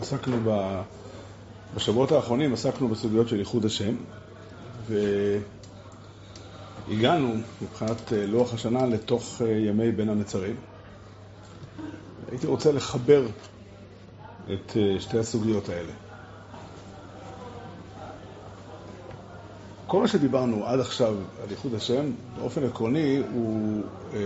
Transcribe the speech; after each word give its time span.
עסקנו 0.00 0.36
ב... 0.44 0.80
בשבועות 1.74 2.12
האחרונים, 2.12 2.52
עסקנו 2.52 2.88
בסוגיות 2.88 3.28
של 3.28 3.38
ייחוד 3.38 3.64
השם, 3.64 3.94
והגענו 6.88 7.34
מבחינת 7.62 8.12
אה, 8.12 8.26
לוח 8.26 8.54
השנה 8.54 8.86
לתוך 8.86 9.42
אה, 9.42 9.50
ימי 9.50 9.92
בין 9.92 10.08
המצרים. 10.08 10.56
הייתי 12.30 12.46
רוצה 12.46 12.72
לחבר 12.72 13.26
את 14.52 14.76
אה, 14.76 15.00
שתי 15.00 15.18
הסוגיות 15.18 15.68
האלה. 15.68 15.92
כל 19.86 20.00
מה 20.00 20.08
שדיברנו 20.08 20.66
עד 20.66 20.80
עכשיו 20.80 21.14
על 21.42 21.50
ייחוד 21.50 21.74
השם, 21.74 22.10
באופן 22.36 22.64
עקרוני 22.64 23.22
הוא, 23.32 23.82
אה, 24.14 24.18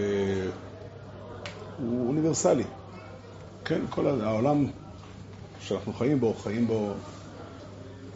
הוא 1.78 2.08
אוניברסלי. 2.08 2.64
כן, 3.64 3.80
כל 3.90 4.06
העולם 4.06 4.66
שאנחנו 5.62 5.92
חיים 5.92 6.20
בו, 6.20 6.34
חיים 6.34 6.66
בו 6.66 6.94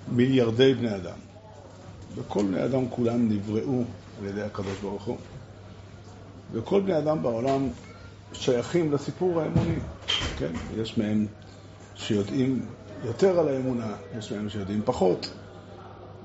מיליארדי 0.09 0.75
בני 0.75 0.97
אדם. 0.97 1.19
וכל 2.15 2.43
בני 2.43 2.65
אדם 2.65 2.89
כולם 2.91 3.29
נבראו 3.29 3.83
על 4.21 4.27
ידי 4.29 4.43
הקדוש 4.43 4.79
ברוך 4.83 5.05
הוא. 5.05 5.17
וכל 6.53 6.81
בני 6.81 6.99
אדם 6.99 7.23
בעולם 7.23 7.69
שייכים 8.33 8.93
לסיפור 8.93 9.41
האמוני. 9.41 9.79
כן, 10.37 10.53
יש 10.77 10.99
מהם 10.99 11.27
שיודעים 11.95 12.67
יותר 13.05 13.39
על 13.39 13.49
האמונה, 13.49 13.93
יש 14.19 14.33
מהם 14.33 14.49
שיודעים 14.49 14.83
פחות. 14.85 15.31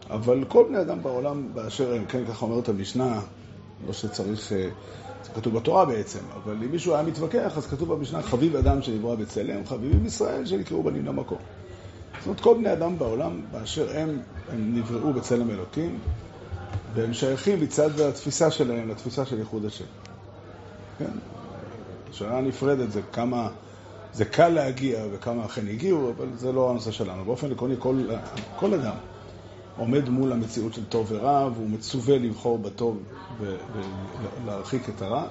אבל 0.10 0.44
כל 0.48 0.66
בני 0.70 0.82
אדם 0.82 1.04
בעולם 1.04 1.48
באשר 1.54 1.94
הם, 1.94 2.06
כן, 2.06 2.26
ככה 2.26 2.46
אומרת 2.46 2.70
המשנה, 2.70 3.22
לא 3.88 3.94
שצריך, 3.94 4.54
אה, 4.54 4.70
זה 5.24 5.30
כתוב 5.36 5.56
בתורה 5.56 5.86
בעצם, 5.86 6.20
אבל 6.44 6.56
אם 6.66 6.72
מישהו 6.72 6.94
היה 6.94 7.04
מתווכח, 7.04 7.58
אז 7.58 7.68
כתוב 7.68 7.94
במשנה, 7.94 8.22
חביב 8.22 8.56
אדם 8.56 8.82
שנברא 8.82 9.16
בצלם, 9.16 9.66
חביבים 9.66 10.06
ישראל 10.06 10.46
שנקראו 10.46 10.84
בנים 10.84 11.06
למקום. 11.06 11.38
זאת 12.18 12.26
אומרת, 12.28 12.40
כל 12.40 12.56
בני 12.58 12.74
אדם 12.74 13.00
בעולם 13.00 13.42
באשר 13.52 13.98
הם, 13.98 14.20
הם 14.50 14.76
נבראו 14.78 15.14
בצלם 15.14 15.50
אלוקים, 15.50 16.00
והם 16.94 17.14
שייכים 17.14 17.62
מצד 17.62 18.00
התפיסה 18.00 18.52
שלהם 18.52 18.90
לתפיסה 18.90 19.26
של 19.26 19.40
ייחוד 19.40 19.66
השם. 19.66 19.86
כן? 21.00 21.12
שאלה 22.12 22.42
נפרדת 22.42 22.92
זה 22.92 23.02
כמה, 23.14 23.50
זה 24.14 24.26
קל 24.26 24.50
להגיע 24.50 25.04
וכמה 25.12 25.46
אכן 25.46 25.68
הגיעו, 25.68 26.14
אבל 26.18 26.28
זה 26.36 26.52
לא 26.52 26.70
הנושא 26.70 26.92
שלנו. 26.92 27.26
באופן 27.26 27.52
עקרוני, 27.52 27.76
כל, 27.80 27.96
כל 28.60 28.74
אדם 28.74 28.96
עומד 29.82 30.10
מול 30.10 30.32
המציאות 30.32 30.74
של 30.74 30.86
טוב 30.86 31.08
ורע, 31.10 31.50
והוא 31.56 31.70
מצווה 31.70 32.18
לבחור 32.18 32.58
בטוב 32.58 33.04
ולהרחיק 34.46 34.90
את 34.90 35.02
הרע. 35.02 35.28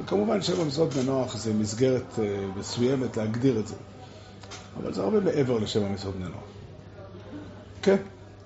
וכמובן 0.00 0.42
שבע 0.42 0.64
מצוות 0.64 0.94
בנוח 0.94 1.36
זה 1.36 1.54
מסגרת 1.54 2.18
אה, 2.18 2.46
מסוימת 2.56 3.16
להגדיר 3.16 3.60
את 3.60 3.66
זה. 3.66 3.74
אבל 4.76 4.94
זה 4.94 5.02
הרבה 5.02 5.20
מעבר 5.20 5.58
לשבע 5.58 5.88
מצוות 5.88 6.14
בני 6.14 6.24
נוח. 6.24 6.42
כן, 7.82 7.96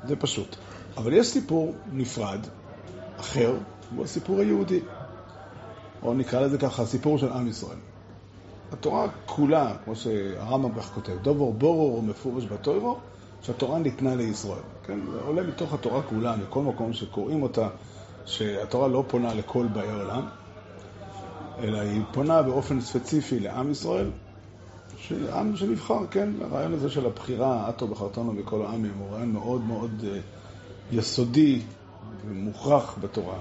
זה 0.04 0.16
פשוט. 0.16 0.56
אבל 0.96 1.12
יש 1.12 1.26
סיפור 1.26 1.74
נפרד, 1.92 2.40
אחר, 3.20 3.56
הוא 3.96 4.04
הסיפור 4.04 4.40
היהודי. 4.40 4.80
או 6.02 6.14
נקרא 6.14 6.40
לזה 6.40 6.58
ככה, 6.58 6.82
הסיפור 6.82 7.18
של 7.18 7.32
עם 7.32 7.48
ישראל. 7.48 7.78
התורה 8.72 9.08
כולה, 9.26 9.74
כמו 9.84 9.96
שהרמב"ם 9.96 10.74
כך 10.74 10.90
כותב, 10.94 11.12
דובור 11.22 11.52
בורור 11.52 12.02
מפורש 12.02 12.44
בתוירו, 12.44 12.98
שהתורה 13.42 13.78
ניתנה 13.78 14.14
לישראל. 14.14 14.58
כן? 14.86 14.98
זה 15.12 15.20
עולה 15.20 15.42
מתוך 15.42 15.74
התורה 15.74 16.02
כולה, 16.02 16.36
מכל 16.36 16.62
מקום 16.62 16.92
שקוראים 16.92 17.42
אותה, 17.42 17.68
שהתורה 18.26 18.88
לא 18.88 19.04
פונה 19.08 19.34
לכל 19.34 19.66
באי 19.72 19.90
עולם, 19.90 20.26
אלא 21.58 21.78
היא 21.78 22.02
פונה 22.12 22.42
באופן 22.42 22.80
ספציפי 22.80 23.40
לעם 23.40 23.70
ישראל, 23.70 24.10
עם 25.10 25.56
שנבחר, 25.56 26.06
כן? 26.10 26.30
הרעיון 26.40 26.74
הזה 26.74 26.90
של 26.90 27.06
הבחירה, 27.06 27.68
עטו 27.68 27.88
בחרתנו 27.88 28.32
מכל 28.32 28.62
העמים, 28.66 28.92
הוא 28.98 29.10
רעיון 29.12 29.32
מאוד 29.32 29.60
מאוד 29.60 30.04
אה, 30.08 30.18
יסודי 30.92 31.62
ומוכרח 32.28 32.98
בתורה 33.00 33.38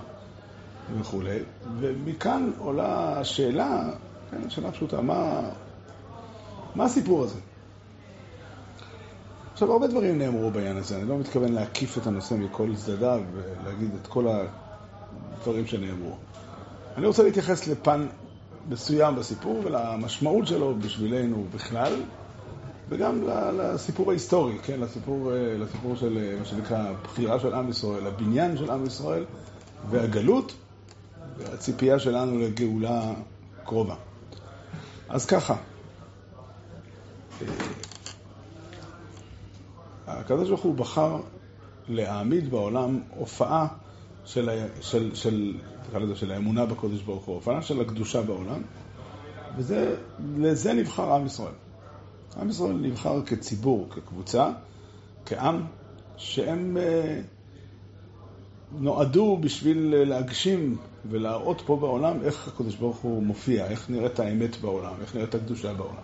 וכולי. 1.00 1.40
ומכאן 1.80 2.52
עולה 2.58 3.20
השאלה, 3.20 3.90
כן, 4.32 4.50
שאלה 4.50 4.72
פשוטה, 4.72 5.02
מה, 5.02 5.42
מה 6.76 6.84
הסיפור 6.84 7.24
הזה? 7.24 7.40
עכשיו, 9.54 9.72
הרבה 9.72 9.88
דברים 9.88 10.18
נאמרו 10.18 10.52
בעניין 10.52 10.78
הזה, 10.78 10.98
אני 10.98 11.10
לא 11.10 11.18
מתכוון 11.18 11.54
להקיף 11.54 11.98
את 11.98 12.08
הנושא 12.08 12.34
מכל 12.34 12.76
צדדיו 12.76 13.22
ולהגיד 13.34 13.90
את 14.02 14.08
כל 14.08 14.28
הדברים 14.28 15.68
שנאמרו. 15.68 16.16
אני 16.98 17.08
רוצה 17.08 17.24
להתייחס 17.24 17.68
לפן 17.68 18.08
מסוים 18.70 19.16
בסיפור 19.16 19.62
ולמשמעות 19.64 20.48
שלו 20.48 20.76
בשבילנו 20.80 21.46
בכלל, 21.56 21.94
וגם 22.90 23.24
לסיפור 23.58 24.10
ההיסטורי, 24.10 24.58
כן, 24.64 24.80
לסיפור, 24.80 25.32
לסיפור 25.34 25.96
של 25.96 26.36
מה 26.40 26.46
שנקרא 26.46 26.78
הבחירה 26.78 27.40
של 27.40 27.54
עם 27.54 27.70
ישראל, 27.70 28.08
הבניין 28.08 28.58
של 28.58 28.72
עם 28.72 28.86
ישראל 28.86 29.26
והגלות, 29.90 30.54
והציפייה 31.38 32.00
שלנו 32.00 32.40
לגאולה 32.40 33.14
קרובה. 33.66 33.96
אז 35.10 35.26
ככה, 35.26 35.56
הקדוש 40.22 40.48
ברוך 40.48 40.62
הוא 40.62 40.76
בחר 40.76 41.20
להעמיד 41.90 42.52
בעולם 42.52 43.00
הופעה 43.16 43.68
של, 44.26 44.50
של, 44.82 45.16
של, 45.16 45.58
של, 45.94 46.16
של 46.16 46.32
האמונה 46.32 46.66
בקודש 46.66 47.02
ברוך 47.02 47.26
הוא, 47.26 47.36
הופעה 47.36 47.62
של 47.62 47.82
הקדושה 47.82 48.22
בעולם, 48.22 48.62
ולזה 49.58 50.74
נבחר 50.74 51.14
עם 51.14 51.26
ישראל. 51.26 51.54
עם 52.42 52.50
ישראל 52.50 52.74
נבחר 52.74 53.22
כציבור, 53.26 53.88
כקבוצה, 53.90 54.52
כעם, 55.26 55.66
שהם 56.18 56.78
אה, 56.78 57.22
נועדו 58.80 59.38
בשביל 59.42 59.96
להגשים 59.96 60.78
ולהראות 61.10 61.62
פה 61.66 61.76
בעולם 61.76 62.18
איך 62.24 62.48
הקדוש 62.48 62.76
ברוך 62.76 62.98
הוא 62.98 63.24
מופיע, 63.24 63.68
איך 63.68 63.90
נראית 63.90 64.20
האמת 64.20 64.62
בעולם, 64.62 64.94
איך 65.02 65.16
נראית 65.16 65.36
הקדושה 65.36 65.74
בעולם. 65.74 66.04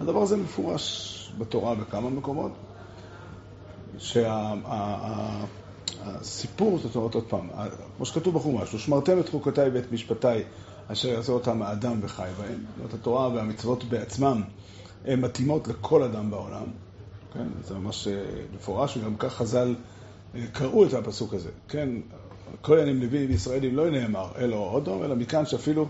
הדבר 0.00 0.22
הזה 0.22 0.36
מפורש 0.36 1.32
בתורה 1.38 1.74
בכמה 1.74 2.10
מקומות. 2.10 2.52
שהסיפור, 5.98 6.78
זאת 6.78 6.96
אומרת 6.96 7.14
עוד 7.14 7.24
פעם, 7.28 7.48
כמו 7.96 8.06
שכתוב 8.06 8.34
בחומש, 8.34 8.74
ושמרתם 8.74 9.20
את 9.20 9.28
חוקותיי 9.28 9.68
ואת 9.68 9.92
משפטיי 9.92 10.44
אשר 10.92 11.08
יעשה 11.08 11.32
אותם 11.32 11.62
האדם 11.62 11.98
וחי 12.02 12.28
בהם. 12.38 12.48
זאת 12.48 12.78
אומרת, 12.78 12.94
התורה 12.94 13.28
והמצוות 13.28 13.84
בעצמם 13.84 14.42
הן 15.04 15.20
מתאימות 15.20 15.68
לכל 15.68 16.02
אדם 16.02 16.30
בעולם. 16.30 16.64
כן, 17.32 17.46
זה 17.64 17.74
ממש 17.74 18.08
אה, 18.08 18.24
מפורש, 18.54 18.96
וגם 18.96 19.16
כך 19.16 19.34
חז"ל 19.34 19.74
אה, 20.34 20.46
קראו 20.52 20.86
את 20.86 20.94
הפסוק 20.94 21.34
הזה. 21.34 21.50
כן, 21.68 21.88
כהנים 22.62 23.00
לווים 23.02 23.30
וישראלים 23.30 23.76
לא 23.76 23.90
נאמר 23.90 24.28
אלו 24.38 24.56
אודום, 24.56 25.02
אלא 25.02 25.16
מכאן 25.16 25.46
שאפילו 25.46 25.88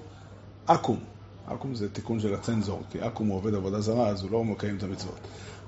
עכו"ם. 0.67 0.97
עכו"ם 1.47 1.75
זה 1.75 1.89
תיקון 1.89 2.21
של 2.21 2.35
הצנזור, 2.35 2.83
כי 2.91 3.01
עכו"ם 3.01 3.27
הוא 3.27 3.37
עובד 3.37 3.55
עבודה 3.55 3.81
זרה, 3.81 4.09
אז 4.09 4.23
הוא 4.23 4.31
לא 4.31 4.45
מקיים 4.45 4.77
את 4.77 4.83
המצוות. 4.83 5.19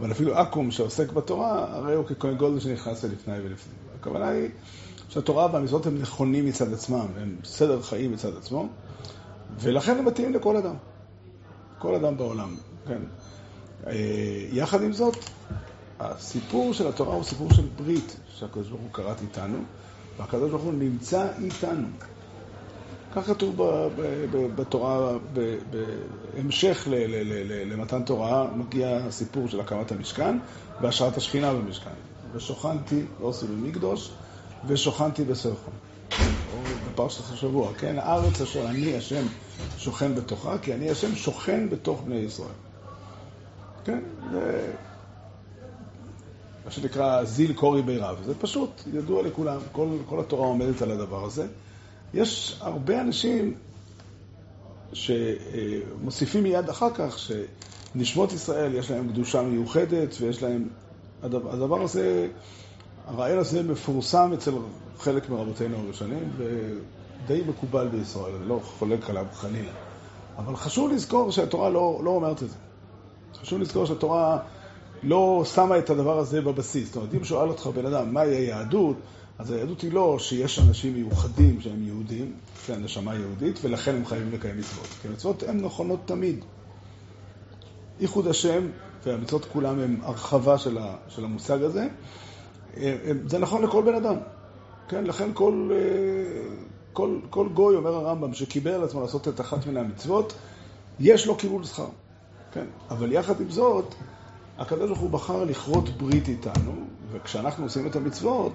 אבל 0.01 0.13
אפילו 0.13 0.35
עכו"ם 0.35 0.71
שעוסק 0.71 1.13
בתורה, 1.13 1.77
הרי 1.77 1.95
הוא 1.95 2.05
ככהן 2.07 2.37
גולדו 2.37 2.61
שנכנס 2.61 3.05
לפני 3.05 3.41
ולפני. 3.41 3.73
הכוונה 4.01 4.29
היא 4.29 4.49
שהתורה 5.09 5.49
והמצוות 5.53 5.87
הם 5.87 5.99
נכונים 5.99 6.47
מצד 6.47 6.73
עצמם, 6.73 7.07
הם 7.21 7.37
סדר 7.45 7.83
חיים 7.83 8.13
מצד 8.13 8.37
עצמו, 8.37 8.69
ולכן 9.61 9.99
הם 9.99 10.05
מתאימים 10.05 10.35
לכל 10.35 10.57
אדם. 10.57 10.75
כל 11.79 11.95
אדם 11.95 12.17
בעולם, 12.17 12.57
כן. 12.87 13.03
אה, 13.87 13.93
יחד 14.53 14.83
עם 14.83 14.93
זאת, 14.93 15.17
הסיפור 16.01 16.73
של 16.73 16.89
התורה 16.89 17.15
הוא 17.15 17.25
סיפור 17.25 17.53
של 17.53 17.67
ברית 17.77 18.17
שהקדוש 18.29 18.69
ברוך 18.69 18.81
הוא 18.81 18.91
קראת 18.93 19.21
איתנו, 19.23 19.59
והקדוש 20.19 20.51
ברוך 20.51 20.63
הוא 20.63 20.73
נמצא 20.73 21.29
איתנו. 21.39 21.87
כך 23.15 23.27
כתוב 23.27 23.57
בתורה, 24.31 25.19
בהמשך 25.71 26.89
למתן 27.67 28.03
תורה, 28.03 28.47
מגיע 28.57 28.97
הסיפור 28.97 29.49
של 29.49 29.61
הקמת 29.61 29.93
המשכן 29.93 30.39
והשארת 30.81 31.17
השכינה 31.17 31.55
במשכן. 31.55 31.91
ושוכנתי, 32.33 33.03
לא 33.21 33.31
עשו 33.31 33.47
במקדוש, 33.47 34.11
ושוכנתי 34.67 35.25
בסרחון. 35.25 35.75
או 36.53 36.63
בפרשת 36.87 37.33
השבוע, 37.33 37.75
כן? 37.75 37.99
הארץ 37.99 38.41
אשר 38.41 38.67
אני 38.67 38.97
השם 38.97 39.27
שוכן 39.79 40.15
בתוכה, 40.15 40.59
כי 40.59 40.75
אני 40.75 40.91
השם 40.91 41.15
שוכן 41.15 41.69
בתוך 41.71 42.01
בני 42.07 42.17
ישראל. 42.17 42.49
כן? 43.85 44.01
זה 44.33 44.73
מה 46.65 46.71
שנקרא 46.71 47.25
זיל 47.25 47.53
קורי 47.53 47.83
בי 47.83 47.97
רב. 47.97 48.23
זה 48.25 48.35
פשוט, 48.35 48.83
ידוע 48.95 49.23
לכולם, 49.23 49.59
כל, 49.73 49.89
כל 50.09 50.21
התורה 50.21 50.47
עומדת 50.47 50.83
על 50.83 50.91
הדבר 50.91 51.25
הזה. 51.25 51.47
יש 52.15 52.59
הרבה 52.61 53.01
אנשים 53.01 53.55
שמוסיפים 54.93 56.43
מיד 56.43 56.69
אחר 56.69 56.89
כך 56.95 57.19
שנשמות 57.19 58.33
ישראל 58.33 58.75
יש 58.75 58.91
להם 58.91 59.09
קדושה 59.09 59.43
מיוחדת 59.43 60.15
ויש 60.21 60.43
להם... 60.43 60.69
הדבר, 61.23 61.83
הזה, 61.83 62.29
הרעיון 63.07 63.39
הזה 63.39 63.63
מפורסם 63.63 64.33
אצל 64.35 64.53
חלק 64.99 65.31
מרבותינו 65.31 65.77
הראשונים 65.77 66.31
ודי 66.37 67.43
מקובל 67.49 67.89
בישראל, 67.89 68.35
אני 68.35 68.49
לא 68.49 68.61
חולק 68.65 69.11
עליו 69.11 69.27
חלילה. 69.33 69.73
אבל 70.39 70.57
חשוב 70.57 70.93
לזכור 70.93 71.33
שהתורה 71.33 71.71
לא, 71.71 72.01
לא 72.05 72.11
אומרת 72.11 72.43
את 72.43 72.49
זה. 72.51 72.57
חשוב 73.41 73.61
לזכור 73.61 73.87
שהתורה 73.87 74.39
לא 75.03 75.43
שמה 75.55 75.79
את 75.79 75.91
הדבר 75.91 76.19
הזה 76.19 76.41
בבסיס. 76.41 76.87
זאת 76.87 76.97
אומרת, 76.97 77.15
אם 77.15 77.25
שואל 77.25 77.49
אותך 77.49 77.67
בן 77.67 77.87
אדם, 77.87 78.15
מהי 78.15 78.37
היהדות, 78.37 78.97
אז 79.39 79.51
היהדות 79.51 79.81
היא 79.81 79.93
לא 79.93 80.17
שיש 80.19 80.59
אנשים 80.59 80.95
מיוחדים 80.95 81.61
שהם 81.61 81.87
יהודים, 81.87 82.33
יש 82.63 82.71
להם 82.71 82.85
נשמה 82.85 83.15
יהודית, 83.15 83.59
ולכן 83.63 83.95
הם 83.95 84.07
חייבים 84.07 84.33
לקיים 84.33 84.59
מצוות. 84.59 84.87
כי 85.03 85.09
המצוות 85.09 85.43
הן 85.43 85.61
נכונות 85.61 86.01
תמיד. 86.05 86.45
ייחוד 88.01 88.27
השם, 88.27 88.67
והמצוות 89.05 89.45
כולם 89.45 89.79
הם 89.79 89.99
הרחבה 90.03 90.59
של, 90.59 90.79
של 91.09 91.25
המושג 91.25 91.63
הזה, 91.63 91.89
זה 93.27 93.39
נכון 93.39 93.63
לכל 93.63 93.83
בן 93.83 93.95
אדם. 93.95 94.17
כן, 94.89 95.05
לכן 95.05 95.31
כל, 95.35 95.71
כל, 96.93 97.19
כל 97.31 97.49
גוי, 97.49 97.77
אומר 97.77 97.95
הרמב"ם, 97.95 98.35
שקיבל 98.35 98.71
על 98.71 98.85
עצמו 98.85 99.01
לעשות 99.01 99.29
את 99.29 99.41
אחת 99.41 99.67
מן 99.67 99.77
המצוות, 99.77 100.35
יש 101.01 101.27
לו 101.27 101.37
קיבול 101.37 101.65
שכר. 101.65 101.89
כן, 102.53 102.65
אבל 102.91 103.13
יחד 103.13 103.41
עם 103.41 103.51
זאת, 103.51 103.95
הקדוש 104.63 104.87
ברוך 104.87 104.99
הוא 104.99 105.11
בחר 105.11 105.45
לכרות 105.45 105.89
ברית 105.89 106.29
איתנו, 106.29 106.73
וכשאנחנו 107.13 107.65
עושים 107.65 107.87
את 107.87 107.97
המצוות, 107.97 108.53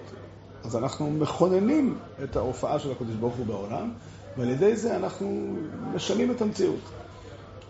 אז 0.64 0.76
אנחנו 0.76 1.12
מכוננים 1.12 1.98
את 2.24 2.36
ההופעה 2.36 2.80
של 2.80 2.92
הקדוש 2.92 3.16
ברוך 3.16 3.36
הוא 3.36 3.46
בעולם, 3.46 3.92
ועל 4.38 4.50
ידי 4.50 4.76
זה 4.76 4.96
אנחנו 4.96 5.56
משנים 5.94 6.32
את 6.32 6.42
המציאות. 6.42 6.80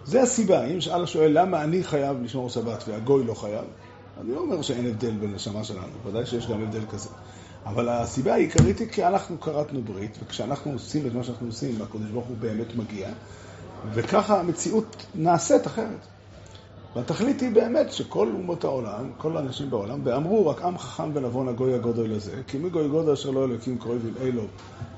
זה 0.05 0.21
הסיבה, 0.21 0.65
אם 0.65 0.81
שאל 0.81 1.03
השואל 1.03 1.31
למה 1.41 1.63
אני 1.63 1.83
חייב 1.83 2.23
לשמור 2.23 2.49
שבת 2.49 2.83
והגוי 2.87 3.23
לא 3.23 3.33
חייב, 3.33 3.65
אני 4.21 4.31
לא 4.31 4.39
אומר 4.39 4.61
שאין 4.61 4.87
הבדל 4.87 5.11
בין 5.11 5.33
נשמה 5.33 5.63
שלנו, 5.63 5.93
ודאי 6.05 6.25
שיש 6.25 6.47
גם 6.47 6.63
הבדל 6.63 6.85
כזה. 6.89 7.09
אבל 7.65 7.89
הסיבה 7.89 8.33
העיקרית 8.33 8.79
היא 8.79 8.87
כי 8.89 9.05
אנחנו 9.05 9.39
כרתנו 9.39 9.81
ברית, 9.81 10.17
וכשאנחנו 10.23 10.71
עושים 10.71 11.07
את 11.07 11.13
מה 11.13 11.23
שאנחנו 11.23 11.47
עושים, 11.47 11.81
הקדוש 11.81 12.09
ברוך 12.11 12.25
הוא 12.25 12.37
באמת 12.39 12.75
מגיע, 12.75 13.09
וככה 13.93 14.39
המציאות 14.39 15.05
נעשית 15.15 15.67
אחרת. 15.67 16.16
והתכלית 16.97 17.41
היא 17.41 17.51
באמת 17.51 17.91
שכל 17.91 18.27
אומות 18.33 18.63
העולם, 18.63 19.09
כל 19.17 19.37
האנשים 19.37 19.69
בעולם, 19.69 19.99
ואמרו 20.03 20.47
רק 20.47 20.61
עם 20.61 20.77
חכם 20.77 21.11
ונבון 21.13 21.47
הגוי 21.47 21.73
הגודל 21.73 22.13
הזה, 22.13 22.31
כי 22.47 22.57
מי 22.57 22.69
גוי 22.69 22.87
גודל 22.87 23.11
אשר 23.11 23.31
לא 23.31 23.45
אלוקים 23.45 23.77
קרובים 23.77 24.13
אלו, 24.21 24.41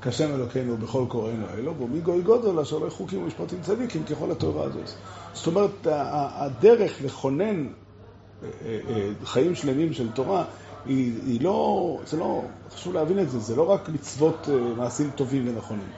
כשם 0.02 0.34
אלוקינו 0.34 0.76
בכל 0.76 1.04
קוראינו 1.08 1.46
אלו, 1.58 1.74
ומי 1.80 2.00
גוי 2.00 2.22
גודל 2.22 2.58
אשר 2.58 2.78
לא 2.78 2.90
חוקים 2.90 3.22
ומשפטים 3.22 3.58
צדיקים 3.62 4.04
ככל 4.04 4.30
התורה 4.30 4.64
הזאת. 4.64 4.90
זאת 5.32 5.46
אומרת, 5.46 5.86
הדרך 5.86 7.02
לכונן 7.04 7.66
אה, 8.42 8.48
אה, 8.64 9.10
חיים 9.24 9.54
שלמים 9.54 9.92
של 9.92 10.10
תורה, 10.10 10.44
היא, 10.86 11.12
היא 11.26 11.40
לא, 11.40 11.98
זה 12.06 12.16
לא, 12.16 12.42
חשוב 12.74 12.94
להבין 12.94 13.18
את 13.18 13.30
זה, 13.30 13.38
זה 13.38 13.56
לא 13.56 13.70
רק 13.70 13.88
מצוות 13.88 14.48
אה, 14.52 14.54
מעשים 14.76 15.10
טובים 15.14 15.48
ונכונים, 15.48 15.88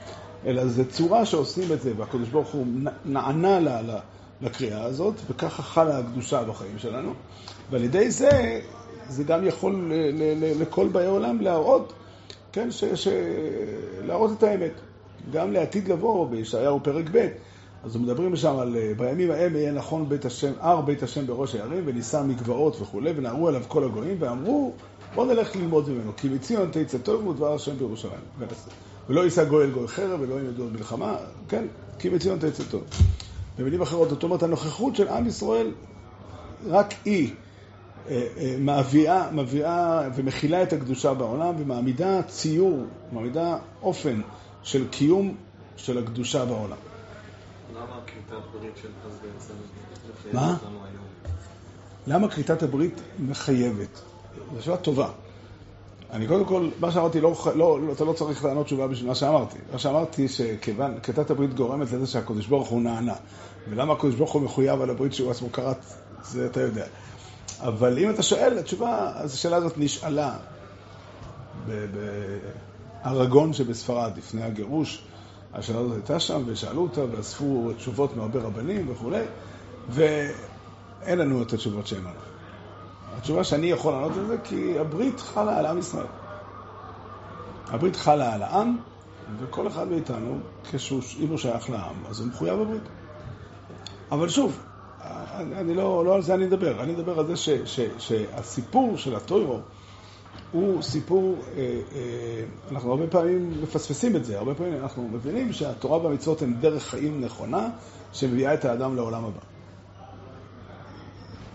אלא 0.45 0.67
זה 0.67 0.91
צורה 0.91 1.25
שעושים 1.25 1.73
את 1.73 1.81
זה, 1.81 1.93
והקדוש 1.97 2.29
ברוך 2.29 2.49
הוא 2.49 2.65
נענה 3.05 3.59
לה, 3.59 3.81
לה 3.81 3.99
לקריאה 4.43 4.83
הזאת, 4.83 5.13
וככה 5.29 5.63
חלה 5.63 5.97
הקדושה 5.97 6.43
בחיים 6.43 6.79
שלנו. 6.79 7.13
ועל 7.71 7.83
ידי 7.83 8.11
זה, 8.11 8.61
זה 9.09 9.23
גם 9.23 9.47
יכול 9.47 9.91
לכל 10.59 10.87
באי 10.87 11.05
עולם 11.05 11.41
להראות, 11.41 11.93
כן, 12.51 12.71
ש, 12.71 12.83
ש, 12.85 13.07
להראות 14.05 14.31
את 14.37 14.43
האמת. 14.43 14.71
גם 15.31 15.51
לעתיד 15.51 15.87
לבוא, 15.87 16.27
בישעיהו 16.29 16.79
פרק 16.83 17.05
ב', 17.11 17.27
אז 17.83 17.97
מדברים 17.97 18.35
שם 18.35 18.57
על 18.59 18.77
בימים 18.97 19.31
ההם 19.31 19.55
יהיה 19.55 19.71
נכון 19.71 20.09
בית 20.09 20.25
השם, 20.25 20.51
הר 20.59 20.81
בית 20.81 21.03
השם 21.03 21.27
בראש 21.27 21.55
הערים, 21.55 21.83
ונישא 21.85 22.23
מגבעות 22.27 22.81
וכולי, 22.81 23.11
ונערו 23.15 23.47
עליו 23.47 23.61
כל 23.67 23.83
הגויים, 23.83 24.17
ואמרו, 24.19 24.73
בוא 25.15 25.25
נלך 25.25 25.55
ללמוד 25.55 25.89
ממנו, 25.89 26.11
כי 26.17 26.29
מציון 26.29 26.69
תצא 26.71 26.97
טוב 26.97 27.27
ודבר 27.27 27.53
השם 27.53 27.77
בירושלים. 27.77 28.23
ולא 29.09 29.21
יישא 29.21 29.43
גוי 29.43 29.65
אל 29.65 29.71
גוי 29.71 29.87
חרב, 29.87 30.21
ולא 30.21 30.35
ילמדו 30.35 30.63
עוד 30.63 30.73
מלחמה, 30.73 31.15
כן, 31.49 31.65
כי 31.99 32.09
מציון 32.09 32.39
תצא 32.39 32.63
טוב. 32.71 32.83
במילים 33.57 33.81
אחרות, 33.81 34.09
זאת 34.09 34.23
אומרת, 34.23 34.43
הנוכחות 34.43 34.95
של 34.95 35.07
עם 35.07 35.27
ישראל, 35.27 35.71
רק 36.67 36.93
היא 37.05 37.33
אה, 38.09 38.27
אה, 38.37 38.55
מביאה, 38.59 39.31
מביאה 39.31 40.09
ומכילה 40.15 40.63
את 40.63 40.73
הקדושה 40.73 41.13
בעולם 41.13 41.55
ומעמידה 41.57 42.23
ציור, 42.23 42.85
מעמידה 43.11 43.57
אופן 43.81 44.21
של 44.63 44.87
קיום 44.87 45.35
של 45.77 45.97
הקדושה 45.97 46.45
בעולם. 46.45 46.77
למה 47.75 47.99
כריתת 48.07 48.45
ברית 48.53 48.77
של 48.81 48.89
אז 49.05 49.19
בעצם 49.21 49.53
מה? 50.33 50.57
למה 52.07 52.29
כריתת 52.29 52.63
הברית 52.63 53.01
מחייבת? 53.19 54.01
זו 54.55 54.63
שאלה 54.63 54.77
טובה. 54.77 55.09
אני 56.13 56.27
קודם 56.27 56.45
כל, 56.45 56.69
מה 56.79 56.91
שאמרתי, 56.91 57.21
לא, 57.21 57.35
לא, 57.55 57.81
לא, 57.81 57.93
אתה 57.93 58.03
לא 58.03 58.13
צריך 58.13 58.45
לענות 58.45 58.65
תשובה 58.65 58.87
בשביל 58.87 59.07
מה 59.09 59.15
שאמרתי. 59.15 59.57
מה 59.71 59.79
שאמרתי, 59.79 60.27
שכיוון, 60.27 60.99
כתת 61.03 61.31
הברית 61.31 61.53
גורמת 61.53 61.91
לזה 61.91 62.07
שהקדוש 62.07 62.47
ברוך 62.47 62.69
הוא 62.69 62.81
נענה. 62.81 63.15
ולמה 63.69 63.93
הקדוש 63.93 64.15
ברוך 64.15 64.31
הוא 64.31 64.41
מחויב 64.41 64.81
על 64.81 64.89
הברית 64.89 65.13
שהוא 65.13 65.31
עצמו 65.31 65.51
כרת, 65.51 65.85
זה 66.23 66.45
אתה 66.45 66.61
יודע. 66.61 66.85
אבל 67.59 67.99
אם 67.99 68.09
אתה 68.09 68.23
שואל, 68.23 68.57
התשובה, 68.59 69.11
אז 69.15 69.33
השאלה 69.33 69.55
הזאת 69.55 69.77
נשאלה 69.77 70.37
בארגון 73.03 73.53
שבספרד, 73.53 74.11
לפני 74.17 74.43
הגירוש. 74.43 75.03
השאלה 75.53 75.79
הזאת 75.79 75.93
הייתה 75.93 76.19
שם, 76.19 76.43
ושאלו 76.45 76.81
אותה, 76.81 77.01
ואספו 77.11 77.71
תשובות 77.77 78.15
מהרבה 78.15 78.39
רבנים 78.39 78.89
וכולי, 78.91 79.23
ואין 79.89 81.19
לנו 81.19 81.41
את 81.41 81.53
התשובות 81.53 81.87
שהם 81.87 82.07
ענו. 82.07 82.32
התשובה 83.17 83.43
שאני 83.43 83.67
יכול 83.67 83.93
לענות 83.93 84.17
על 84.17 84.27
זה, 84.27 84.37
כי 84.43 84.79
הברית 84.79 85.19
חלה 85.19 85.59
על 85.59 85.65
עם 85.65 85.77
ישראל. 85.77 86.05
הברית 87.67 87.95
חלה 87.95 88.33
על 88.33 88.43
העם, 88.43 88.77
וכל 89.39 89.67
אחד 89.67 89.87
מאיתנו, 89.87 90.39
אם 91.19 91.27
הוא 91.29 91.37
שייך 91.37 91.69
לעם, 91.69 91.95
אז 92.09 92.19
הוא 92.19 92.27
מחויב 92.27 92.59
בברית. 92.59 92.83
אבל 94.11 94.29
שוב, 94.29 94.59
אני 95.35 95.73
לא, 95.73 96.05
לא 96.05 96.15
על 96.15 96.21
זה 96.21 96.33
אני 96.33 96.45
מדבר, 96.45 96.83
אני 96.83 96.91
מדבר 96.91 97.19
על 97.19 97.27
זה 97.27 97.35
ש, 97.35 97.49
ש, 97.49 97.79
שהסיפור 97.97 98.97
של 98.97 99.15
הטוירו 99.15 99.59
הוא 100.51 100.81
סיפור, 100.81 101.37
אה, 101.57 101.81
אה, 101.95 102.43
אנחנו 102.71 102.91
הרבה 102.91 103.07
פעמים 103.07 103.63
מפספסים 103.63 104.15
את 104.15 104.25
זה, 104.25 104.37
הרבה 104.37 104.55
פעמים 104.55 104.83
אנחנו 104.83 105.07
מבינים 105.07 105.53
שהתורה 105.53 105.97
והמצוות 105.97 106.41
הן 106.41 106.53
דרך 106.53 106.83
חיים 106.83 107.21
נכונה 107.21 107.69
שמביאה 108.13 108.53
את 108.53 108.65
האדם 108.65 108.95
לעולם 108.95 109.25
הבא. 109.25 109.52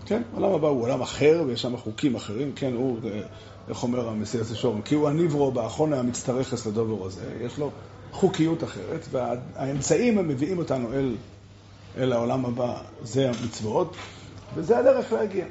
כן, 0.09 0.21
העולם 0.33 0.51
הבא 0.51 0.67
הוא 0.67 0.83
עולם 0.83 1.01
אחר, 1.01 1.43
ויש 1.47 1.61
שם 1.61 1.77
חוקים 1.77 2.15
אחרים, 2.15 2.51
כן, 2.55 2.73
הוא, 2.73 2.97
אה, 3.05 3.21
איך 3.67 3.83
אומר 3.83 4.09
המסיעס 4.09 4.51
השור, 4.51 4.75
כי 4.85 4.95
הוא 4.95 5.09
הניברו 5.09 5.51
באחרונה 5.51 5.99
המצטרכס 5.99 6.65
לדובר 6.65 7.05
הזה, 7.05 7.21
יש 7.41 7.57
לו 7.57 7.71
חוקיות 8.11 8.63
אחרת, 8.63 9.05
והאמצעים 9.11 10.17
המביאים 10.17 10.57
אותנו 10.57 10.93
אל, 10.93 11.15
אל 11.97 12.13
העולם 12.13 12.45
הבא 12.45 12.81
זה 13.03 13.29
המצוות, 13.29 13.95
וזה 14.55 14.77
הדרך 14.77 15.13
להגיע. 15.13 15.45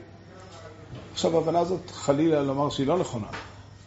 עכשיו, 1.13 1.37
ההבנה 1.37 1.59
הזאת 1.59 1.91
חלילה 1.91 2.43
לומר 2.43 2.71
שהיא 2.71 2.87
לא 2.87 2.99
נכונה, 2.99 3.29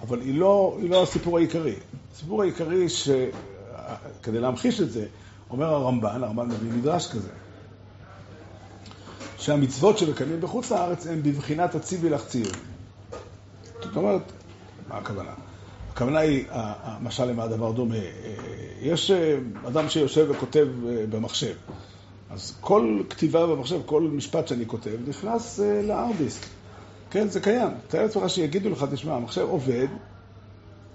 אבל 0.01 0.21
היא 0.21 0.39
לא, 0.39 0.77
היא 0.81 0.89
לא 0.89 1.03
הסיפור 1.03 1.37
העיקרי. 1.37 1.75
הסיפור 2.13 2.41
העיקרי, 2.41 2.89
שכדי 2.89 4.39
להמחיש 4.39 4.81
את 4.81 4.91
זה, 4.91 5.05
אומר 5.49 5.73
הרמב"ן, 5.73 6.23
הרמב"ן 6.23 6.47
מביא 6.47 6.71
מדרש 6.71 7.11
כזה, 7.11 7.29
שהמצוות 9.41 9.97
שמקיימים 9.97 10.41
בחוץ 10.41 10.71
לארץ 10.71 11.07
הן 11.07 11.23
בבחינת 11.23 11.75
הציבי 11.75 12.09
לך 12.09 12.25
ציון. 12.25 12.53
זאת 13.83 13.95
אומרת, 13.95 14.21
מה 14.89 14.97
הכוונה? 14.97 15.31
הכוונה 15.91 16.19
היא, 16.19 16.45
משל 17.01 17.25
למה 17.25 17.43
הדבר 17.43 17.71
דומה? 17.71 17.95
יש 18.81 19.11
אה, 19.11 19.37
אדם 19.67 19.89
שיושב 19.89 20.27
וכותב 20.29 20.67
אה, 20.87 21.05
במחשב, 21.09 21.53
אז 22.29 22.53
כל 22.61 23.01
כתיבה 23.09 23.47
במחשב, 23.47 23.79
כל 23.85 24.01
משפט 24.01 24.47
שאני 24.47 24.67
כותב, 24.67 24.97
נכנס 25.07 25.59
אה, 25.59 25.81
לארדיסק. 25.81 26.41
כן, 27.11 27.27
זה 27.27 27.39
קיים. 27.39 27.69
תאר 27.87 28.01
לעצמך 28.01 28.29
שיגידו 28.29 28.69
לך, 28.69 28.85
תשמע, 28.91 29.15
המחשב 29.15 29.45
עובד, 29.49 29.87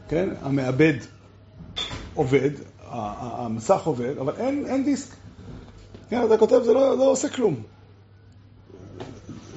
כן, 0.09 0.29
המעבד 0.43 0.95
עובד, 2.15 2.51
המסך 2.81 3.81
עובד, 3.85 4.19
אבל 4.19 4.33
אין, 4.37 4.67
אין 4.67 4.85
דיסק. 4.85 5.15
כן, 6.11 6.25
אתה 6.27 6.39
כותב, 6.39 6.61
זה 6.65 6.73
לא, 6.73 6.99
לא 6.99 7.11
עושה 7.11 7.29
כלום. 7.29 7.76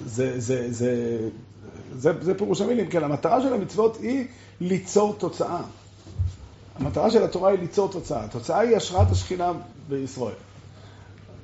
זה, 0.10 0.40
זה, 0.40 0.72
זה, 0.74 1.20
זה, 1.96 2.12
זה 2.22 2.38
פירוש 2.38 2.62
המילים, 2.62 2.90
כן, 2.90 3.04
המטרה 3.04 3.42
של 3.42 3.54
המצוות 3.54 3.98
היא 4.02 4.26
ליצור 4.62 5.16
תוצאה. 5.18 5.62
המטרה 6.76 7.12
של 7.12 7.24
התורה 7.24 7.52
היא 7.52 7.60
ליצור 7.60 7.92
תוצאה. 7.92 8.24
התוצאה 8.24 8.60
היא 8.60 8.78
השראת 8.78 9.12
השכינה 9.12 9.52
בישראל. 9.90 10.34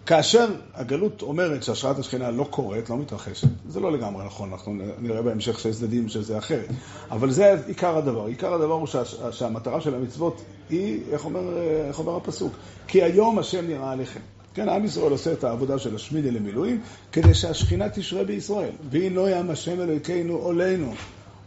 כאשר 0.06 0.48
הגלות 0.74 1.22
אומרת 1.22 1.64
שהשראת 1.64 2.00
השכינה 2.00 2.32
לא 2.32 2.44
קורית, 2.50 2.90
לא 2.90 2.98
מתרחשת, 2.98 3.48
זה 3.70 3.80
לא 3.80 3.92
לגמרי 3.92 4.26
נכון, 4.26 4.52
אנחנו 4.52 4.74
נראה 5.00 5.22
בהמשך 5.22 5.60
שיש 5.60 5.76
צדדים 5.76 6.10
שזה 6.10 6.38
אחרת. 6.38 6.70
אבל 7.12 7.32
זה 7.32 7.56
עיקר 7.68 7.98
הדבר. 7.98 8.26
עיקר 8.26 8.54
הדבר 8.54 8.74
הוא 8.74 8.88
שה, 8.88 9.32
שהמטרה 9.32 9.82
של 9.82 9.96
המצוות 9.96 10.42
היא, 10.70 11.00
איך 11.12 11.26
אומר, 11.26 11.58
איך 11.88 12.00
אומר 12.00 12.16
הפסוק? 12.16 12.54
כי 12.88 13.04
היום 13.04 13.40
השם 13.40 13.68
נראה 13.68 13.92
עליכם. 13.92 14.20
כן, 14.56 14.70
עם 14.70 14.86
ישראל 14.86 15.12
עושה 15.12 15.34
את 15.34 15.44
העבודה 15.44 15.80
של 15.80 15.96
השמידי 15.96 16.32
למילואים, 16.32 16.82
כדי 17.12 17.34
שהשכינה 17.34 17.90
תשרה 17.90 18.24
בישראל. 18.24 18.72
והנה 18.90 19.16
לא 19.16 19.30
ים 19.30 19.50
השם 19.50 19.82
אלוהיכנו 19.82 20.36
עולנו, 20.36 20.96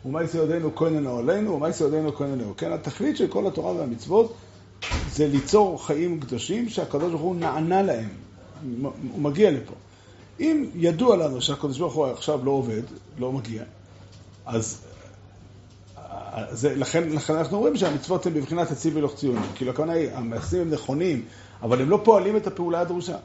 ומה 0.05 0.23
יצא 0.23 0.39
ידינו 0.39 0.75
כהננו 0.75 1.11
עולנו, 1.11 1.55
ומה 1.55 1.69
יצא 1.69 1.85
ידינו 1.85 2.15
כהננו. 2.15 2.55
כן, 2.57 2.73
התכלית 2.73 3.17
של 3.17 3.27
כל 3.27 3.47
התורה 3.47 3.73
והמצוות 3.73 4.35
זה 5.07 5.27
ליצור 5.27 5.87
חיים 5.87 6.21
קדושים 6.21 6.69
שהקדוש 6.69 7.11
ברוך 7.11 7.23
הוא 7.23 7.37
נענה 7.37 7.83
להם. 7.83 8.09
הוא 9.13 9.21
מגיע 9.23 9.51
לפה. 9.51 9.75
אם 10.41 10.65
ידוע 10.75 11.17
לנו 11.17 11.41
שהקדוש 11.41 11.79
ברוך 11.79 11.95
הוא 11.95 12.07
עכשיו 12.07 12.45
לא 12.45 12.51
עובד, 12.51 12.83
לא 13.19 13.33
מגיע, 13.33 13.63
אז 14.47 14.81
זה, 16.51 16.77
לכן, 16.77 17.09
לכן 17.09 17.35
אנחנו 17.35 17.57
אומרים 17.57 17.77
שהמצוות 17.77 18.27
הן 18.27 18.35
בבחינת 18.35 18.71
הציב 18.71 18.97
ולוך 18.97 19.15
ציונים. 19.15 19.43
כאילו 19.55 19.71
הכוונה 19.71 19.93
היא, 19.93 20.11
המעשים 20.13 20.61
הם 20.61 20.71
נכונים, 20.71 21.25
אבל 21.63 21.83
הם 21.83 21.91
לא 21.91 22.01
פועלים 22.05 22.37
את 22.37 22.47
הפעולה 22.47 22.81
הדרושה. 22.81 23.17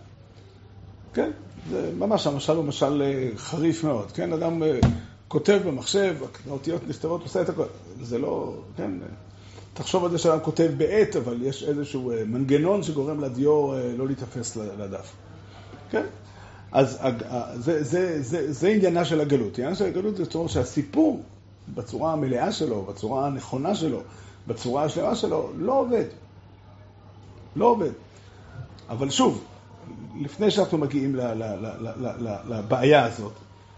כן? 1.13 1.31
זה 1.69 1.91
ממש, 1.97 2.27
המשל 2.27 2.55
הוא 2.55 2.65
משל 2.65 3.01
אה, 3.01 3.29
חריף 3.37 3.83
מאוד. 3.83 4.11
כן? 4.11 4.33
אדם 4.33 4.63
אה, 4.63 4.79
כותב 5.27 5.59
במחשב, 5.65 6.15
האותיות 6.49 6.87
נכתבות, 6.87 7.21
עושה 7.21 7.41
את 7.41 7.49
הכל. 7.49 7.65
זה 8.01 8.19
לא, 8.19 8.53
כן? 8.77 8.91
תחשוב 9.73 10.05
על 10.05 10.11
זה 10.11 10.17
שאדם 10.17 10.39
כותב 10.39 10.71
בעט, 10.77 11.15
אבל 11.15 11.37
יש 11.41 11.63
איזשהו 11.63 12.11
אה, 12.11 12.25
מנגנון 12.25 12.83
שגורם 12.83 13.19
לדיו 13.19 13.71
לא 13.97 14.07
להיתפס 14.07 14.55
לדף. 14.55 15.15
כן? 15.89 16.05
אז 16.71 16.99
זה, 17.55 17.83
זה, 17.83 18.21
זה, 18.21 18.53
זה 18.53 18.67
עניינה 18.67 19.05
של 19.05 19.21
הגלות. 19.21 19.57
עניינה 19.57 19.75
של 19.75 19.85
הגלות 19.85 20.15
זה 20.15 20.23
אומר 20.35 20.47
שהסיפור 20.47 21.23
בצורה 21.73 22.13
המלאה 22.13 22.51
שלו, 22.51 22.81
בצורה 22.81 23.27
הנכונה 23.27 23.75
שלו, 23.75 24.01
בצורה 24.47 24.83
השלמה 24.83 25.15
שלו, 25.15 25.49
לא 25.57 25.79
עובד. 25.79 26.05
לא 27.55 27.65
עובד. 27.65 27.91
אבל 28.89 29.09
שוב, 29.09 29.43
לפני 30.21 30.51
שאנחנו 30.51 30.77
מגיעים 30.77 31.15
לבעיה 32.49 33.05
הזאת, 33.05 33.33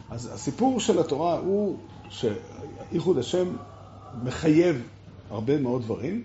אז 0.10 0.30
הסיפור 0.34 0.80
של 0.80 1.00
התורה 1.00 1.38
הוא 1.40 1.78
שאיחוד 2.10 3.18
השם 3.18 3.56
מחייב 4.24 4.82
הרבה 5.30 5.58
מאוד 5.58 5.82
דברים, 5.82 6.24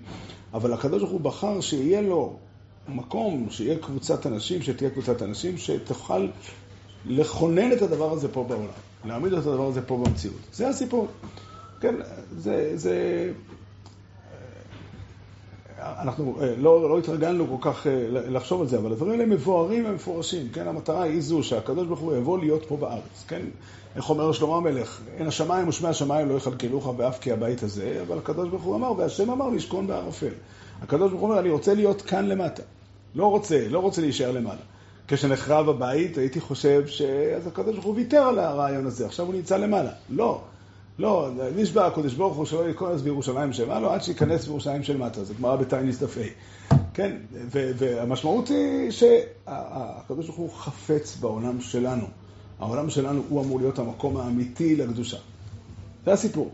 אבל 0.55 0.73
הקדוש 0.73 0.99
ברוך 1.03 1.13
הוא 1.13 1.21
בחר 1.21 1.61
שיהיה 1.61 2.03
לו 2.03 2.37
מקום, 2.89 3.47
שיהיה 3.51 3.79
קבוצת 3.79 4.27
אנשים, 4.27 4.63
שתהיה 4.63 4.91
קבוצת 4.91 5.23
אנשים 5.23 5.59
שתוכל 5.59 6.29
לכונן 7.07 7.73
את 7.73 7.83
הדבר 7.83 8.13
הזה 8.13 8.29
פה 8.29 8.45
בעולם, 8.45 8.67
להעמיד 9.05 9.33
את 9.33 9.39
הדבר 9.39 9.67
הזה 9.67 9.83
פה 9.83 9.97
במציאות. 9.97 10.37
זה 10.53 10.69
הסיפור. 10.69 11.09
כן, 11.81 11.95
זה, 12.37 12.73
זה... 12.75 13.33
אנחנו 15.83 16.37
אה, 16.41 16.55
לא, 16.59 16.91
לא 16.91 16.99
התרגלנו 16.99 17.47
כל 17.59 17.71
כך 17.71 17.87
אה, 17.87 17.93
לחשוב 18.09 18.61
על 18.61 18.67
זה, 18.67 18.79
אבל 18.79 18.93
הדברים 18.93 19.13
האלה 19.13 19.27
מבוארים 19.27 19.85
ומפורשים, 19.87 20.49
כן? 20.53 20.69
המטרה 20.69 21.03
היא 21.03 21.21
זו 21.21 21.43
שהקדוש 21.43 21.87
ברוך 21.87 22.01
הוא 22.01 22.17
יבוא 22.17 22.39
להיות 22.39 22.65
פה 22.69 22.77
בארץ, 22.77 23.25
כן? 23.29 23.43
איך 23.97 24.11
אומר 24.11 24.33
שלמה 24.33 24.57
המלך, 24.57 25.01
אין 25.17 25.27
השמיים 25.27 25.69
ושמי 25.69 25.89
השמיים 25.89 26.29
לא 26.29 26.35
יכלכלוך 26.35 26.87
באף 26.87 27.19
כי 27.19 27.33
הבית 27.33 27.63
הזה, 27.63 28.03
אבל 28.07 28.19
הקדוש 28.19 28.49
ברוך 28.49 28.63
הוא 28.63 28.77
אמר, 28.77 28.93
והשם 28.97 29.31
אמר 29.31 29.49
לשכון 29.49 29.87
בערפל. 29.87 30.33
הקדוש 30.83 31.11
ברוך 31.11 31.23
הוא 31.23 31.31
אומר, 31.31 31.41
אני 31.41 31.51
רוצה 31.51 31.75
להיות 31.75 32.03
כאן 32.03 32.27
למטה. 32.27 32.63
לא 33.15 33.27
רוצה, 33.27 33.69
לא 33.69 33.79
רוצה 33.79 34.01
להישאר 34.01 34.31
למעלה. 34.31 34.61
כשנחרב 35.09 35.69
הבית, 35.69 36.19
הייתי 36.19 36.41
חושב 36.41 36.87
שאז 36.87 37.47
הקדוש 37.47 37.75
ברוך 37.75 37.87
הוא 37.87 37.95
ויתר 37.95 38.23
על 38.23 38.39
הרעיון 38.39 38.87
הזה, 38.87 39.07
עכשיו 39.07 39.27
הוא 39.27 39.35
נמצא 39.35 39.57
למעלה. 39.57 39.91
לא. 40.11 40.41
לא, 41.01 41.31
נשבע 41.57 41.87
הקודש 41.87 42.15
ברוך 42.15 42.37
הוא 42.37 42.47
שלא 42.47 42.69
ייכנס 42.69 43.01
בירושלים 43.01 43.53
של 43.53 43.69
מעלה 43.69 43.95
עד 43.95 44.03
שייכנס 44.03 44.47
בירושלים 44.47 44.83
של 44.83 44.97
מטה, 44.97 45.25
זה 45.25 45.35
גמרא 45.35 45.57
בתייניס 45.57 46.03
דף 46.03 46.19
ה'. 46.19 46.75
כן, 46.95 47.17
והמשמעות 47.51 48.49
היא 48.49 48.91
שהקדוש 48.91 50.27
ברוך 50.27 50.39
הוא 50.39 50.51
חפץ 50.51 51.17
בעולם 51.17 51.61
שלנו. 51.61 52.05
העולם 52.59 52.91
שלנו 52.91 53.23
הוא 53.29 53.45
אמור 53.45 53.59
להיות 53.59 53.79
המקום 53.79 54.17
האמיתי 54.17 54.77
לקדושה. 54.77 55.17
זה 56.05 56.13
הסיפור. 56.13 56.51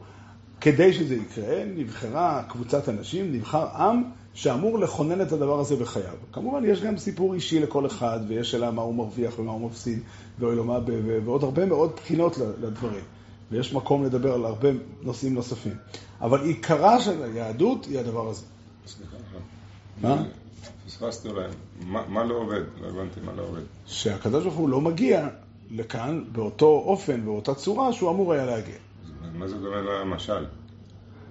כדי 0.60 0.92
שזה 0.92 1.14
יקרה, 1.14 1.64
נבחרה 1.76 2.42
קבוצת 2.48 2.88
אנשים, 2.88 3.32
נבחר 3.32 3.66
עם 3.68 4.02
שאמור 4.34 4.78
לכונן 4.78 5.20
את 5.20 5.32
הדבר 5.32 5.60
הזה 5.60 5.76
בחייו. 5.76 6.14
כמובן, 6.32 6.64
יש 6.64 6.82
גם 6.82 6.96
סיפור 6.96 7.34
אישי 7.34 7.60
לכל 7.60 7.86
אחד, 7.86 8.20
ויש 8.28 8.50
שאלה 8.50 8.70
מה 8.70 8.82
הוא 8.82 8.94
מרוויח 8.94 9.38
ומה 9.38 9.52
הוא 9.52 9.60
מפסיד, 9.70 9.98
ועוד 10.38 11.44
הרבה 11.44 11.66
מאוד 11.66 11.90
בחינות 11.96 12.38
לדברים. 12.38 13.15
ויש 13.50 13.74
מקום 13.74 14.04
לדבר 14.04 14.34
על 14.34 14.44
הרבה 14.44 14.68
נושאים 15.02 15.34
נוספים. 15.34 15.74
אבל 16.20 16.40
עיקרה 16.40 17.00
של 17.00 17.22
היהדות 17.22 17.84
היא 17.84 17.98
הדבר 17.98 18.28
הזה. 18.28 18.42
סליחה, 18.86 19.16
מה? 20.02 20.22
פספסתי 20.86 21.28
אולי. 21.28 21.48
מה 21.86 22.24
לא 22.24 22.34
עובד? 22.34 22.62
לא 22.80 22.88
הבנתי 22.88 23.20
מה 23.24 23.32
לא 23.36 23.42
עובד. 23.42 23.62
שהקדוש 23.86 24.42
ברוך 24.44 24.56
הוא 24.56 24.68
לא 24.68 24.80
מגיע 24.80 25.28
לכאן 25.70 26.24
באותו 26.32 26.66
אופן, 26.66 27.24
באותה 27.24 27.54
צורה 27.54 27.92
שהוא 27.92 28.10
אמור 28.10 28.32
היה 28.32 28.46
להגיע. 28.46 28.76
מה 29.34 29.48
זה 29.48 29.56
דומה 29.56 29.80
למשל? 29.80 30.46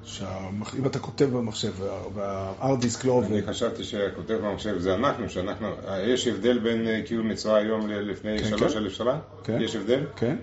שאם 0.04 0.86
אתה 0.86 1.00
כותב 1.00 1.26
במחשב 1.26 1.74
והארד 2.14 2.82
דיסק 2.82 3.06
לא 3.06 3.12
עובד. 3.12 3.32
אני 3.32 3.42
חשבתי 3.42 3.84
שכותב 3.84 4.34
במחשב 4.34 4.78
זה 4.80 4.96
אנחנו, 4.96 5.30
שאנחנו, 5.30 5.68
יש 6.08 6.28
הבדל 6.28 6.60
בין 6.60 6.88
אה, 6.88 7.02
קיום 7.06 7.30
מצווה 7.30 7.56
היום 7.56 7.90
לפני 7.90 8.40
כן, 8.40 8.50
שלוש 8.50 8.74
כן. 8.74 8.80
אלף 8.80 8.92
שנה? 8.92 9.20
כן. 9.44 9.62
יש 9.62 9.76
הבדל? 9.76 10.06
כן. 10.16 10.36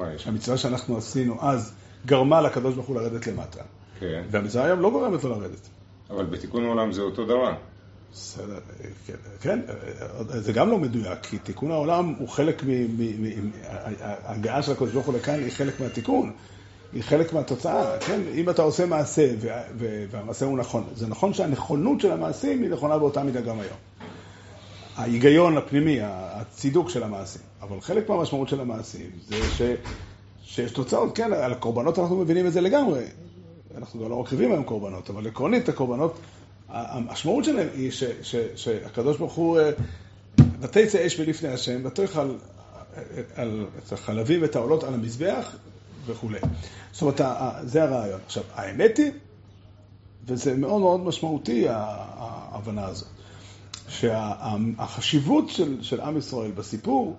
מה 0.00 0.14
יש? 0.14 0.26
המצווה 0.26 0.56
שאנחנו 0.58 0.96
עשינו 0.96 1.36
אז 1.40 1.72
גרמה 2.06 2.40
לקדוש 2.40 2.74
ברוך 2.74 2.86
הוא 2.86 2.96
לרדת 2.96 3.26
למטה. 3.26 3.62
כן. 4.00 4.22
והמצווה 4.30 4.64
היום 4.64 4.80
לא 4.80 4.90
גורמת 4.90 5.24
לו 5.24 5.30
לרדת. 5.30 5.68
אבל 6.10 6.24
בתיקון 6.24 6.64
העולם 6.64 6.92
זה 6.92 7.02
אותו 7.02 7.24
דבר. 7.24 7.54
בסדר, 8.12 8.58
כן, 9.06 9.14
כן, 9.40 9.60
זה 10.28 10.52
גם 10.52 10.70
לא 10.70 10.78
מדויק, 10.78 11.18
כי 11.22 11.38
תיקון 11.38 11.70
העולם 11.70 12.14
הוא 12.18 12.28
חלק 12.28 12.62
מ... 12.64 12.70
ההגעה 14.00 14.62
של 14.62 14.72
הקדוש 14.72 14.92
ברוך 14.92 15.06
הוא 15.06 15.14
לכאן 15.14 15.34
היא 15.34 15.50
חלק 15.50 15.80
מהתיקון, 15.80 16.32
היא 16.92 17.02
חלק 17.02 17.32
מהתוצאה, 17.32 17.98
כן? 17.98 18.20
אם 18.34 18.50
אתה 18.50 18.62
עושה 18.62 18.86
מעשה 18.86 19.34
והמעשה 20.10 20.46
הוא 20.46 20.58
נכון, 20.58 20.84
זה 20.94 21.06
נכון 21.06 21.34
שהנכונות 21.34 22.00
של 22.00 22.12
המעשים 22.12 22.62
היא 22.62 22.70
נכונה 22.70 22.98
באותה 22.98 23.22
מידה 23.22 23.40
גם 23.40 23.60
היום. 23.60 23.76
ההיגיון 25.00 25.56
הפנימי, 25.56 25.98
הצידוק 26.02 26.90
של 26.90 27.02
המעשים. 27.02 27.42
אבל 27.62 27.80
חלק 27.80 28.08
מהמשמעות 28.08 28.48
של 28.48 28.60
המעשים 28.60 29.10
זה 29.28 29.50
ש, 29.50 29.62
שיש 30.42 30.72
תוצאות, 30.72 31.16
כן, 31.16 31.32
על 31.32 31.52
הקורבנות 31.52 31.98
אנחנו 31.98 32.16
מבינים 32.16 32.46
את 32.46 32.52
זה 32.52 32.60
לגמרי. 32.60 33.04
אנחנו 33.76 34.00
גם 34.00 34.10
לא 34.10 34.20
מקריבים 34.20 34.52
היום 34.52 34.64
קורבנות, 34.64 35.10
אבל 35.10 35.26
עקרונית 35.26 35.68
הקורבנות, 35.68 36.18
המשמעות 36.68 37.44
שלהם 37.44 37.68
היא 37.74 37.90
ש, 37.90 38.04
ש, 38.22 38.36
שהקדוש 38.56 39.16
ברוך 39.16 39.32
הוא, 39.32 39.60
אה, 39.60 39.70
ותצא 40.60 41.06
אש 41.06 41.20
מלפני 41.20 41.48
השם, 41.48 41.80
ותאכל 41.84 42.34
את 43.78 43.92
החלבים 43.92 44.42
ואת 44.42 44.56
העולות 44.56 44.84
על 44.84 44.94
המזבח 44.94 45.56
וכולי. 46.06 46.38
זאת 46.92 47.02
אומרת, 47.02 47.20
זה 47.62 47.82
הרעיון. 47.82 48.20
עכשיו, 48.26 48.42
האמת 48.54 48.98
היא, 48.98 49.12
וזה 50.26 50.54
מאוד 50.56 50.80
מאוד 50.80 51.00
משמעותי, 51.00 51.66
ההבנה 51.68 52.86
הזאת. 52.86 53.19
שהחשיבות 53.90 55.48
של, 55.48 55.82
של 55.82 56.00
עם 56.00 56.16
ישראל 56.16 56.50
בסיפור, 56.50 57.16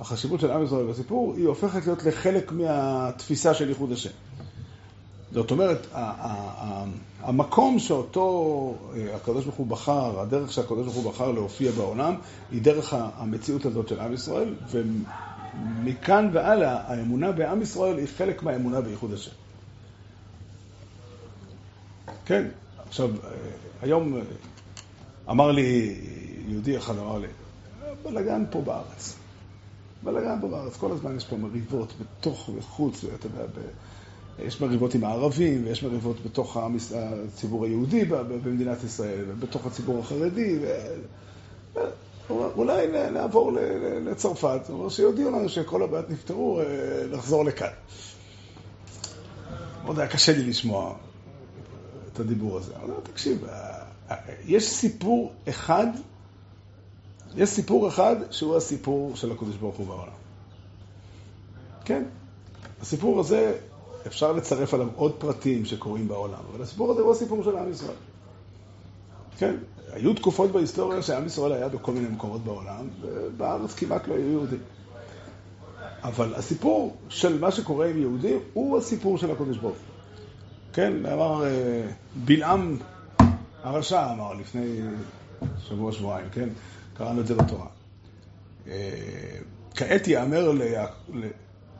החשיבות 0.00 0.40
של 0.40 0.50
עם 0.50 0.64
ישראל 0.64 0.86
בסיפור, 0.86 1.34
היא 1.36 1.46
הופכת 1.46 1.86
להיות 1.86 2.04
לחלק 2.04 2.52
מהתפיסה 2.52 3.54
של 3.54 3.68
ייחוד 3.68 3.92
השם. 3.92 4.10
זאת 5.32 5.50
אומרת, 5.50 5.86
המקום 7.20 7.78
שאותו 7.78 8.74
אה, 8.96 9.16
הקדוש 9.16 9.44
ברוך 9.44 9.56
הוא 9.56 9.66
בחר, 9.66 10.20
הדרך 10.20 10.52
שהקדוש 10.52 10.84
ברוך 10.86 10.96
הוא 10.96 11.12
בחר 11.12 11.32
להופיע 11.32 11.70
בעולם, 11.70 12.14
היא 12.50 12.62
דרך 12.62 12.94
המציאות 12.94 13.66
הזאת 13.66 13.88
של 13.88 14.00
עם 14.00 14.12
ישראל, 14.12 14.54
ומכאן 14.70 16.30
והלאה, 16.32 16.80
האמונה 16.86 17.32
בעם 17.32 17.62
ישראל 17.62 17.98
היא 17.98 18.06
חלק 18.16 18.42
מהאמונה 18.42 18.80
בייחוד 18.80 19.12
השם. 19.12 19.30
כן, 22.26 22.48
עכשיו, 22.88 23.10
אה, 23.10 23.30
היום 23.82 24.20
אמר 25.30 25.50
לי, 25.50 25.94
יהודי 26.48 26.76
אחד 26.76 26.98
אמר 26.98 27.18
לי, 27.18 27.28
בלאגן 28.02 28.44
פה 28.50 28.60
בארץ. 28.60 29.16
בלאגן 30.02 30.38
פה 30.40 30.48
בארץ, 30.48 30.76
כל 30.76 30.92
הזמן 30.92 31.16
יש 31.16 31.24
פה 31.24 31.36
מריבות 31.36 31.92
בתוך 32.00 32.50
וחוץ, 32.58 33.04
אתה 33.14 33.26
יודע, 33.26 33.46
ב... 33.46 33.60
יש 34.38 34.60
מריבות 34.60 34.94
עם 34.94 35.04
הערבים, 35.04 35.64
ויש 35.64 35.82
מריבות 35.82 36.16
בתוך 36.24 36.56
הציבור 36.94 37.64
היהודי 37.64 38.04
במדינת 38.04 38.84
ישראל, 38.84 39.24
ובתוך 39.28 39.66
הציבור 39.66 39.98
החרדי. 39.98 40.58
ו... 40.62 40.66
אולי 42.30 42.86
נעבור 43.12 43.52
לצרפת, 44.04 44.60
אומרת 44.68 44.90
שיודיעו 44.90 45.30
לנו 45.30 45.48
שכל 45.48 45.82
הבעיות 45.82 46.10
נפתרו, 46.10 46.60
אה, 46.60 46.64
לחזור 47.10 47.44
לכאן. 47.44 47.68
מאוד 49.84 49.98
היה 49.98 50.08
קשה 50.08 50.32
לי 50.32 50.46
לשמוע 50.46 50.94
את 52.12 52.20
הדיבור 52.20 52.58
הזה. 52.58 52.72
אבל 52.76 52.94
תקשיב, 53.02 53.44
יש 54.44 54.68
סיפור 54.68 55.32
אחד, 55.48 55.86
יש 57.36 57.48
סיפור 57.48 57.88
אחד 57.88 58.16
שהוא 58.30 58.56
הסיפור 58.56 59.16
של 59.16 59.32
הקדוש 59.32 59.56
ברוך 59.56 59.76
הוא 59.76 59.86
בעולם. 59.86 60.12
כן, 61.84 62.04
הסיפור 62.80 63.20
הזה, 63.20 63.58
אפשר 64.06 64.32
לצרף 64.32 64.74
עליו 64.74 64.88
עוד 64.96 65.12
פרטים 65.18 65.64
שקורים 65.64 66.08
בעולם, 66.08 66.40
אבל 66.52 66.62
הסיפור 66.62 66.92
הזה 66.92 67.02
הוא 67.02 67.12
הסיפור 67.12 67.44
של 67.44 67.56
עם 67.56 67.70
ישראל. 67.70 67.96
כן, 69.38 69.56
היו 69.92 70.14
תקופות 70.14 70.50
בהיסטוריה 70.50 71.02
שעם 71.02 71.26
ישראל 71.26 71.52
היה 71.52 71.68
בכל 71.68 71.92
מיני 71.92 72.08
מקומות 72.08 72.44
בעולם, 72.44 72.88
ובארץ 73.00 73.74
כמעט 73.74 74.08
לא 74.08 74.14
היו 74.14 74.30
יהודים. 74.30 74.60
אבל 76.02 76.34
הסיפור 76.34 76.96
של 77.08 77.38
מה 77.38 77.50
שקורה 77.50 77.86
עם 77.86 77.98
יהודים 77.98 78.38
הוא 78.52 78.78
הסיפור 78.78 79.18
של 79.18 79.30
הקדוש 79.30 79.58
ברוך 79.58 79.74
הוא. 79.74 79.94
כן, 80.72 81.06
אמר 81.06 81.44
אה, 81.44 81.50
בלעם 82.24 82.78
הרשע 83.64 84.12
אמר 84.12 84.34
לפני 84.34 84.80
שבוע-שבועיים, 85.68 86.28
כן? 86.32 86.48
קראנו 86.96 87.20
את 87.20 87.26
זה 87.26 87.34
בתורה. 87.34 87.66
אה, 88.68 88.72
כעת 89.74 90.08
יאמר 90.08 90.52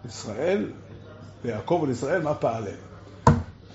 לישראל, 0.04 0.70
ליעקב 1.44 1.80
ולישראל, 1.82 2.22
מה 2.22 2.34
פעלה. 2.34 2.70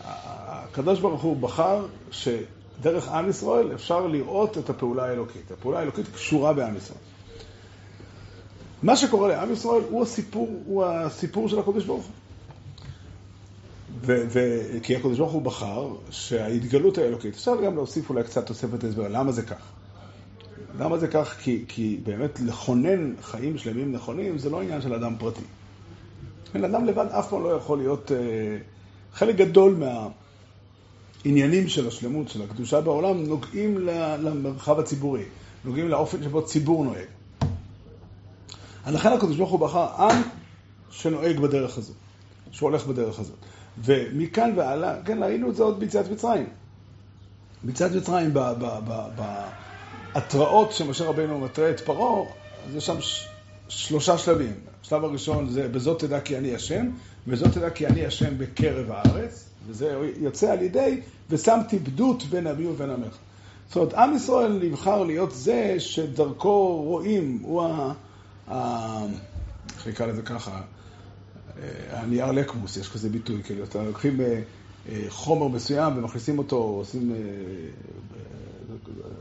הקדוש 0.01 0.99
ברוך 0.99 1.21
הוא 1.21 1.37
בחר 1.37 1.85
שדרך 2.11 3.07
עם 3.07 3.29
ישראל 3.29 3.73
אפשר 3.73 4.07
לראות 4.07 4.57
את 4.57 4.69
הפעולה 4.69 5.05
האלוקית. 5.05 5.51
הפעולה 5.51 5.79
האלוקית 5.79 6.05
קשורה 6.13 6.53
בעם 6.53 6.77
ישראל. 6.77 6.99
מה 8.83 8.95
שקורה 8.95 9.27
לעם 9.27 9.53
ישראל 9.53 9.81
הוא 9.89 10.03
הסיפור, 10.03 10.61
הוא 10.65 10.85
הסיפור 10.85 11.49
של 11.49 11.59
הקדוש 11.59 11.85
ברוך 11.85 12.05
הוא. 12.05 12.13
כי 14.84 14.96
הקדוש 14.96 15.17
ברוך 15.17 15.31
הוא 15.31 15.41
בחר 15.41 15.93
שההתגלות 16.12 16.98
האלוקית, 16.98 17.34
אפשר 17.34 17.62
גם 17.65 17.75
להוסיף 17.75 18.10
אולי 18.10 18.24
קצת 18.24 18.48
תוספת 18.48 18.84
הסבר, 18.84 19.08
למה 19.08 19.31
זה 19.31 19.41
כך? 19.41 19.72
למה 20.79 20.98
זה 20.98 21.08
כך? 21.08 21.36
כי, 21.39 21.65
כי 21.67 22.00
באמת 22.03 22.39
לכונן 22.39 23.13
חיים 23.22 23.58
שלמים 23.58 23.91
נכונים 23.91 24.38
זה 24.38 24.50
לא 24.50 24.62
עניין 24.62 24.81
של 24.81 24.93
אדם 24.93 25.15
פרטי. 25.19 25.41
בן 26.53 26.63
אדם 26.63 26.86
לבד 26.86 27.05
אף 27.05 27.29
פעם 27.29 27.43
לא 27.43 27.50
יכול 27.50 27.77
להיות... 27.77 28.12
אה, 28.12 28.58
חלק 29.13 29.36
גדול 29.36 29.84
מהעניינים 31.25 31.67
של 31.67 31.88
השלמות, 31.88 32.29
של 32.29 32.41
הקדושה 32.41 32.81
בעולם, 32.81 33.24
נוגעים 33.24 33.77
למרחב 34.22 34.79
הציבורי, 34.79 35.24
נוגעים 35.65 35.89
לאופן 35.89 36.24
שבו 36.24 36.46
ציבור 36.46 36.84
נוהג. 36.86 37.08
לכן 38.88 39.13
הקדוש 39.13 39.38
ברוך 39.38 39.50
הוא 39.50 39.60
בחר 39.60 39.88
עם 39.98 40.22
שנוהג 40.91 41.39
בדרך 41.39 41.77
הזאת, 41.77 41.96
שהולך 42.51 42.88
בדרך 42.88 43.19
הזאת. 43.19 43.36
ומכאן 43.77 44.53
והלאה, 44.55 44.95
כן, 45.05 45.23
ראינו 45.23 45.49
את 45.49 45.55
זה 45.55 45.63
עוד 45.63 45.79
ביציאת 45.79 46.11
מצרים. 46.11 46.47
ביציאת 47.63 47.91
מצרים, 47.91 48.33
בהתראות 50.13 50.71
שמשה 50.71 51.05
רבינו 51.05 51.39
מתרה 51.39 51.69
את 51.69 51.79
פרעה, 51.79 52.25
יש 52.75 52.85
שם 52.85 52.97
שלושה 53.67 54.17
שלבים. 54.17 54.53
השלב 54.81 55.03
הראשון 55.03 55.49
זה 55.49 55.67
בזאת 55.67 55.99
תדע 55.99 56.19
כי 56.19 56.38
אני 56.38 56.55
השם, 56.55 56.89
וזאת 57.27 57.51
תדע 57.51 57.69
כי 57.69 57.88
אני 57.88 58.05
השם 58.05 58.38
בקרב 58.38 58.91
הארץ, 58.91 59.45
וזה 59.67 59.97
יוצא 60.19 60.51
על 60.51 60.61
ידי 60.61 61.01
ושמתי 61.29 61.79
בדות 61.79 62.23
בין 62.23 62.47
אבי 62.47 62.67
ובין 62.67 62.89
עמך. 62.89 63.17
זאת 63.67 63.75
אומרת, 63.75 63.93
עם 63.93 64.15
ישראל 64.15 64.59
נבחר 64.63 65.03
להיות 65.03 65.31
זה 65.31 65.75
שדרכו 65.79 66.83
רואים, 66.83 67.39
הוא 67.41 67.63
ה... 67.63 67.93
איך 69.75 69.88
נקרא 69.88 70.05
לזה 70.05 70.21
ככה? 70.21 70.61
הנייר 71.89 72.31
לקמוס, 72.31 72.77
יש 72.77 72.89
כזה 72.89 73.09
ביטוי, 73.09 73.43
כאילו, 73.43 73.63
אתה 73.63 73.83
לוקחים 73.83 74.21
אה, 74.21 74.41
אה, 74.89 75.05
חומר 75.09 75.47
מסוים 75.47 75.97
ומכניסים 75.97 76.37
אותו, 76.37 76.55
עושים 76.55 77.11
אה, 77.11 77.17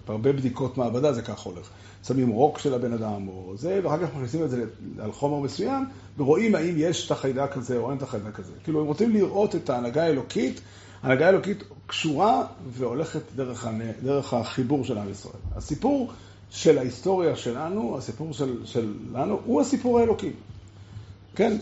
הרבה 0.09 0.33
בדיקות 0.33 0.79
מעבדה, 0.79 1.13
זה 1.13 1.23
ככה 1.23 1.51
הולך. 1.51 1.71
שמים 2.07 2.29
רוק 2.29 2.59
של 2.59 2.75
הבן 2.75 2.93
אדם 2.93 3.29
או 3.29 3.53
זה, 3.57 3.81
ואחר 3.83 4.07
כך 4.07 4.15
מכניסים 4.15 4.45
את 4.45 4.51
זה 4.51 4.65
על 4.99 5.13
חומר 5.13 5.39
מסוים, 5.39 5.85
ורואים 6.19 6.55
האם 6.55 6.75
יש 6.77 7.07
את 7.07 7.11
החיידק 7.11 7.57
הזה 7.57 7.77
או 7.77 7.91
אין 7.91 7.99
את 7.99 8.03
החיידק 8.03 8.41
הזה. 8.41 8.53
כאילו, 8.65 8.81
הם 8.81 8.87
רוצים 8.87 9.13
לראות 9.13 9.55
את 9.55 9.71
ההנהגה 9.71 10.03
האלוקית, 10.03 10.61
ההנהגה 11.03 11.27
האלוקית 11.27 11.65
קשורה 11.87 12.47
והולכת 12.71 13.23
דרך, 13.37 13.67
דרך 14.03 14.35
החיבור 14.35 14.85
של 14.85 14.99
עם 14.99 15.11
ישראל. 15.11 15.35
הסיפור 15.57 16.13
של 16.51 16.79
ההיסטוריה 16.79 17.37
שלנו, 17.37 17.99
הסיפור 17.99 18.33
של, 18.33 18.67
שלנו, 18.67 19.41
הוא 19.45 19.61
הסיפור 19.61 20.01
האלוקי. 20.01 20.31
כן, 21.39 21.57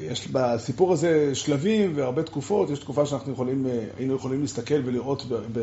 יש 0.00 0.28
בסיפור 0.28 0.92
הזה 0.92 1.34
שלבים 1.34 1.92
והרבה 1.94 2.22
תקופות, 2.22 2.70
יש 2.70 2.78
תקופה 2.78 3.06
שאנחנו 3.06 3.32
יכולים, 3.32 3.66
אה, 3.66 3.84
היינו 3.98 4.14
יכולים 4.14 4.40
להסתכל 4.40 4.80
ולראות, 4.84 5.24
ב, 5.28 5.34
ב, 5.34 5.62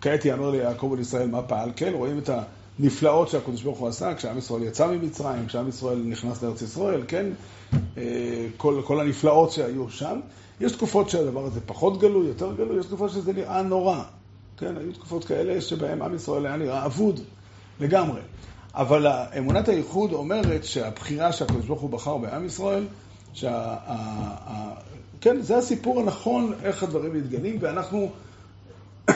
כעת 0.00 0.24
יאמר 0.24 0.50
ליעקב 0.50 0.90
ולישראל 0.92 1.28
מה 1.28 1.42
פעל, 1.42 1.70
כן, 1.76 1.92
רואים 1.94 2.18
את 2.18 2.30
הנפלאות 2.78 3.28
שהקדוש 3.28 3.62
ברוך 3.62 3.78
הוא 3.78 3.88
עשה, 3.88 4.14
כשעם 4.14 4.38
ישראל 4.38 4.62
יצא 4.62 4.86
ממצרים, 4.86 5.46
כשעם 5.46 5.68
ישראל 5.68 5.98
נכנס 5.98 6.42
לארץ 6.42 6.62
ישראל, 6.62 7.02
כן, 7.08 7.26
אה, 7.98 8.46
כל, 8.56 8.82
כל 8.84 9.00
הנפלאות 9.00 9.52
שהיו 9.52 9.90
שם. 9.90 10.20
יש 10.60 10.72
תקופות 10.72 11.10
שהדבר 11.10 11.44
הזה 11.44 11.60
פחות 11.66 12.00
גלוי, 12.00 12.26
יותר 12.26 12.54
גלוי, 12.56 12.80
יש 12.80 12.86
תקופות 12.86 13.10
שזה 13.10 13.32
נראה 13.32 13.62
נורא, 13.62 14.02
כן, 14.56 14.76
היו 14.76 14.92
תקופות 14.92 15.24
כאלה 15.24 15.60
שבהן 15.60 16.02
עם 16.02 16.14
ישראל 16.14 16.46
היה 16.46 16.56
נראה 16.56 16.86
אבוד 16.86 17.20
לגמרי. 17.80 18.20
אבל 18.74 19.06
אמונת 19.38 19.68
הייחוד 19.68 20.12
אומרת 20.12 20.64
שהבחירה 20.64 21.32
שהקדוש 21.32 21.66
ברוך 21.66 21.80
הוא 21.80 21.90
בחר 21.90 22.16
בעם 22.16 22.46
ישראל, 22.46 22.86
שה... 23.32 23.76
כן, 25.20 25.42
זה 25.42 25.56
הסיפור 25.56 26.00
הנכון 26.00 26.52
איך 26.62 26.82
הדברים 26.82 27.14
מתגלים, 27.14 27.56
ואנחנו, 27.60 28.10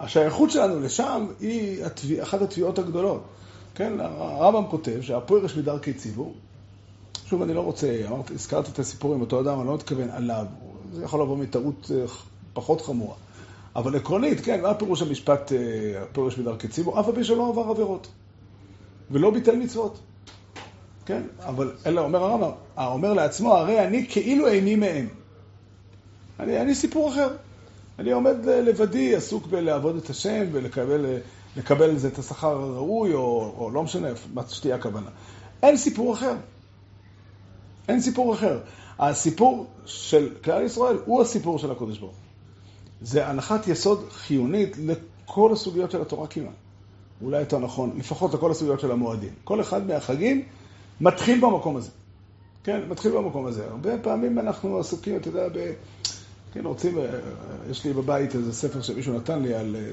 השייכות 0.00 0.50
שלנו 0.50 0.80
לשם 0.80 1.26
היא 1.40 1.84
התביע, 1.84 2.22
אחת 2.22 2.42
התביעות 2.42 2.78
הגדולות. 2.78 3.22
כן, 3.74 3.92
הרמב"ם 4.00 4.70
כותב 4.70 5.00
שהפוירש 5.00 5.56
מדרכי 5.56 5.92
ציבור, 5.92 6.34
שוב, 7.26 7.42
אני 7.42 7.54
לא 7.54 7.60
רוצה, 7.60 8.02
אמרתי, 8.08 8.34
הזכרתי 8.34 8.70
את 8.70 8.78
הסיפור 8.78 9.14
עם 9.14 9.20
אותו 9.20 9.40
אדם, 9.40 9.60
אני 9.60 9.66
לא 9.68 9.74
מתכוון 9.74 10.10
עליו, 10.10 10.46
זה 10.92 11.04
יכול 11.04 11.22
לבוא 11.22 11.36
מטעות 11.36 11.90
אה, 11.94 12.04
פחות 12.52 12.80
חמורה. 12.80 13.14
אבל 13.76 13.96
עקרונית, 13.96 14.40
כן, 14.40 14.60
מה 14.60 14.74
פירוש 14.74 15.02
המשפט, 15.02 15.52
אה, 15.52 16.02
הפוירש 16.02 16.38
מדרכי 16.38 16.68
ציבור? 16.68 17.00
אף 17.00 17.06
פי 17.14 17.24
שלא 17.24 17.48
עבר 17.48 17.70
עבירות, 17.70 18.08
ולא 19.10 19.30
ביטל 19.30 19.56
מצוות. 19.56 20.00
כן? 21.06 21.22
אבל 21.40 21.72
אלא 21.86 22.00
אומר 22.00 22.24
הרמב"ם, 22.24 22.50
אומר 22.76 23.12
לעצמו, 23.12 23.54
הרי 23.54 23.86
אני 23.86 24.06
כאילו 24.08 24.46
איני 24.46 24.76
מהם. 24.76 25.08
אני, 26.40 26.60
אני 26.60 26.74
סיפור 26.74 27.12
אחר. 27.12 27.28
אני 27.98 28.12
עומד 28.12 28.36
לבדי, 28.44 29.16
עסוק 29.16 29.46
בלעבוד 29.46 29.96
את 29.96 30.10
השם 30.10 30.44
ולקבל 30.52 31.18
לקבל 31.56 31.96
את 32.06 32.18
השכר 32.18 32.62
הראוי, 32.62 33.14
או, 33.14 33.54
או 33.58 33.70
לא 33.70 33.82
משנה 33.82 34.08
מה 34.34 34.42
שתהיה 34.48 34.74
הכוונה. 34.74 35.10
אין 35.62 35.76
סיפור 35.76 36.14
אחר. 36.14 36.34
אין 37.88 38.00
סיפור 38.00 38.34
אחר. 38.34 38.60
הסיפור 38.98 39.66
של 39.86 40.34
כלל 40.44 40.62
ישראל 40.62 40.96
הוא 41.04 41.22
הסיפור 41.22 41.58
של 41.58 41.70
הקודש 41.70 41.98
ברוך 41.98 42.14
זה 43.02 43.26
הנחת 43.26 43.68
יסוד 43.68 44.04
חיונית 44.10 44.76
לכל 44.78 45.52
הסוגיות 45.52 45.90
של 45.90 46.02
התורה 46.02 46.26
כמעט. 46.26 46.52
אולי 47.22 47.40
יותר 47.40 47.58
נכון, 47.58 47.90
לפחות 47.98 48.34
לכל 48.34 48.50
הסוגיות 48.50 48.80
של 48.80 48.92
המועדים. 48.92 49.30
כל 49.44 49.60
אחד 49.60 49.86
מהחגים 49.86 50.42
מתחיל 51.00 51.40
במקום 51.40 51.76
הזה. 51.76 51.90
כן, 52.64 52.80
מתחיל 52.88 53.12
במקום 53.12 53.46
הזה. 53.46 53.66
הרבה 53.66 53.98
פעמים 53.98 54.38
אנחנו 54.38 54.78
עסוקים, 54.78 55.16
אתה 55.16 55.28
יודע, 55.28 55.48
ב... 55.48 55.72
כן, 56.52 56.66
רוצים, 56.66 56.98
אה, 56.98 57.04
יש 57.70 57.84
לי 57.84 57.92
בבית 57.92 58.34
איזה 58.34 58.52
ספר 58.52 58.82
שמישהו 58.82 59.14
נתן 59.14 59.42
לי 59.42 59.54
על 59.54 59.76
אה, 59.76 59.90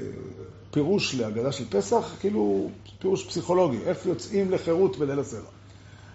פירוש 0.70 1.14
להגדה 1.14 1.52
של 1.52 1.64
פסח, 1.70 2.16
כאילו 2.20 2.70
פירוש 2.98 3.26
פסיכולוגי, 3.26 3.78
איך 3.86 4.06
יוצאים 4.06 4.50
לחירות 4.50 4.98
בליל 4.98 5.18
הסדר. 5.18 5.40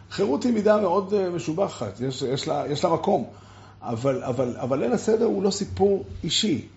חירות 0.10 0.44
היא 0.44 0.54
מידה 0.54 0.82
מאוד 0.82 1.14
אה, 1.14 1.30
משובחת, 1.30 2.02
יש, 2.02 2.22
יש, 2.22 2.48
לה, 2.48 2.64
יש 2.70 2.84
לה 2.84 2.94
מקום, 2.94 3.26
אבל, 3.82 4.24
אבל, 4.24 4.56
אבל 4.58 4.80
ליל 4.80 4.92
הסדר 4.92 5.26
הוא 5.26 5.44
לא 5.44 5.52
סיפור 5.52 6.06
אישי. 6.24 6.68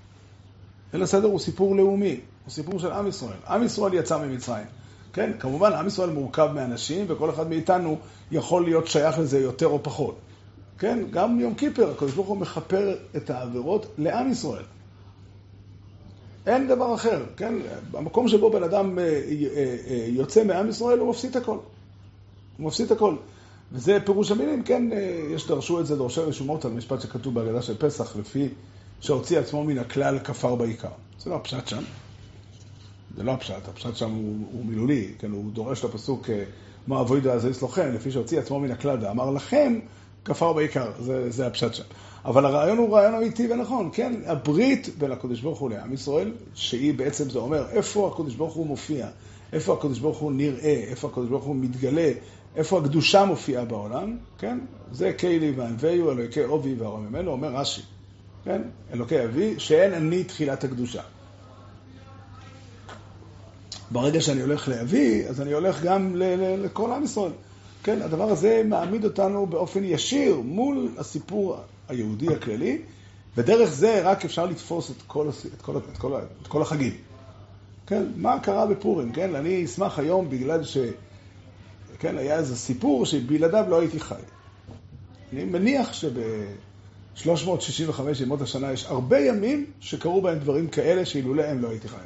ליל 0.92 1.02
הסדר 1.02 1.26
הוא 1.26 1.38
סיפור 1.38 1.76
לאומי, 1.76 2.20
הוא 2.46 2.52
סיפור 2.52 2.78
של 2.78 2.92
עם 2.92 3.06
ישראל. 3.06 3.36
עם 3.48 3.62
ישראל 3.62 3.94
יצא 3.94 4.18
ממצרים. 4.18 4.66
כן, 5.12 5.32
כמובן, 5.38 5.72
עם 5.72 5.86
ישראל 5.86 6.10
מורכב 6.10 6.48
מאנשים, 6.54 7.06
וכל 7.08 7.30
אחד 7.30 7.48
מאיתנו 7.48 7.98
יכול 8.30 8.64
להיות 8.64 8.86
שייך 8.86 9.18
לזה 9.18 9.38
יותר 9.38 9.66
או 9.66 9.82
פחות. 9.82 10.18
כן, 10.78 10.98
גם 11.10 11.40
יום 11.40 11.54
כיפר, 11.54 11.90
הקדוש 11.90 12.12
ברוך 12.12 12.28
הוא 12.28 12.36
מכפר 12.36 12.94
את 13.16 13.30
העבירות 13.30 13.86
לעם 13.98 14.30
ישראל. 14.30 14.62
אין 16.46 16.68
דבר 16.68 16.94
אחר, 16.94 17.24
כן? 17.36 17.54
במקום 17.90 18.28
שבו 18.28 18.50
בן 18.50 18.62
אדם 18.62 18.98
אה, 18.98 19.04
אה, 19.04 19.76
אה, 19.88 20.06
יוצא 20.08 20.44
מעם 20.44 20.68
ישראל, 20.68 20.98
הוא 20.98 21.10
מפסיד 21.10 21.36
הכל. 21.36 21.58
הוא 22.58 22.66
מפסיד 22.66 22.92
הכל. 22.92 23.16
וזה 23.72 23.98
פירוש 24.04 24.30
המילים, 24.30 24.62
כן, 24.62 24.88
יש 25.30 25.46
דרשו 25.46 25.80
את 25.80 25.86
זה 25.86 25.96
דורשי 25.96 26.20
רשומות 26.20 26.64
על 26.64 26.70
משפט 26.70 27.00
שכתוב 27.00 27.34
בהגדה 27.34 27.62
של 27.62 27.76
פסח, 27.78 28.16
לפי 28.16 28.48
שהוציא 29.00 29.38
עצמו 29.38 29.64
מן 29.64 29.78
הכלל 29.78 30.18
כפר 30.18 30.54
בעיקר. 30.54 30.88
זה 31.18 31.30
לא 31.30 31.36
הפשט 31.36 31.68
שם. 31.68 31.82
זה 33.16 33.22
לא 33.22 33.32
הפשט, 33.32 33.68
הפשט 33.68 33.96
שם 33.96 34.10
הוא, 34.10 34.46
הוא 34.52 34.64
מילולי, 34.66 35.08
כן, 35.18 35.30
הוא 35.30 35.52
דורש 35.52 35.84
לפסוק 35.84 36.30
אה, 36.30 36.44
מה 36.86 37.00
אבוידו 37.00 37.30
הזה 37.30 37.50
יסלוחם, 37.50 37.88
לפי 37.94 38.10
שהוציא 38.10 38.38
עצמו 38.38 38.60
מן 38.60 38.70
הכלל 38.70 38.98
ואמר 39.00 39.30
לכם, 39.30 39.78
כפר 40.24 40.52
בעיקר, 40.52 40.90
זה, 41.00 41.30
זה 41.30 41.46
הפשט 41.46 41.74
שם. 41.74 41.84
אבל 42.24 42.44
הרעיון 42.46 42.78
הוא 42.78 42.96
רעיון 42.96 43.14
אמיתי 43.14 43.52
ונכון, 43.52 43.90
כן, 43.92 44.12
הברית 44.26 44.88
בין 44.98 45.12
הקדוש 45.12 45.40
ברוך 45.40 45.58
הוא 45.58 45.70
לעם 45.70 45.92
ישראל, 45.92 46.32
שהיא 46.54 46.94
בעצם, 46.94 47.30
זה 47.30 47.38
אומר, 47.38 47.66
איפה 47.70 48.10
הקדוש 48.12 48.34
ברוך 48.34 48.54
הוא 48.54 48.66
מופיע, 48.66 49.08
איפה 49.52 49.74
הקדוש 49.74 49.98
ברוך 49.98 50.18
הוא 50.18 50.32
נראה, 50.32 50.84
איפה 50.88 51.08
הקדוש 51.08 51.28
ברוך 51.28 51.44
הוא 51.44 51.56
מתגלה, 51.56 52.12
איפה 52.56 52.78
הקדושה 52.78 53.24
מופיעה 53.24 53.64
בעולם, 53.64 54.16
כן, 54.38 54.58
זה 54.92 55.12
קיילי 55.12 55.50
ואנביו, 55.50 56.12
אלוקי 56.12 56.42
עובי 56.42 56.74
והרוממנו, 56.74 57.30
אומר 57.30 57.48
רש"י, 57.48 57.82
כן, 58.44 58.62
אלוקי 58.92 59.24
אבי, 59.24 59.54
שאין 59.58 59.92
אני 59.92 60.24
תחילת 60.24 60.64
הקדושה. 60.64 61.02
ברגע 63.90 64.20
שאני 64.20 64.40
הולך 64.40 64.68
להביא, 64.68 65.28
אז 65.28 65.40
אני 65.40 65.52
הולך 65.52 65.82
גם 65.82 66.12
לכל 66.58 66.92
עם 66.92 67.04
ישראל. 67.04 67.32
כן, 67.82 68.02
הדבר 68.02 68.30
הזה 68.30 68.62
מעמיד 68.64 69.04
אותנו 69.04 69.46
באופן 69.46 69.84
ישיר 69.84 70.40
מול 70.40 70.88
הסיפור 70.98 71.56
היהודי 71.88 72.34
הכללי, 72.34 72.78
ודרך 73.36 73.70
זה 73.70 74.00
רק 74.04 74.24
אפשר 74.24 74.46
לתפוס 74.46 74.90
את 74.90 75.02
כל, 75.06 75.28
את 75.54 75.62
כל, 75.62 75.76
את 75.76 75.98
כל, 75.98 76.20
את 76.42 76.46
כל 76.46 76.62
החגים. 76.62 76.92
כן, 77.86 78.04
מה 78.16 78.40
קרה 78.40 78.66
בפורים, 78.66 79.12
כן? 79.12 79.34
אני 79.34 79.64
אשמח 79.64 79.98
היום 79.98 80.30
בגלל 80.30 80.64
ש... 80.64 80.78
כן, 81.98 82.18
היה 82.18 82.38
איזה 82.38 82.56
סיפור 82.56 83.06
שבלעדיו 83.06 83.64
לא 83.68 83.80
הייתי 83.80 84.00
חי. 84.00 84.14
אני 85.32 85.44
מניח 85.44 85.92
שב-365 85.92 87.22
ימות 88.22 88.40
השנה 88.40 88.72
יש 88.72 88.84
הרבה 88.84 89.20
ימים 89.20 89.66
שקרו 89.80 90.22
בהם 90.22 90.38
דברים 90.38 90.68
כאלה 90.68 91.04
שאילולא 91.04 91.42
הם 91.42 91.62
לא 91.62 91.70
הייתי 91.70 91.88
חי. 91.88 91.96
כן, 91.96 92.02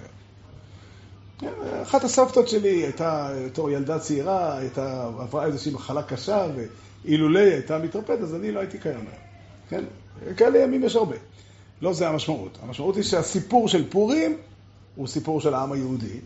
אחת 1.82 2.04
הסבתות 2.04 2.48
שלי 2.48 2.68
הייתה, 2.68 3.30
בתור 3.46 3.70
ילדה 3.70 3.98
צעירה, 3.98 4.58
הייתה, 4.58 5.04
עברה 5.04 5.46
איזושהי 5.46 5.72
מחלה 5.72 6.02
קשה, 6.02 6.46
ואילולא 7.04 7.38
הייתה 7.38 7.78
מתרפאת, 7.78 8.20
אז 8.20 8.34
אני 8.34 8.52
לא 8.52 8.60
הייתי 8.60 8.78
קיים 8.78 8.96
היום. 8.96 9.30
כן? 9.68 9.84
כאלה 10.36 10.58
ימים 10.58 10.84
יש 10.84 10.96
הרבה. 10.96 11.16
לא 11.82 11.92
זה 11.92 12.08
המשמעות. 12.08 12.58
המשמעות 12.62 12.96
היא 12.96 13.04
שהסיפור 13.04 13.68
של 13.68 13.90
פורים 13.90 14.36
הוא 14.94 15.06
סיפור 15.06 15.40
של 15.40 15.54
העם 15.54 15.72
היהודי, 15.72 16.20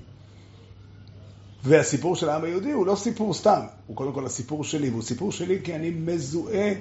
והסיפור 1.64 2.16
של 2.16 2.29
העם 2.29 2.44
היהודי 2.44 2.70
הוא 2.70 2.87
לא 2.87 2.96
סיפור 2.96 3.35
סתם, 3.35 3.61
הוא 3.87 3.96
קודם 3.96 4.12
כל 4.12 4.27
הסיפור 4.27 4.64
שלי, 4.64 4.90
והוא 4.90 5.03
סיפור 5.03 5.33
שלי 5.33 5.61
כי 5.64 5.74
אני 5.74 5.90
מזוהה 5.90 6.72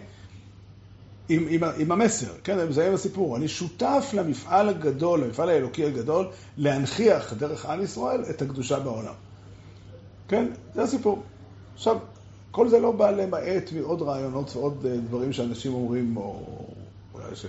עם, 1.29 1.45
עם, 1.49 1.63
עם 1.77 1.91
המסר, 1.91 2.33
כן, 2.43 2.59
אני 2.59 2.69
מזהה 2.69 2.88
עם 2.88 2.93
הסיפור. 2.93 3.38
אני 3.38 3.47
שותף 3.47 4.09
למפעל 4.13 4.69
הגדול, 4.69 5.23
למפעל 5.23 5.49
האלוקי 5.49 5.86
הגדול, 5.86 6.27
להנכיח 6.57 7.33
דרך 7.33 7.65
עם 7.65 7.81
ישראל 7.81 8.23
את 8.29 8.41
הקדושה 8.41 8.79
בעולם. 8.79 9.13
כן, 10.27 10.45
זה 10.73 10.83
הסיפור. 10.83 11.23
עכשיו, 11.75 11.97
כל 12.51 12.69
זה 12.69 12.79
לא 12.79 12.91
בא 12.91 13.12
למעט 13.12 13.71
מעוד 13.75 14.01
רעיונות 14.01 14.55
ועוד 14.55 14.86
אה, 14.86 14.97
דברים 14.97 15.33
שאנשים 15.33 15.73
אומרים, 15.73 16.17
או 16.17 16.45
אולי 17.13 17.36
ש, 17.36 17.45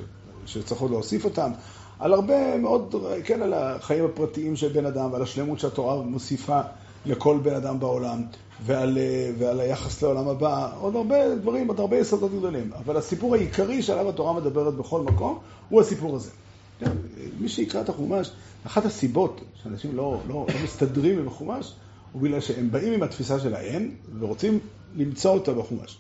שצריך 0.47 0.81
עוד 0.81 0.91
להוסיף 0.91 1.25
אותם, 1.25 1.51
על 1.99 2.13
הרבה 2.13 2.59
מאוד, 2.59 2.95
כן, 3.25 3.43
על 3.43 3.53
החיים 3.55 4.05
הפרטיים 4.05 4.57
של 4.57 4.69
בן 4.69 4.87
אדם 4.87 5.13
ועל 5.13 5.23
השלמות 5.23 5.61
שהתורה 5.61 6.03
מוסיפה 6.03 6.61
לכל 7.07 7.39
בן 7.43 7.55
אדם 7.55 7.81
בעולם, 7.81 8.23
ועל, 8.67 8.99
אה, 8.99 9.31
ועל 9.39 9.61
היחס 9.61 10.03
לעולם 10.03 10.29
הבא, 10.29 10.71
עוד 10.81 10.97
הרבה 10.97 11.35
דברים, 11.35 11.69
עוד 11.69 11.81
הרבה 11.81 11.97
יסודות 11.97 12.33
גדולים. 12.33 12.71
אבל 12.73 12.97
הסיפור 12.97 13.35
העיקרי 13.35 13.83
שעליו 13.83 14.09
התורה 14.09 14.33
מדברת 14.33 14.75
בכל 14.75 15.01
מקום, 15.01 15.39
הוא 15.69 15.81
הסיפור 15.81 16.17
הזה. 16.17 16.31
כן, 16.79 16.93
מי 17.41 17.49
שיקרא 17.49 17.81
את 17.81 17.89
החומש, 17.89 18.31
אחת 18.67 18.85
הסיבות 18.85 19.41
שאנשים 19.63 19.97
לא, 19.97 20.19
לא, 20.29 20.47
לא 20.55 20.65
מסתדרים 20.65 21.19
עם 21.19 21.29
החומש, 21.29 21.75
הוא 22.13 22.23
בגלל 22.23 22.41
שהם 22.41 22.71
באים 22.71 22.93
עם 22.93 23.03
התפיסה 23.03 23.41
שלהם 23.41 23.91
ורוצים 24.19 24.59
למצוא 24.97 25.35
אותה 25.35 25.53
בחומש. 25.53 25.99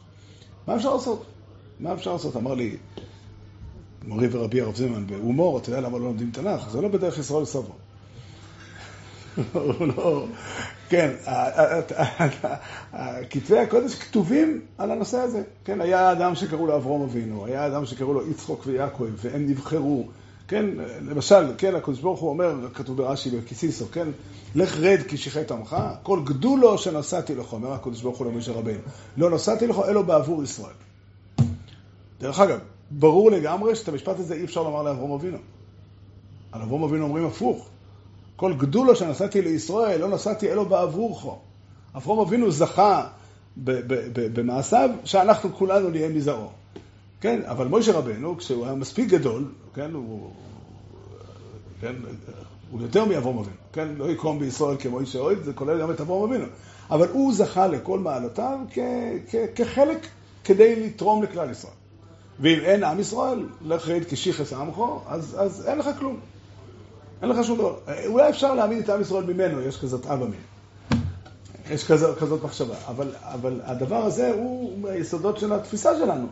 מה 0.66 0.76
אפשר 0.76 0.94
לעשות? 0.94 1.24
מה 1.80 1.92
אפשר 1.92 2.12
לעשות? 2.12 2.36
אמר 2.36 2.54
לי 2.54 2.76
מורי 4.06 4.28
ורבי 4.30 4.60
הרב 4.60 4.76
זימן 4.76 5.06
בהומור, 5.06 5.58
אתה 5.58 5.68
יודע 5.68 5.80
למה 5.80 5.98
לא 5.98 6.04
לומדים 6.04 6.30
תנ"ך? 6.30 6.70
זה 6.70 6.80
לא 6.80 6.88
בדרך 6.88 7.18
ישראל 7.18 7.44
סבו. 7.44 7.72
לא, 9.80 10.26
כן, 10.88 11.10
כתבי 13.30 13.58
הקודש 13.58 13.94
כתובים 13.94 14.60
על 14.78 14.90
הנושא 14.90 15.18
הזה. 15.18 15.42
כן, 15.64 15.80
היה 15.80 16.12
אדם 16.12 16.34
שקראו 16.34 16.66
לו 16.66 16.76
אברום 16.76 17.02
אבינו, 17.02 17.46
היה 17.46 17.66
אדם 17.66 17.86
שקראו 17.86 18.14
לו 18.14 18.30
יצחוק 18.30 18.62
ויעקב, 18.66 19.04
והם 19.16 19.46
נבחרו. 19.46 20.04
כן, 20.48 20.66
למשל, 21.00 21.44
כן, 21.58 21.74
הקדוש 21.74 22.00
ברוך 22.00 22.20
הוא 22.20 22.30
אומר, 22.30 22.54
כתוב 22.74 22.96
ברש"י 22.96 23.30
בקיסיסו, 23.30 23.86
כן, 23.92 24.08
לך 24.54 24.76
רד 24.76 25.00
כי 25.08 25.16
שיחת 25.16 25.50
עמך, 25.50 25.76
כל 26.02 26.20
גדולו 26.24 26.78
שנשאתי 26.78 27.34
לך, 27.34 27.52
אומר 27.52 27.72
הקדוש 27.72 28.02
ברוך 28.02 28.18
הוא 28.18 28.26
למשה 28.26 28.52
רבינו, 28.52 28.80
לא 29.16 29.30
נשאתי 29.30 29.66
לך 29.66 29.76
אלו 29.88 30.04
בעבור 30.04 30.42
ישראל. 30.42 30.74
דרך 32.20 32.40
אגב, 32.40 32.58
ברור 32.90 33.30
לגמרי 33.30 33.76
שאת 33.76 33.88
המשפט 33.88 34.18
הזה 34.18 34.34
אי 34.34 34.44
אפשר 34.44 34.62
לומר 34.62 34.82
לאברום 34.82 35.12
אבינו. 35.12 35.38
על 36.52 36.62
אברום 36.62 36.82
אבינו 36.82 37.04
אומרים 37.04 37.26
הפוך. 37.26 37.68
כל 38.36 38.54
גדולו 38.54 38.96
שנשאתי 38.96 39.42
לישראל, 39.42 40.00
לא 40.00 40.08
נשאתי 40.08 40.52
אלו 40.52 40.66
בעבורך. 40.66 41.26
אברום 41.96 42.18
אבינו 42.18 42.50
זכה 42.50 43.06
במעשיו 44.34 44.90
שאנחנו 45.04 45.52
כולנו 45.52 45.90
נהיה 45.90 46.08
מזרעו. 46.08 46.48
כן, 47.20 47.40
אבל 47.44 47.66
מוישה 47.66 47.92
רבנו, 47.92 48.36
כשהוא 48.36 48.64
היה 48.64 48.74
מספיק 48.74 49.08
גדול, 49.08 49.44
כן, 49.74 49.90
הוא, 49.92 50.30
כן, 51.80 51.94
הוא 52.70 52.82
יותר 52.82 53.04
מאברום 53.04 53.38
אבינו, 53.38 53.56
כן, 53.72 53.88
לא 53.96 54.10
יקום 54.10 54.38
בישראל 54.38 54.76
כמוישה 54.76 55.18
אוהד, 55.18 55.42
זה 55.42 55.52
כולל 55.52 55.80
גם 55.80 55.90
את 55.90 56.00
אברום 56.00 56.32
אבינו. 56.32 56.46
אבל 56.90 57.08
הוא 57.08 57.34
זכה 57.34 57.66
לכל 57.66 57.98
מעלותיו 57.98 58.58
כחלק 59.54 60.06
כדי 60.44 60.86
לתרום 60.86 61.22
לכלל 61.22 61.50
ישראל. 61.50 61.74
ואם 62.40 62.58
אין 62.60 62.84
עם 62.84 63.00
ישראל, 63.00 63.46
לך 63.64 63.88
ראית 63.88 64.12
כשיחס 64.12 64.52
עמך, 64.52 64.76
אז, 65.06 65.36
אז 65.38 65.68
אין 65.68 65.78
לך 65.78 65.88
כלום. 65.98 66.16
אין 67.22 67.30
לך 67.30 67.44
שום 67.44 67.58
דבר. 67.58 67.74
אולי 68.06 68.28
אפשר 68.28 68.54
להעמיד 68.54 68.78
את 68.78 68.88
עם 68.88 69.00
ישראל 69.00 69.24
ממנו, 69.24 69.60
יש 69.60 69.80
כזאת 69.80 70.06
אבא 70.06 70.24
מין. 70.24 70.40
יש 71.70 71.84
כזאת, 71.84 72.18
כזאת 72.18 72.44
מחשבה. 72.44 72.74
אבל, 72.88 73.12
אבל 73.22 73.60
הדבר 73.64 74.04
הזה 74.04 74.32
הוא 74.32 74.78
מהיסודות 74.78 75.38
של 75.38 75.52
התפיסה 75.52 75.98
שלנו. 75.98 76.26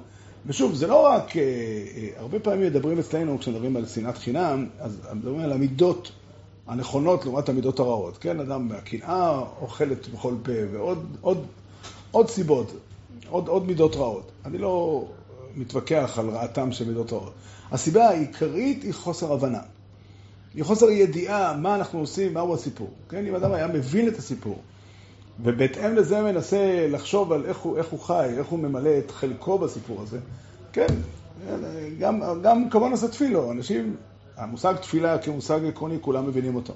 ושוב, 0.46 0.74
זה 0.74 0.86
לא 0.86 1.06
רק, 1.06 1.36
אה, 1.36 1.42
אה, 1.42 2.08
הרבה 2.16 2.40
פעמים 2.40 2.66
מדברים 2.66 2.98
אצלנו, 2.98 3.38
כשמדברים 3.38 3.76
על 3.76 3.86
שנאת 3.86 4.18
חינם, 4.18 4.66
אז 4.78 4.98
מדברים 5.12 5.40
על 5.40 5.52
המידות 5.52 6.12
הנכונות 6.66 7.24
לעומת 7.24 7.48
המידות 7.48 7.78
הרעות. 7.78 8.18
כן, 8.18 8.40
אדם 8.40 8.68
מהקנאה 8.68 9.38
אוכלת 9.60 10.08
בכל 10.08 10.34
פה, 10.42 10.52
ועוד 10.72 11.16
עוד, 11.20 11.46
עוד 12.10 12.30
סיבות, 12.30 12.72
עוד, 13.28 13.48
עוד 13.48 13.66
מידות 13.66 13.96
רעות. 13.96 14.30
אני 14.44 14.58
לא 14.58 15.04
מתווכח 15.56 16.18
על 16.18 16.28
רעתם 16.30 16.72
של 16.72 16.88
מידות 16.88 17.12
רעות. 17.12 17.32
הסיבה 17.70 18.08
העיקרית 18.08 18.82
היא 18.82 18.94
חוסר 18.94 19.32
הבנה. 19.32 19.60
היא 20.54 20.64
חוסר 20.64 20.90
ידיעה 20.90 21.56
מה 21.56 21.74
אנחנו 21.74 21.98
עושים, 21.98 22.34
מהו 22.34 22.54
הסיפור. 22.54 22.90
כן, 23.08 23.26
אם 23.26 23.34
אדם 23.34 23.52
היה 23.52 23.66
מבין 23.66 24.08
את 24.08 24.18
הסיפור, 24.18 24.58
ובהתאם 25.42 25.94
לזה 25.94 26.22
מנסה 26.22 26.86
לחשוב 26.90 27.32
על 27.32 27.44
איך 27.44 27.58
הוא, 27.58 27.78
איך 27.78 27.86
הוא 27.86 28.00
חי, 28.00 28.28
איך 28.38 28.46
הוא 28.46 28.58
ממלא 28.58 28.98
את 28.98 29.10
חלקו 29.10 29.58
בסיפור 29.58 30.02
הזה, 30.02 30.18
כן, 30.72 30.86
גם, 31.98 32.20
גם 32.42 32.70
כמובן 32.70 32.90
עושה 32.90 33.08
תפילו. 33.08 33.52
אנשים, 33.52 33.96
המושג 34.36 34.74
תפילה 34.76 35.18
כמושג 35.18 35.60
עקרוני, 35.68 35.96
כולם 36.00 36.26
מבינים 36.26 36.54
אותו. 36.54 36.72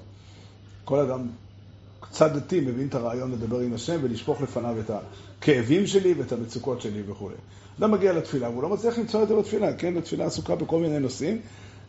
כל 0.85 0.99
אדם 0.99 1.27
קצת 1.99 2.31
דתי 2.31 2.59
מבין 2.59 2.87
את 2.87 2.95
הרעיון 2.95 3.31
לדבר 3.31 3.59
עם 3.59 3.73
השם 3.73 3.99
ולשפוך 4.01 4.41
לפניו 4.41 4.75
את 4.79 4.91
הכאבים 5.39 5.87
שלי 5.87 6.13
ואת 6.13 6.31
המצוקות 6.31 6.81
שלי 6.81 7.01
וכולי. 7.07 7.35
אדם 7.79 7.91
מגיע 7.91 8.13
לתפילה 8.13 8.49
והוא 8.49 8.63
לא 8.63 8.69
מצליח 8.69 8.97
למצוא 8.97 9.23
את 9.23 9.27
זה 9.27 9.35
בתפילה, 9.35 9.73
כן, 9.73 9.97
התפילה 9.97 10.25
עסוקה 10.25 10.55
בכל 10.55 10.79
מיני 10.79 10.99
נושאים 10.99 11.41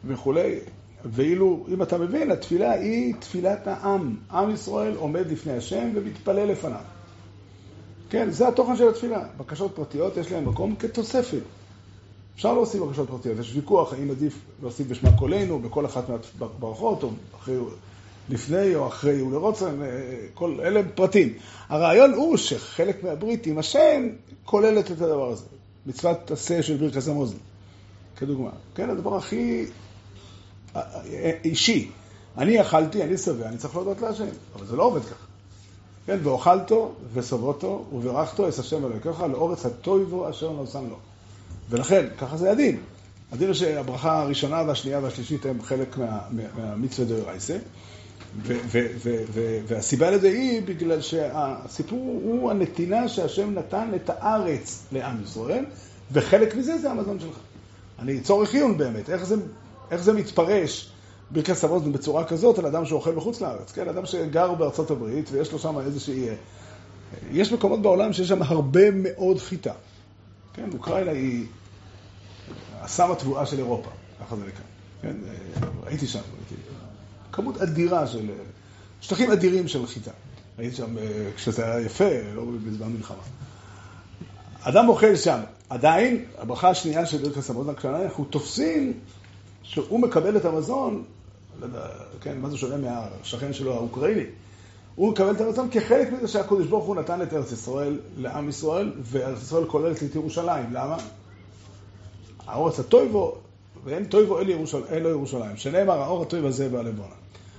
וכולי. 0.04 0.58
ואילו, 1.04 1.66
אם 1.68 1.82
אתה 1.82 1.98
מבין, 1.98 2.30
התפילה 2.30 2.72
היא 2.72 3.14
תפילת 3.18 3.66
העם. 3.66 4.16
עם 4.30 4.50
ישראל 4.50 4.94
עומד 4.96 5.30
לפני 5.30 5.52
השם 5.52 5.90
ומתפלל 5.94 6.44
לפניו. 6.44 6.80
כן, 8.10 8.30
זה 8.30 8.48
התוכן 8.48 8.76
של 8.76 8.88
התפילה. 8.88 9.24
בקשות 9.36 9.72
פרטיות 9.74 10.16
יש 10.16 10.32
להן 10.32 10.44
מקום 10.44 10.76
כתוספת. 10.76 11.42
אפשר 12.34 12.52
להוסיף 12.52 12.82
בקשות 12.82 13.08
פרטיות, 13.08 13.38
יש 13.38 13.56
ויכוח 13.56 13.92
האם 13.92 14.10
עדיף 14.10 14.38
להוסיף 14.62 14.86
בשמה 14.86 15.16
קולנו 15.18 15.58
בכל 15.58 15.86
אחת 15.86 16.04
מהברכות, 16.38 17.02
או 17.02 17.10
אחרי, 17.36 17.56
לפני 18.28 18.74
או 18.74 18.86
אחרי 18.86 19.22
ולרוצן, 19.22 19.80
כל 20.34 20.60
אלה 20.60 20.80
פרטים. 20.94 21.32
הרעיון 21.68 22.12
הוא 22.14 22.36
שחלק 22.36 23.04
מהברית 23.04 23.46
עם 23.46 23.58
השם 23.58 24.08
כוללת 24.44 24.90
את 24.90 25.00
הדבר 25.00 25.30
הזה. 25.30 25.44
מצוות 25.86 26.30
עשה 26.30 26.62
של 26.62 26.76
ברכת 26.76 27.08
המוזן, 27.08 27.36
כדוגמה. 28.16 28.50
כן, 28.74 28.90
הדבר 28.90 29.16
הכי 29.16 29.66
אישי. 31.44 31.90
אני 32.38 32.60
אכלתי, 32.60 33.02
אני 33.02 33.18
שבע, 33.18 33.48
אני 33.48 33.56
צריך 33.56 33.74
להודות 33.74 34.00
להשם. 34.00 34.26
אבל 34.54 34.66
זה 34.66 34.76
לא 34.76 34.82
עובד 34.82 35.04
ככה. 35.04 35.24
כן, 36.06 36.18
ואוכלתו 36.22 36.92
ושבעתו 37.12 37.84
וברכתו 37.92 38.48
את 38.48 38.58
השם 38.58 38.84
אלוהיך 38.84 39.20
לאורץ 39.20 39.66
הטויבו 39.66 40.30
אשר 40.30 40.52
נוסם 40.52 40.84
לו. 40.90 40.96
ולכן, 41.70 42.06
ככה 42.18 42.36
זה 42.36 42.50
הדין. 42.50 42.80
הדין 43.32 43.46
הוא 43.46 43.54
שהברכה 43.54 44.22
הראשונה 44.22 44.62
והשנייה 44.66 45.00
והשלישית 45.02 45.46
הם 45.46 45.62
חלק 45.62 45.98
מהמצווה 46.56 47.08
דה 47.08 47.24
רייסה. 47.30 47.58
והסיבה 49.66 50.10
לזה 50.10 50.28
היא 50.28 50.62
בגלל 50.64 51.00
שהסיפור 51.00 52.20
הוא 52.24 52.50
הנתינה 52.50 53.08
שהשם 53.08 53.54
נתן 53.54 53.90
את 53.94 54.10
הארץ 54.10 54.84
לעם 54.92 55.22
ישראל, 55.24 55.64
וחלק 56.12 56.56
מזה 56.56 56.78
זה 56.78 56.90
המזון 56.90 57.20
שלך. 57.20 57.36
אני 57.98 58.20
צורך 58.20 58.54
עיון 58.54 58.78
באמת, 58.78 59.10
איך 59.10 59.24
זה 59.24 59.36
איך 59.90 60.02
זה 60.02 60.12
מתפרש 60.12 60.90
ברכס 61.30 61.64
המוזן 61.64 61.92
בצורה 61.92 62.24
כזאת 62.24 62.58
על 62.58 62.66
אדם 62.66 62.84
שאוכל 62.84 63.14
בחוץ 63.14 63.40
לארץ, 63.40 63.72
כן? 63.72 63.88
אדם 63.88 64.06
שגר 64.06 64.54
בארצות 64.54 64.90
הברית 64.90 65.28
ויש 65.32 65.52
לו 65.52 65.58
שם 65.58 65.78
איזושהי... 65.78 66.28
יש 67.32 67.52
מקומות 67.52 67.82
בעולם 67.82 68.12
שיש 68.12 68.28
שם 68.28 68.42
הרבה 68.42 68.90
מאוד 68.90 69.38
חיטה. 69.38 69.72
כן, 70.54 70.70
אוקראינה 70.74 71.10
היא 71.10 71.46
הסם 72.80 73.10
התבואה 73.12 73.46
של 73.46 73.58
אירופה, 73.58 73.90
ככה 74.20 74.36
זה 74.36 74.42
נקרא. 74.42 74.62
כן, 75.02 75.16
הייתי 75.86 76.06
שם, 76.06 76.18
הייתי... 76.38 76.62
כמות 77.32 77.62
אדירה 77.62 78.06
של... 78.06 78.30
שטחים 79.00 79.30
אדירים 79.30 79.68
של 79.68 79.86
חיטה. 79.86 80.10
הייתי 80.58 80.76
שם 80.76 80.98
אה, 80.98 81.30
כשזה 81.36 81.64
היה 81.64 81.86
יפה, 81.86 82.10
לא 82.34 82.44
בזמן 82.66 82.92
מלחמה. 82.92 83.22
אדם 84.60 84.88
אוכל 84.88 85.16
שם. 85.16 85.40
עדיין, 85.68 86.24
הברכה 86.38 86.70
השנייה 86.70 87.06
של 87.06 87.18
ברכס 87.18 87.50
המוזן, 87.50 87.74
כשאנחנו 87.74 88.24
תופסים 88.24 88.92
שהוא 89.68 90.00
מקבל 90.00 90.36
את 90.36 90.44
המזון, 90.44 91.04
לא 91.60 91.68
כן, 92.20 92.40
מה 92.40 92.50
זה 92.50 92.56
שונה 92.56 92.76
מהשכן 92.76 93.52
שלו 93.52 93.74
האוקראיני? 93.74 94.24
הוא 94.94 95.12
מקבל 95.12 95.30
את 95.30 95.40
הרצון 95.40 95.68
כחלק 95.70 96.12
מזה 96.12 96.28
שהקדוש 96.28 96.66
ברוך 96.66 96.84
הוא 96.84 96.96
נתן 96.96 97.22
את 97.22 97.32
ארץ 97.32 97.52
ישראל 97.52 97.98
לעם 98.16 98.48
ישראל, 98.48 98.92
וארץ 99.02 99.42
ישראל 99.42 99.64
כוללת 99.64 100.02
את 100.02 100.14
ירושלים. 100.14 100.72
למה? 100.72 100.96
האורץ 102.46 102.80
הטויבו, 102.80 103.34
ואין 103.84 104.04
טויבו 104.04 104.38
אלא 104.40 104.50
ירושלים, 104.50 104.84
אלא 104.90 105.08
ירושלים. 105.08 105.56
שנאמר, 105.56 106.02
האור 106.02 106.22
הטויב 106.22 106.46
הזה 106.46 106.68
בעלבונה. 106.68 107.14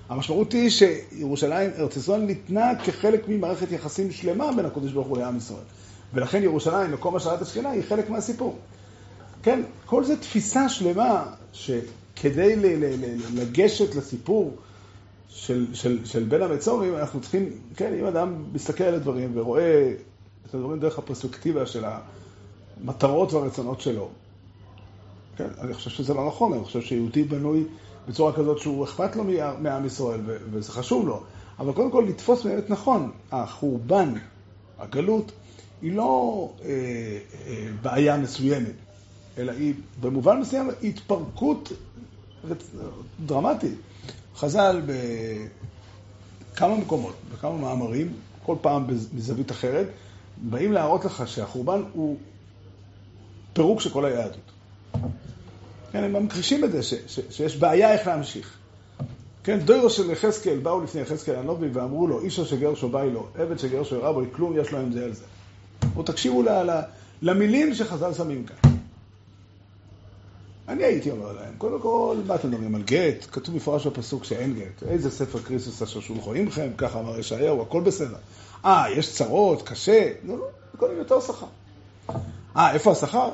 המשמעות 0.10 0.52
היא 0.52 0.69
שירושלים, 0.69 1.72
ארץ 1.78 1.98
ישראל 1.98 2.22
ניתנה 2.22 2.72
כחלק 2.86 3.28
ממערכת 3.28 3.72
יחסים 3.72 4.12
שלמה 4.12 4.52
בין 4.56 4.65
הקדוש 4.65 4.91
ברוך 4.91 5.08
הוא 5.08 5.17
לעם 5.17 5.38
ישראל. 5.38 5.63
ולכן 6.13 6.43
ירושלים, 6.43 6.91
מקום 6.91 7.15
השאלת 7.15 7.41
השכינה, 7.41 7.69
היא 7.69 7.84
חלק 7.89 8.10
מהסיפור. 8.10 8.58
כן, 9.43 9.62
כל 9.86 10.04
זה 10.04 10.17
תפיסה 10.17 10.69
שלמה 10.69 11.25
שכדי 11.54 12.56
לגשת 13.34 13.95
לסיפור 13.95 14.58
של, 15.30 15.65
של, 15.73 16.06
של 16.06 16.23
בין 16.23 16.41
המצורים, 16.41 16.95
אנחנו 16.95 17.21
צריכים, 17.21 17.49
כן, 17.75 17.93
אם 17.99 18.06
אדם 18.06 18.43
מסתכל 18.54 18.84
על 18.84 18.95
הדברים 18.95 19.32
ורואה 19.34 19.93
את 20.45 20.54
הדברים 20.54 20.80
דרך 20.80 20.99
הפרספקטיבה 20.99 21.65
של 21.65 21.84
המטרות 22.84 23.34
והרצונות 23.34 23.82
שלו, 23.82 24.10
כן, 25.38 25.47
אני 25.62 25.73
חושב 25.73 25.89
שזה 25.89 26.13
לא 26.13 26.28
נכון, 26.28 26.54
אני 26.54 26.63
חושב 26.63 26.82
שיהודי 26.82 27.23
בנוי 27.23 27.63
בצורה 28.08 28.34
כזאת 28.34 28.60
שהוא 28.60 28.84
אכפת 28.84 29.15
לו 29.15 29.23
מעם 29.60 29.86
ישראל, 29.86 30.19
וזה 30.52 30.71
חשוב 30.71 31.08
לו. 31.08 31.23
אבל 31.60 31.73
קודם 31.73 31.91
כל 31.91 32.06
לתפוס 32.10 32.43
באמת 32.43 32.69
נכון, 32.69 33.12
החורבן, 33.32 34.13
הגלות, 34.80 35.32
היא 35.82 35.93
לא 35.93 36.49
אה, 36.62 36.69
אה, 37.47 37.67
בעיה 37.82 38.17
מסוימת, 38.17 38.73
אלא 39.39 39.52
היא 39.52 39.73
במובן 40.02 40.39
מסוים 40.39 40.69
התפרקות 40.84 41.71
דרמטית. 43.25 43.73
חז"ל 44.36 44.82
בכמה 46.54 46.75
מקומות, 46.75 47.15
בכמה 47.34 47.58
מאמרים, 47.58 48.13
כל 48.43 48.56
פעם 48.62 48.88
מזווית 49.13 49.52
אחרת, 49.52 49.88
באים 50.38 50.71
להראות 50.71 51.06
לך 51.06 51.23
שהחורבן 51.28 51.82
הוא 51.93 52.17
פירוק 53.54 53.82
של 53.82 53.89
כל 53.89 54.06
היהדות. 54.06 54.52
כן, 55.91 56.04
הם 56.04 56.13
ממחישים 56.13 56.63
את 56.63 56.71
זה, 56.71 56.84
ש, 56.84 56.93
ש, 57.08 57.19
שיש 57.30 57.58
בעיה 57.58 57.93
איך 57.93 58.08
להמשיך. 58.08 58.58
כן, 59.43 59.60
דוירו 59.60 59.89
של 59.89 60.12
יחזקאל, 60.12 60.60
באו 60.60 60.84
לפני 60.84 61.02
יחזקאל 61.02 61.36
הנובי 61.36 61.67
ואמרו 61.73 62.08
לו, 62.08 62.21
אישו 62.21 62.45
שגרשו 62.45 62.89
באי 62.89 63.10
לו, 63.10 63.28
עבד 63.36 63.60
שגרשו 63.60 63.95
הרע 63.95 64.12
בו, 64.12 64.21
כלום 64.32 64.60
יש 64.60 64.71
לו 64.71 64.80
עם 64.80 64.91
זה 64.91 65.04
על 65.06 65.13
זה. 65.13 65.23
או 65.95 66.04
תקשיבו 66.04 66.43
ל, 66.43 66.49
ל, 66.49 66.82
למילים 67.21 67.75
שחז"ל 67.75 68.13
שמים 68.13 68.43
כאן. 68.43 68.68
אני 70.69 70.84
הייתי 70.84 71.12
אומר 71.12 71.32
להם, 71.32 71.53
קודם 71.58 71.82
כל, 71.82 72.17
מה 72.27 72.36
אתם 72.36 72.47
מדברים 72.47 72.75
על 72.75 72.84
גט? 72.84 73.25
כתוב 73.32 73.55
מפורש 73.55 73.88
בפסוק 73.88 74.23
שאין 74.23 74.53
גט. 74.53 74.84
איזה 74.84 75.12
ספר 75.12 75.39
קריסוס 75.39 75.82
אשר 75.82 75.99
שולחו 75.99 76.34
עמכם, 76.34 76.69
ככה 76.77 76.99
אמר 76.99 77.19
ישעיהו, 77.19 77.62
הכל 77.62 77.82
בסדר. 77.82 78.17
אה, 78.65 78.86
יש 78.91 79.13
צרות, 79.13 79.67
קשה? 79.67 80.12
לא, 80.23 80.38
לא, 80.38 80.45
קודם 80.77 80.97
יותר 80.97 81.21
שכר. 81.21 81.45
אה, 82.55 82.73
איפה 82.73 82.91
השכר? 82.91 83.29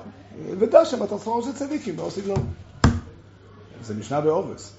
ודע 0.60 0.86
שמתן 0.86 1.18
שכרו 1.18 1.42
של 1.42 1.54
צדיקים, 1.54 1.98
לא 1.98 2.10
סגנון. 2.10 2.54
זה 3.84 3.94
משנה 3.94 4.22
בעובס. 4.22 4.74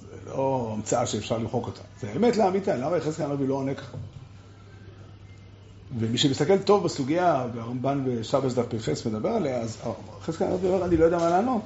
זה 0.00 0.30
לא 0.30 0.70
המצאה 0.72 1.06
שאפשר 1.06 1.38
למחוק 1.38 1.66
אותה. 1.66 1.80
זה 2.00 2.12
אמת 2.16 2.36
לאמיתה, 2.36 2.76
למה 2.76 2.96
יחזקאל 2.96 3.30
הנביא 3.30 3.48
לא 3.48 3.54
עונה 3.54 3.74
ככה? 3.74 3.96
ומי 5.98 6.18
שמסתכל 6.18 6.58
טוב 6.58 6.84
בסוגיה, 6.84 7.46
והרמב"ן 7.54 8.04
בשבש 8.06 8.52
דף 8.52 8.66
פרחס 8.68 9.06
מדבר 9.06 9.28
עליה, 9.28 9.60
אז 9.60 9.78
יחזקאל 10.20 10.46
הנביא 10.46 10.68
אומר, 10.68 10.84
אני 10.84 10.96
לא 10.96 11.04
יודע 11.04 11.18
מה 11.18 11.30
לענות. 11.30 11.62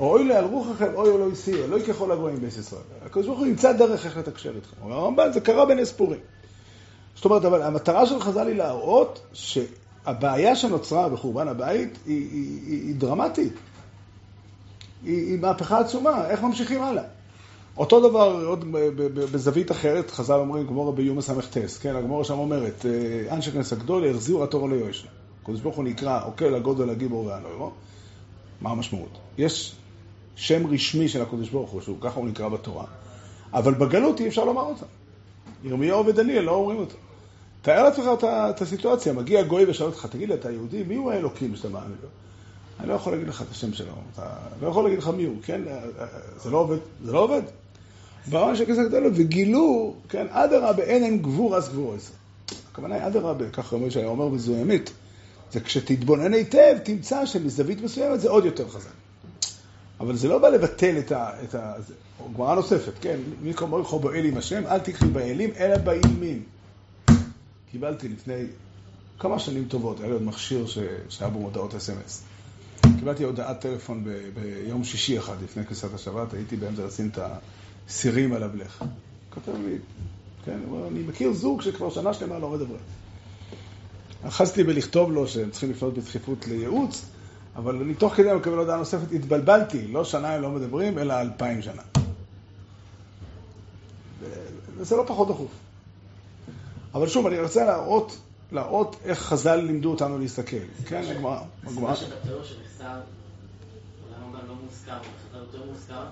או 0.00 0.12
אוי 0.12 0.34
על 0.34 0.44
רוחכם, 0.44 0.94
אוי 0.94 1.10
אלוהי 1.10 1.34
שיא, 1.34 1.64
אלוהי 1.64 1.82
ככל 1.82 2.12
הגויים 2.12 2.40
בית 2.40 2.56
ישראל. 2.58 2.82
הקדוש 3.06 3.26
ברוך 3.26 3.38
הוא 3.38 3.46
ימצא 3.46 3.72
דרך 3.72 4.06
איך 4.06 4.16
לתקשר 4.16 4.52
איתך. 4.56 4.68
אומר 4.82 4.96
הרמב"ן, 4.96 5.32
זה 5.32 5.40
קרה 5.40 5.66
בנס 5.66 5.92
פורים. 5.92 6.20
זאת 7.16 7.24
אומרת, 7.24 7.44
אבל 7.44 7.62
המטרה 7.62 8.06
של 8.06 8.20
חז"ל 8.20 8.46
היא 8.46 8.56
להראות 8.56 9.20
שהבעיה 9.32 10.56
שנוצרה 10.56 11.08
בחורבן 11.08 11.48
הבית 11.48 11.98
היא, 12.06 12.28
היא, 12.32 12.60
היא, 12.66 12.86
היא 12.86 12.94
דרמטית. 12.94 13.52
היא, 15.04 15.30
היא 15.30 15.38
מהפכה 15.38 15.80
עצומה, 15.80 16.30
איך 16.30 16.42
ממשיכים 16.42 16.82
הלאה? 16.82 17.04
אותו 17.76 18.08
דבר, 18.08 18.46
עוד 18.46 18.64
בזווית 19.14 19.70
אחרת, 19.70 20.10
חז"ל 20.10 20.34
אומרים, 20.34 20.66
כמו 20.66 20.88
רבי 20.88 21.02
יומא 21.02 21.20
ס"ט, 21.20 21.58
כן, 21.80 21.96
הגמורה 21.96 22.24
שם 22.24 22.38
אומרת, 22.38 22.86
אה, 22.86 23.34
אנשי 23.34 23.50
כנס 23.50 23.72
הגדול 23.72 24.04
יחזירו 24.04 24.44
התור 24.44 24.68
ליושע. 24.68 25.08
הקדוש 25.42 25.60
ברוך 25.60 25.76
הוא 25.76 25.84
נקרא, 25.84 26.24
אוקיי 26.24 26.50
לגודל 26.50 26.90
הגיבור 26.90 27.26
והנוירו. 27.26 27.70
מה 28.60 28.70
המשמעות? 28.70 29.18
יש 29.38 29.76
שם 30.40 30.66
רשמי 30.66 31.08
של 31.08 31.22
הקדוש 31.22 31.48
ברוך 31.48 31.70
הוא, 31.70 31.96
ככה 32.00 32.20
הוא 32.20 32.28
נקרא 32.28 32.48
בתורה, 32.48 32.84
אבל 33.52 33.74
בגלות 33.74 34.20
אי 34.20 34.28
אפשר 34.28 34.44
לומר 34.44 34.62
אותה. 34.62 34.86
ירמיהו 35.64 36.06
ודניאל 36.06 36.44
לא 36.44 36.54
אומרים 36.54 36.78
אותה. 36.78 36.94
תאר 37.62 37.82
לעצמך 37.82 38.06
את 38.24 38.62
הסיטואציה, 38.62 39.12
מגיע 39.12 39.42
גוי 39.42 39.64
ושואל 39.70 39.88
אותך, 39.88 40.06
תגיד 40.10 40.28
לי, 40.28 40.34
אתה 40.34 40.50
יהודי? 40.50 40.82
מי 40.82 40.94
הוא 40.94 41.12
האלוקים 41.12 41.56
שאתה 41.56 41.68
מאמין 41.68 41.96
לו? 42.02 42.08
אני 42.80 42.88
לא 42.88 42.94
יכול 42.94 43.12
להגיד 43.12 43.28
לך 43.28 43.42
את 43.42 43.50
השם 43.50 43.72
שלו, 43.72 43.92
אתה 44.14 44.36
לא 44.62 44.68
יכול 44.68 44.84
להגיד 44.84 44.98
לך 44.98 45.08
מי 45.08 45.24
הוא, 45.24 45.36
כן? 45.42 45.60
זה 46.42 46.50
לא 46.50 46.58
עובד, 46.58 46.78
זה 47.04 47.12
לא 47.12 47.18
עובד. 47.18 47.42
ברמה 48.26 48.56
של 48.56 48.64
כסף 48.64 48.82
גדול, 48.88 49.12
וגילו, 49.14 49.94
כן, 50.08 50.26
אדרבה 50.30 50.82
אין 50.82 51.02
אין 51.02 51.22
גבור 51.22 51.56
אז 51.56 51.68
גבור 51.68 51.94
עשר. 51.94 52.12
הכוונה 52.72 52.94
היא 52.94 53.06
אדרבה, 53.06 53.50
ככה 53.50 53.76
אומר 53.76 53.90
שהיה 53.90 54.06
אומר 54.06 54.26
וזו. 54.26 54.54
זה 55.52 55.60
כשתתבונן 55.60 56.34
היטב, 56.34 56.76
תמצא 56.84 57.26
שמזווית 57.26 57.82
מסוימת 57.82 58.20
זה 58.20 58.30
עוד 58.30 58.44
יותר 58.44 58.68
חזק. 58.68 58.99
אבל 60.00 60.16
זה 60.16 60.28
לא 60.28 60.38
בא 60.38 60.48
לבטל 60.48 60.98
את 60.98 61.12
ה... 61.12 61.30
את 61.44 61.54
ה 61.54 61.74
גמרא 62.36 62.54
נוספת, 62.54 62.92
כן? 63.00 63.18
מי 63.42 63.54
כמו 63.54 63.80
יכול 63.80 64.00
בועל 64.00 64.24
עם 64.24 64.36
השם, 64.36 64.66
אל 64.66 64.78
תקחי 64.78 65.06
באלים, 65.06 65.50
אלא 65.58 65.78
באילמים. 65.78 66.42
קיבלתי 67.70 68.08
לפני 68.08 68.44
כמה 69.18 69.38
שנים 69.38 69.64
טובות, 69.68 70.00
היה 70.00 70.08
לי 70.08 70.12
עוד 70.12 70.22
מכשיר 70.22 70.66
ש... 70.66 70.78
שהיה 71.08 71.30
בו 71.30 71.38
מודעות 71.38 71.74
אס.אם.אס. 71.74 72.22
קיבלתי 72.82 73.24
הודעת 73.24 73.60
טלפון 73.60 74.04
ב... 74.04 74.08
ביום 74.34 74.84
שישי 74.84 75.18
אחד 75.18 75.42
לפני 75.42 75.66
כניסת 75.66 75.94
השבת, 75.94 76.34
הייתי 76.34 76.56
באמצע 76.56 76.86
לשים 76.86 77.08
את 77.08 77.18
הסירים 77.88 78.32
על 78.32 78.42
הבלך. 78.42 78.84
כותב 79.30 79.52
לי, 79.64 79.78
כן, 80.44 80.58
הוא 80.66 80.76
אומר, 80.76 80.88
אני 80.88 81.02
מכיר 81.02 81.32
זוג 81.32 81.62
שכבר 81.62 81.90
שנה 81.90 82.14
שלמה 82.14 82.38
לא 82.38 82.50
מדברים. 82.50 82.80
אחזתי 84.22 84.64
בלכתוב 84.64 85.12
לו 85.12 85.28
שהם 85.28 85.50
צריכים 85.50 85.70
לפנות 85.70 85.98
בדחיפות 85.98 86.46
לייעוץ, 86.46 87.04
אבל 87.56 87.76
אני 87.76 87.94
תוך 87.94 88.14
כדי 88.14 88.32
מקבל 88.32 88.58
הודעה 88.58 88.76
נוספת, 88.76 89.12
התבלבלתי, 89.12 89.86
לא 89.88 90.04
שנה 90.04 90.34
הם 90.34 90.42
לא 90.42 90.50
מדברים, 90.50 90.98
אלא 90.98 91.20
אלפיים 91.20 91.62
שנה. 91.62 91.82
וזה 94.76 94.96
לא 94.96 95.04
פחות 95.06 95.28
דחוף. 95.28 95.50
אבל 96.94 97.08
שוב, 97.08 97.26
אני 97.26 97.40
רוצה 97.40 97.64
להראות, 97.64 98.18
להראות 98.52 98.96
איך 99.04 99.18
חז"ל 99.18 99.56
לימדו 99.56 99.90
אותנו 99.90 100.18
להסתכל. 100.18 100.56
כן, 100.86 101.02
הגמרא. 101.10 101.40
הגמרא. 101.64 101.94
שבתיאור 101.94 102.44
שנכתב, 102.44 102.84
אולי 102.84 104.40
גם 104.42 104.48
לא 104.48 104.54
מוזכר, 104.54 104.98
חז"ל 104.98 105.38
יותר 105.38 105.64
מוזכר, 105.70 106.04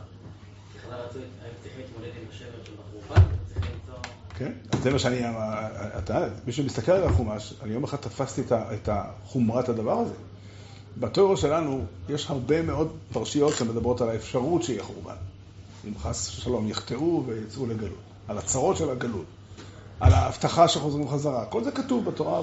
כי 0.72 0.78
חז"ל 0.78 0.94
רצו, 0.94 1.18
צריכים 1.62 1.80
להתמודד 1.80 2.10
עם 2.22 2.28
השבר 2.30 2.64
של 2.64 2.72
בחורבן, 2.72 3.22
צריכים 3.54 3.72
למצוא... 3.72 4.10
כן, 4.34 4.52
זה 4.82 4.90
מה 4.90 4.98
שאני, 4.98 5.20
אתה, 5.98 6.28
מי 6.46 6.52
שמסתכל 6.52 6.92
על 6.92 7.04
החומש, 7.04 7.54
אני 7.62 7.72
יום 7.72 7.84
אחד 7.84 7.96
תפסתי 7.96 8.42
את 8.50 8.88
חומרת 9.24 9.68
הדבר 9.68 9.98
הזה. 9.98 10.14
בתיאוריה 10.96 11.36
שלנו 11.36 11.84
יש 12.08 12.30
הרבה 12.30 12.62
מאוד 12.62 12.92
פרשיות 13.12 13.54
שמדברות 13.54 14.00
על 14.00 14.08
האפשרות 14.08 14.62
שיהיה 14.62 14.82
חורבן. 14.82 15.14
אם 15.88 15.98
חס 15.98 16.38
ושלום 16.38 16.68
יחטאו 16.68 17.22
ויצאו 17.26 17.66
לגלות. 17.66 17.98
על 18.28 18.38
הצרות 18.38 18.76
של 18.76 18.90
הגלות. 18.90 19.24
על 20.00 20.12
ההבטחה 20.12 20.68
שחוזרים 20.68 21.08
חזרה. 21.08 21.44
כל 21.46 21.64
זה 21.64 21.70
כתוב 21.70 22.04
בתורה 22.04 22.42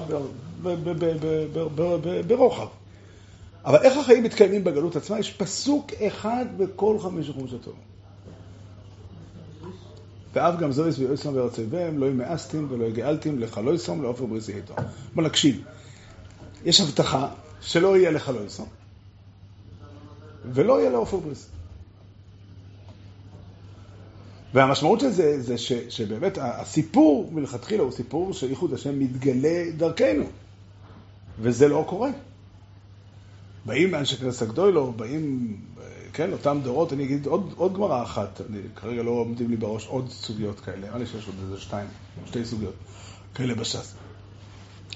ברוחב. 2.26 2.66
אבל 3.64 3.78
איך 3.82 3.98
החיים 3.98 4.24
מתקיימים 4.24 4.64
בגלות 4.64 4.96
עצמה? 4.96 5.18
יש 5.18 5.32
פסוק 5.32 5.92
אחד 5.92 6.44
בכל 6.56 6.96
חמש 6.98 7.30
חומש 7.30 7.52
התורה. 7.52 7.76
ואף 10.32 10.58
גם 10.58 10.72
זויס 10.72 10.98
ויועצם 10.98 11.30
וארציבם, 11.34 11.98
לא 11.98 12.06
ימאסתם 12.06 12.66
ולא 12.70 12.84
יגאלתם 12.84 13.38
לך 13.38 13.60
לא 13.64 13.74
יסום 13.74 14.02
לעופר 14.02 14.26
בריסי 14.26 14.54
איתו. 14.54 14.74
בוא 15.14 15.22
נקשיב. 15.22 15.64
יש 16.64 16.80
הבטחה 16.80 17.28
שלא 17.60 17.96
יהיה 17.96 18.10
לך 18.10 18.28
לא 18.28 18.40
יסום, 18.40 18.68
ולא 20.52 20.80
יהיה 20.80 20.90
לעופר 20.90 21.16
בריסי. 21.16 21.48
והמשמעות 24.54 25.00
של 25.00 25.10
זה, 25.10 25.42
זה 25.42 25.58
ש, 25.58 25.72
שבאמת 25.72 26.38
הסיפור 26.40 27.30
מלכתחילה 27.32 27.82
הוא 27.82 27.92
סיפור 27.92 28.32
שייחוד 28.32 28.72
השם 28.74 28.98
מתגלה 28.98 29.70
דרכנו, 29.76 30.24
וזה 31.40 31.68
לא 31.68 31.84
קורה. 31.88 32.10
באים 33.66 33.90
מאנשי 33.90 34.16
כנסת 34.16 34.42
הגדולו, 34.42 34.92
באים, 34.92 35.56
כן, 36.12 36.32
אותם 36.32 36.60
דורות, 36.62 36.92
אני 36.92 37.04
אגיד 37.04 37.26
עוד, 37.26 37.54
עוד 37.56 37.74
גמרא 37.74 38.02
אחת, 38.02 38.40
אני 38.50 38.58
כרגע 38.76 39.02
לא 39.02 39.10
עומדים 39.10 39.50
לי 39.50 39.56
בראש 39.56 39.86
עוד 39.86 40.10
סוגיות 40.10 40.60
כאלה, 40.60 40.76
נראה 40.76 40.98
לי 40.98 41.06
שיש 41.06 41.26
עוד 41.26 41.36
איזה 41.42 41.60
שתיים, 41.60 41.88
שתי 42.26 42.44
סוגיות 42.44 42.74
כאלה 43.34 43.54
בש"ס. 43.54 43.94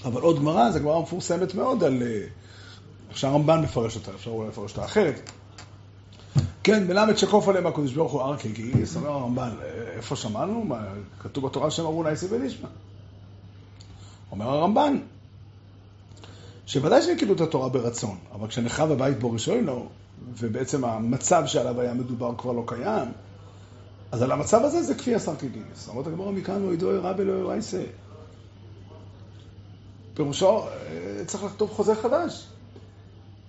אבל 0.04 0.20
עוד 0.20 0.38
גמרא, 0.38 0.70
זו 0.70 0.80
גמרא 0.80 1.02
מפורסמת 1.02 1.54
מאוד 1.54 1.84
על... 1.84 2.02
שהרמב"ן 3.14 3.60
מפרש 3.60 3.96
אותה, 3.96 4.14
אפשר 4.14 4.30
אולי 4.30 4.48
לפרש 4.48 4.70
אותה 4.70 4.84
אחרת. 4.84 5.30
כן, 6.62 6.86
מלמד 6.86 7.16
שקוף 7.16 7.48
עליהם 7.48 7.66
הקדוש 7.66 7.92
ברוך 7.92 8.12
הוא 8.12 8.22
הר 8.22 8.36
כגיס, 8.36 8.96
אומר 8.96 9.10
הרמב"ן, 9.10 9.50
איפה 9.96 10.16
שמענו? 10.16 10.64
מה, 10.64 10.84
כתוב 11.22 11.46
בתורה 11.46 11.70
שהם 11.70 11.86
אמרו 11.86 12.02
נייסי 12.02 12.26
ונשמע. 12.30 12.68
אומר 14.30 14.48
הרמב"ן, 14.48 14.98
שוודאי 16.66 17.02
שהם 17.02 17.16
קיבלו 17.16 17.34
את 17.34 17.40
התורה 17.40 17.68
ברצון, 17.68 18.16
אבל 18.32 18.48
כשנחרב 18.48 18.90
הבית 18.90 19.18
בו 19.18 19.32
ראשונו, 19.32 19.88
ובעצם 20.38 20.84
המצב 20.84 21.42
שעליו 21.46 21.80
היה 21.80 21.94
מדובר 21.94 22.34
כבר 22.38 22.52
לא 22.52 22.62
קיים, 22.66 23.08
אז 24.12 24.22
על 24.22 24.32
המצב 24.32 24.64
הזה 24.64 24.82
זה 24.82 24.94
כפי 24.94 25.14
השר 25.14 25.36
כגיס. 25.36 25.88
אמרת 25.88 26.06
הגמרא 26.06 26.30
מכאן, 26.30 26.62
הוא 26.62 26.72
ידעו 26.72 26.90
רע 27.02 27.12
בלא 27.12 27.48
רייסה. 27.48 27.82
פירושו, 30.14 30.62
אה, 30.62 31.24
צריך 31.26 31.44
לכתוב 31.44 31.70
חוזה 31.70 31.94
חדש. 31.94 32.46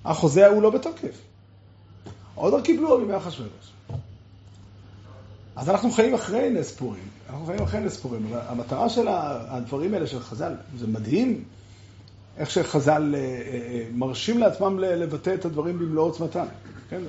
החוזה 0.06 0.46
ההוא 0.46 0.62
לא 0.62 0.70
בתוקף. 0.70 1.22
עוד 2.36 2.54
לא 2.54 2.62
קיבלו 2.62 2.98
בימי 2.98 3.18
אחשוורוש. 3.18 3.72
אז 5.56 5.70
אנחנו 5.70 5.92
חיים 5.92 6.14
אחרי 6.14 6.50
נס 6.50 6.72
פורים. 6.72 7.04
אנחנו 7.30 7.46
חיים 7.46 7.62
אחרי 7.62 7.80
נס 7.80 7.98
פורים. 7.98 8.28
המטרה 8.34 8.90
של 8.90 9.08
הדברים 9.10 9.94
האלה 9.94 10.08
של 10.08 10.20
חז"ל, 10.20 10.54
זה 10.78 10.88
מדהים 10.88 11.44
איך 12.38 12.52
שחז"ל 12.52 13.16
אה, 13.16 13.20
אה, 13.20 13.26
אה, 13.54 13.86
מרשים 13.94 14.38
לעצמם 14.38 14.80
לבטא 14.80 15.34
את 15.34 15.46
הדברים 15.46 15.80
במלוא 15.80 16.04
עוצמתם. 16.04 16.46
כן? 16.90 17.02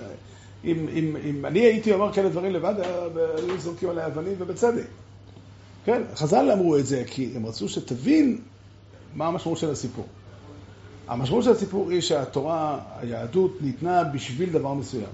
אם, 0.64 0.86
אם, 0.92 1.16
אם 1.24 1.46
אני 1.46 1.60
הייתי 1.60 1.92
אומר 1.92 2.12
כאלה 2.12 2.28
דברים 2.28 2.52
לבד, 2.52 2.74
היו 3.36 3.58
זורקים 3.60 3.88
עליי 3.88 4.06
אבנים 4.06 4.34
ובצדק. 4.38 4.86
כן, 5.84 6.02
חז"ל 6.14 6.50
אמרו 6.52 6.76
את 6.76 6.86
זה 6.86 7.02
כי 7.06 7.32
הם 7.36 7.46
רצו 7.46 7.68
שתבין 7.68 8.38
מה 9.14 9.26
המשמעות 9.26 9.58
של 9.58 9.70
הסיפור. 9.70 10.06
המשמעות 11.12 11.44
של 11.44 11.50
הסיפור 11.50 11.90
היא 11.90 12.00
שהתורה, 12.00 12.78
היהדות, 13.00 13.58
ניתנה 13.60 14.04
בשביל 14.04 14.50
דבר 14.50 14.74
מסוים. 14.74 15.12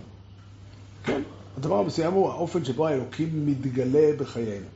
כן, 1.04 1.22
הדבר 1.56 1.78
המסוים 1.78 2.12
הוא 2.12 2.30
האופן 2.30 2.64
שבו 2.64 2.86
האלוקים 2.86 3.46
מתגלה 3.46 4.16
בחיינו. 4.18 4.66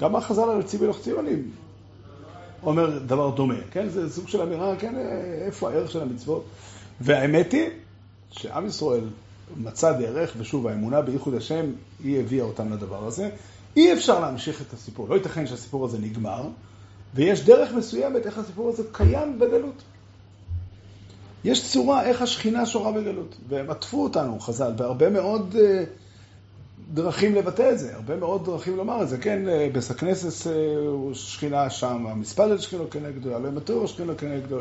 גם 0.00 0.16
החז"ל 0.16 0.50
על 0.50 0.62
ציבי 0.62 0.86
ציונים 1.00 1.50
אומר 2.62 2.98
דבר 2.98 3.30
דומה, 3.30 3.54
כן? 3.70 3.88
זה 3.88 4.10
סוג 4.10 4.28
של 4.28 4.42
אמירה, 4.42 4.76
כן, 4.76 4.94
איפה 5.46 5.70
הערך 5.70 5.90
של 5.90 6.02
המצוות? 6.02 6.44
והאמת 7.00 7.52
היא 7.52 7.68
שעם 8.30 8.66
ישראל 8.66 9.04
מצא 9.56 9.92
דרך, 9.92 10.32
ושוב, 10.38 10.66
האמונה 10.66 11.00
בייחוד 11.00 11.34
השם, 11.34 11.66
היא 12.04 12.20
הביאה 12.20 12.44
אותם 12.44 12.72
לדבר 12.72 13.06
הזה. 13.06 13.30
אי 13.76 13.92
אפשר 13.92 14.20
להמשיך 14.20 14.62
את 14.62 14.72
הסיפור, 14.72 15.08
לא 15.08 15.14
ייתכן 15.14 15.46
שהסיפור 15.46 15.84
הזה 15.84 15.98
נגמר, 15.98 16.48
ויש 17.14 17.44
דרך 17.44 17.72
מסוימת 17.72 18.26
איך 18.26 18.38
הסיפור 18.38 18.68
הזה 18.68 18.82
קיים 18.92 19.38
בגלות. 19.38 19.82
יש 21.46 21.72
צורה 21.72 22.04
איך 22.04 22.22
השכינה 22.22 22.66
שורה 22.66 22.92
בגלות, 22.92 23.36
והם 23.48 23.70
עטפו 23.70 24.02
אותנו, 24.02 24.40
חז"ל, 24.40 24.72
בהרבה 24.76 25.10
מאוד 25.10 25.54
uh, 25.54 25.58
דרכים 26.94 27.34
לבטא 27.34 27.70
את 27.72 27.78
זה, 27.78 27.94
הרבה 27.94 28.16
מאוד 28.16 28.44
דרכים 28.44 28.76
לומר 28.76 29.02
את 29.02 29.08
זה, 29.08 29.18
כן, 29.18 29.42
uh, 29.46 29.76
בסכנסס 29.76 30.46
uh, 30.46 30.50
שכינה 31.12 31.70
שם, 31.70 32.06
המספלל 32.06 32.58
שכינו 32.58 32.90
כנגדו, 32.90 33.36
הלא 33.36 33.50
מטור 33.50 33.86
שכינו 33.86 34.16
כנגדו, 34.16 34.58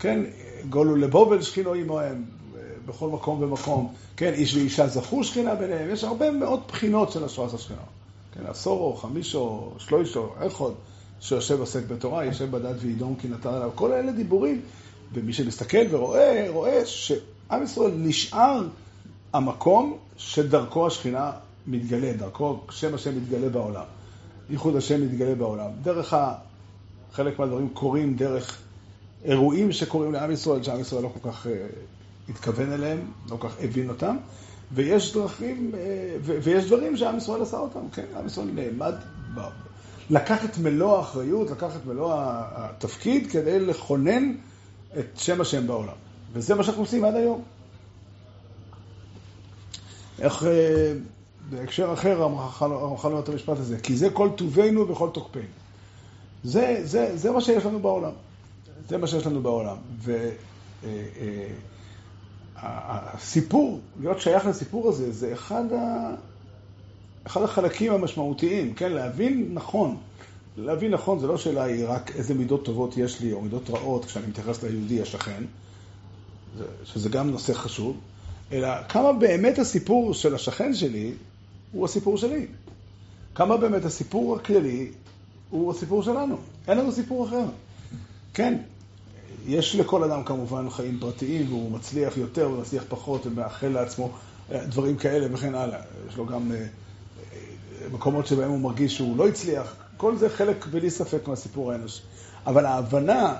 כן, 0.00 0.20
גולו 0.68 0.96
לבובל 0.96 1.42
שכינו 1.42 1.74
עמהם, 1.74 2.24
בכל 2.86 3.08
מקום 3.08 3.42
ומקום, 3.42 3.92
כן, 4.16 4.32
איש 4.34 4.54
ואישה 4.54 4.86
זכו 4.86 5.24
שכינה 5.24 5.54
ביניהם, 5.54 5.90
יש 5.90 6.04
הרבה 6.04 6.30
מאוד 6.30 6.60
בחינות 6.68 7.12
של 7.12 7.24
השראת 7.24 7.54
השכינה. 7.54 7.80
כן, 8.34 8.46
עשורו, 8.46 8.96
חמישו, 8.96 9.72
שלוישו, 9.78 10.28
עוד 10.58 10.74
שיושב 11.20 11.60
עוסק 11.60 11.86
בתורה, 11.86 12.24
יושב 12.24 12.50
בדת 12.50 12.76
וידום 12.78 13.14
כי 13.20 13.28
נתן 13.28 13.48
עליו, 13.48 13.70
כל 13.74 13.92
אלה 13.92 14.12
דיבורים 14.12 14.60
ומי 15.12 15.32
שמסתכל 15.32 15.86
ורואה, 15.90 16.46
רואה 16.48 16.86
שעם 16.86 17.62
ישראל 17.62 17.92
נשאר 17.96 18.66
המקום 19.32 19.98
שדרכו 20.16 20.86
השכינה 20.86 21.32
מתגלה, 21.66 22.12
דרכו 22.12 22.60
שם 22.70 22.94
השם 22.94 23.16
מתגלה 23.16 23.48
בעולם. 23.48 23.84
ייחוד 24.50 24.76
השם 24.76 25.02
מתגלה 25.02 25.34
בעולם. 25.34 25.70
דרך 25.82 26.14
ה... 26.14 26.34
חלק 27.12 27.38
מהדברים 27.38 27.68
קורים 27.68 28.16
דרך 28.16 28.58
אירועים 29.24 29.72
שקורים 29.72 30.12
לעם 30.12 30.30
ישראל, 30.30 30.62
שעם 30.62 30.80
ישראל 30.80 31.02
לא 31.02 31.10
כל 31.20 31.30
כך 31.30 31.46
uh, 31.46 31.48
התכוון 32.28 32.72
אליהם, 32.72 32.98
לא 33.30 33.36
כל 33.36 33.48
כך 33.48 33.54
הבין 33.60 33.88
אותם, 33.88 34.16
ויש 34.72 35.12
דרכים, 35.12 35.72
uh, 35.72 35.76
ויש 36.24 36.64
דברים 36.66 36.96
שעם 36.96 37.16
ישראל 37.16 37.42
עשה 37.42 37.58
אותם, 37.58 37.88
כן? 37.92 38.04
עם 38.18 38.26
ישראל 38.26 38.46
נעמד, 38.54 38.94
ב... 39.34 39.40
לקח 40.10 40.44
את 40.44 40.58
מלוא 40.58 40.98
האחריות, 40.98 41.50
לקח 41.50 41.76
את 41.76 41.86
מלוא 41.86 42.12
התפקיד 42.16 43.30
כדי 43.30 43.60
לכונן 43.60 44.34
את 44.98 45.18
שם 45.18 45.40
השם 45.40 45.66
בעולם. 45.66 45.94
וזה 46.32 46.54
מה 46.54 46.62
שאנחנו 46.62 46.82
עושים 46.82 47.04
עד 47.04 47.14
היום. 47.14 47.42
איך 50.18 50.44
אה, 50.44 50.92
בהקשר 51.50 51.92
אחר 51.92 52.22
הרמח"ל 52.22 52.72
אומר 53.04 53.18
את 53.18 53.28
המשפט 53.28 53.58
הזה, 53.58 53.78
כי 53.78 53.96
זה 53.96 54.10
כל 54.10 54.28
טובנו 54.36 54.88
וכל 54.88 55.08
תוקפנו. 55.12 55.42
זה, 56.44 56.80
זה, 56.82 57.16
זה 57.16 57.30
מה 57.30 57.40
שיש 57.40 57.64
לנו 57.64 57.78
בעולם. 57.78 58.12
זה 58.88 58.98
מה 58.98 59.06
שיש 59.06 59.26
לנו 59.26 59.42
בעולם. 59.42 59.76
והסיפור, 62.62 63.70
אה, 63.70 63.74
אה, 63.74 63.80
להיות 64.00 64.20
שייך 64.20 64.46
לסיפור 64.46 64.88
הזה, 64.88 65.12
זה 65.12 65.32
אחד, 65.32 65.72
ה, 65.72 66.14
אחד 67.26 67.42
החלקים 67.42 67.92
המשמעותיים, 67.92 68.74
כן? 68.74 68.92
להבין 68.92 69.50
נכון. 69.52 69.96
להבין 70.56 70.90
נכון, 70.90 71.18
זה 71.18 71.26
לא 71.26 71.38
שאלה 71.38 71.62
היא 71.62 71.84
רק 71.88 72.16
איזה 72.16 72.34
מידות 72.34 72.64
טובות 72.64 72.96
יש 72.96 73.20
לי 73.20 73.32
או 73.32 73.40
מידות 73.40 73.70
רעות 73.70 74.04
כשאני 74.04 74.26
מתייחס 74.26 74.62
ליהודי 74.62 75.02
השכן, 75.02 75.44
שזה 76.84 77.08
גם 77.08 77.30
נושא 77.30 77.52
חשוב, 77.52 77.96
אלא 78.52 78.68
כמה 78.88 79.12
באמת 79.12 79.58
הסיפור 79.58 80.14
של 80.14 80.34
השכן 80.34 80.74
שלי 80.74 81.12
הוא 81.72 81.84
הסיפור 81.84 82.18
שלי. 82.18 82.46
כמה 83.34 83.56
באמת 83.56 83.84
הסיפור 83.84 84.36
הכללי 84.36 84.90
הוא 85.50 85.70
הסיפור 85.70 86.02
שלנו. 86.02 86.36
אין 86.68 86.78
לנו 86.78 86.92
סיפור 86.92 87.28
אחר. 87.28 87.44
כן, 88.34 88.58
יש 89.46 89.76
לכל 89.76 90.04
אדם 90.04 90.24
כמובן 90.24 90.70
חיים 90.70 90.98
פרטיים, 91.00 91.48
והוא 91.48 91.70
מצליח 91.72 92.16
יותר 92.16 92.50
ומצליח 92.50 92.84
פחות 92.88 93.26
ומאחל 93.26 93.68
לעצמו 93.68 94.10
אה, 94.52 94.66
דברים 94.66 94.96
כאלה 94.96 95.26
וכן 95.32 95.54
הלאה. 95.54 95.80
יש 96.08 96.16
לו 96.16 96.26
גם 96.26 96.52
אה, 96.52 96.56
אה, 96.56 96.66
מקומות 97.92 98.26
שבהם 98.26 98.50
הוא 98.50 98.60
מרגיש 98.60 98.96
שהוא 98.96 99.16
לא 99.16 99.28
הצליח, 99.28 99.74
כל 99.96 100.16
זה 100.16 100.28
חלק 100.28 100.66
בלי 100.66 100.90
ספק 100.90 101.28
מהסיפור 101.28 101.72
האנושי. 101.72 102.02
אבל 102.46 102.66
ההבנה 102.66 103.34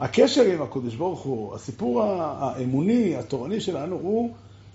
שהקשר 0.00 0.42
עם 0.42 0.62
הקדוש 0.62 0.94
ברוך 0.94 1.20
הוא, 1.20 1.54
הסיפור 1.54 2.02
האמוני, 2.02 3.16
התורני 3.16 3.60
שלנו, 3.60 3.96
הוא, 3.96 4.34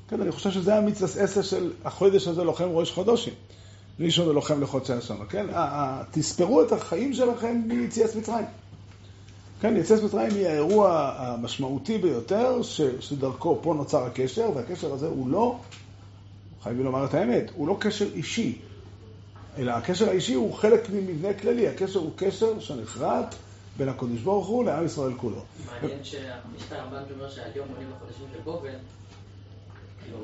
כן, 0.09 0.21
אני 0.21 0.31
חושב 0.31 0.51
שזה 0.51 0.75
המצווה 0.75 1.23
עשר 1.23 1.41
של 1.41 1.71
החודש 1.85 2.27
הזה 2.27 2.43
לוחם 2.43 2.69
ראש 2.69 2.91
חודשים. 2.91 3.33
ראשון 3.99 4.27
ולוחם 4.27 4.61
לחודשי 4.61 4.93
השנה, 4.93 5.25
כן? 5.25 5.45
תספרו 6.11 6.61
את 6.61 6.71
החיים 6.71 7.13
שלכם 7.13 7.61
מיציאת 7.65 8.15
מצרים. 8.15 8.45
כן, 9.61 9.77
יציאת 9.77 10.03
מצרים 10.03 10.31
היא 10.35 10.47
האירוע 10.47 11.13
המשמעותי 11.17 11.97
ביותר, 11.97 12.61
שדרכו 12.99 13.59
פה 13.61 13.73
נוצר 13.73 14.05
הקשר, 14.05 14.49
והקשר 14.55 14.93
הזה 14.93 15.07
הוא 15.07 15.29
לא 15.29 15.55
חייבים 16.63 16.85
לומר 16.85 17.05
את 17.05 17.13
האמת, 17.13 17.51
הוא 17.55 17.67
לא 17.67 17.77
קשר 17.79 18.05
אישי, 18.13 18.57
אלא 19.57 19.71
הקשר 19.71 20.09
האישי 20.09 20.33
הוא 20.33 20.53
חלק 20.53 20.89
ממבנה 20.89 21.33
כללי, 21.33 21.67
הקשר 21.67 21.99
הוא 21.99 22.11
קשר 22.15 22.59
שנחרט 22.59 23.35
בין 23.77 23.89
הקדוש 23.89 24.21
ברוך 24.21 24.47
הוא 24.47 24.65
לעם 24.65 24.85
ישראל 24.85 25.13
כולו. 25.13 25.43
מעניין 25.65 25.99
את 26.67 26.71
הרמב"ן 26.71 27.03
שאומר 27.09 27.29
שהיום 27.29 27.67
מונים 27.73 27.87
החודשים 27.95 28.25
של 28.33 28.39
בובל, 28.43 28.69
כאילו 30.03 30.17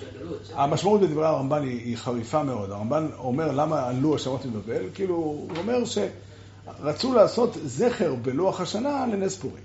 של 0.00 0.06
גלות. 0.18 0.40
המשמעות 0.52 1.00
בדברי 1.00 1.26
הרמב"ן 1.26 1.62
היא 1.62 1.96
חריפה 1.96 2.42
מאוד. 2.42 2.70
הרמב"ן 2.70 3.08
אומר 3.18 3.52
למה 3.52 3.88
עלו 3.88 4.16
השמות 4.16 4.44
מבבל, 4.44 4.82
כאילו 4.94 5.14
הוא 5.14 5.50
אומר 5.56 5.78
שרצו 5.84 7.14
לעשות 7.14 7.56
זכר 7.64 8.14
בלוח 8.14 8.60
השנה 8.60 9.06
לנס 9.06 9.36
פורים. 9.36 9.64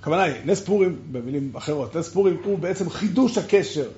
הכוונה 0.00 0.22
היא, 0.22 0.34
נס 0.44 0.60
פורים, 0.60 0.98
במילים 1.12 1.52
אחרות, 1.56 1.96
נס 1.96 2.08
פורים 2.08 2.40
הוא 2.44 2.58
בעצם 2.58 2.90
חידוש 2.90 3.38
הקשר 3.38 3.88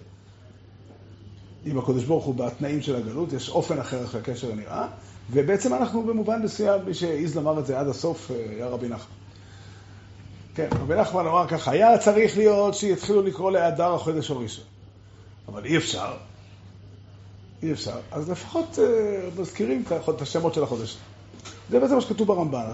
עם 1.65 1.79
הקדוש 1.79 2.05
ברוך 2.05 2.25
הוא 2.25 2.35
בתנאים 2.35 2.83
של 2.83 2.97
הגלות, 2.97 3.33
יש 3.33 3.49
אופן 3.49 3.79
אחר 3.79 4.03
איך 4.03 4.15
הקשר 4.15 4.55
נראה, 4.55 4.87
ובעצם 5.31 5.75
אנחנו 5.75 6.03
במובן 6.03 6.43
מסוים, 6.43 6.81
מי 6.85 6.95
שהעז 6.95 7.37
לומר 7.37 7.59
את 7.59 7.67
זה 7.67 7.81
עד 7.81 7.89
הסוף, 7.89 8.31
אה, 8.31 8.37
היה 8.51 8.67
רבי 8.67 8.89
נחמן. 8.89 9.15
כן, 10.55 10.69
רבי 10.81 10.95
נחמן 10.95 11.27
אמר 11.27 11.49
ככה, 11.49 11.71
היה 11.71 11.99
צריך 11.99 12.37
להיות 12.37 12.75
שיתחילו 12.75 13.23
לקרוא 13.23 13.51
לאדר 13.51 13.95
החודש 13.95 14.31
הראשון, 14.31 14.65
אבל 15.49 15.65
אי 15.65 15.77
אפשר, 15.77 16.15
אי 17.63 17.73
אפשר, 17.73 17.97
אז 18.11 18.31
לפחות 18.31 18.79
uh, 18.79 19.41
מזכירים 19.41 19.85
את 20.09 20.23
השמות 20.23 20.55
של 20.55 20.63
החודש. 20.63 20.97
זה 21.71 21.81
בעצם 21.81 21.95
מה 21.95 22.01
שכתוב 22.01 22.29
ברמב"ן, 22.29 22.65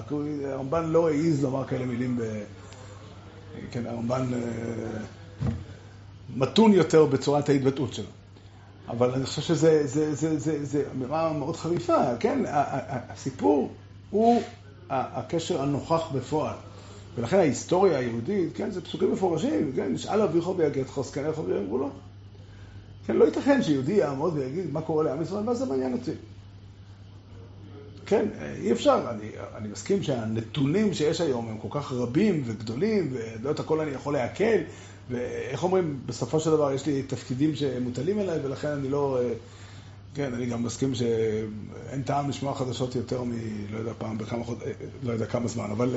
הרמב"ן 0.44 0.84
לא 0.84 1.08
העז 1.08 1.42
לומר 1.42 1.64
כאלה 1.64 1.86
מילים 1.86 2.16
ב... 2.16 2.22
כן, 3.70 3.86
הרמב"ן 3.86 4.26
uh, 4.32 5.48
מתון 6.36 6.72
יותר 6.72 7.06
בצורת 7.06 7.48
ההתבטאות 7.48 7.94
שלו. 7.94 8.17
אבל 8.88 9.10
אני 9.10 9.26
חושב 9.26 9.42
שזה 9.42 9.86
זה, 9.86 10.14
זה, 10.14 10.38
זה, 10.38 10.64
זה 10.64 10.84
אמירה 10.94 11.32
מאוד 11.32 11.56
חריפה, 11.56 12.16
כן? 12.20 12.42
הסיפור 13.08 13.72
הוא 14.10 14.42
הקשר 14.90 15.62
הנוכח 15.62 16.10
בפועל 16.14 16.54
ולכן 17.16 17.38
ההיסטוריה 17.38 17.98
היהודית, 17.98 18.56
כן, 18.56 18.70
זה 18.70 18.80
פסוקים 18.80 19.12
מפורשים, 19.12 19.72
כן, 19.76 19.92
נשאל 19.92 20.22
אביכו 20.22 20.56
ויגדך, 20.56 21.00
זקניך 21.00 21.38
ויאמרו 21.46 21.78
לו. 21.78 21.90
כן, 23.06 23.16
לא 23.16 23.24
ייתכן 23.24 23.62
שיהודי 23.62 23.92
יעמוד 23.92 24.36
ויגיד 24.36 24.72
מה 24.72 24.80
קורה 24.80 25.04
לעם 25.04 25.22
ישראל, 25.22 25.42
מה 25.42 25.54
זה 25.54 25.66
מעניין 25.66 25.92
אותי. 25.92 26.10
כן, 28.08 28.26
אי 28.62 28.72
אפשר, 28.72 29.10
אני, 29.10 29.30
אני 29.56 29.68
מסכים 29.68 30.02
שהנתונים 30.02 30.94
שיש 30.94 31.20
היום 31.20 31.48
הם 31.48 31.58
כל 31.58 31.80
כך 31.80 31.92
רבים 31.92 32.42
וגדולים, 32.46 33.12
ולא 33.12 33.50
את 33.50 33.60
הכל 33.60 33.80
אני 33.80 33.90
יכול 33.90 34.12
לעכל, 34.12 34.58
ואיך 35.10 35.62
אומרים, 35.62 36.00
בסופו 36.06 36.40
של 36.40 36.50
דבר 36.50 36.72
יש 36.72 36.86
לי 36.86 37.02
תפקידים 37.02 37.56
שמוטלים 37.56 38.18
עליי, 38.18 38.38
ולכן 38.42 38.68
אני 38.68 38.88
לא... 38.88 39.20
כן, 40.14 40.34
אני 40.34 40.46
גם 40.46 40.62
מסכים 40.62 40.94
שאין 40.94 42.02
טעם 42.02 42.28
לשמוע 42.28 42.54
חדשות 42.54 42.94
יותר 42.94 43.22
מ... 43.22 43.32
לא 43.72 43.78
יודע, 43.78 43.92
פעם 43.98 44.18
בכמה 44.18 44.44
חוד... 44.44 44.58
לא 45.02 45.12
יודע 45.12 45.26
כמה 45.26 45.48
זמן, 45.48 45.70
אבל, 45.70 45.94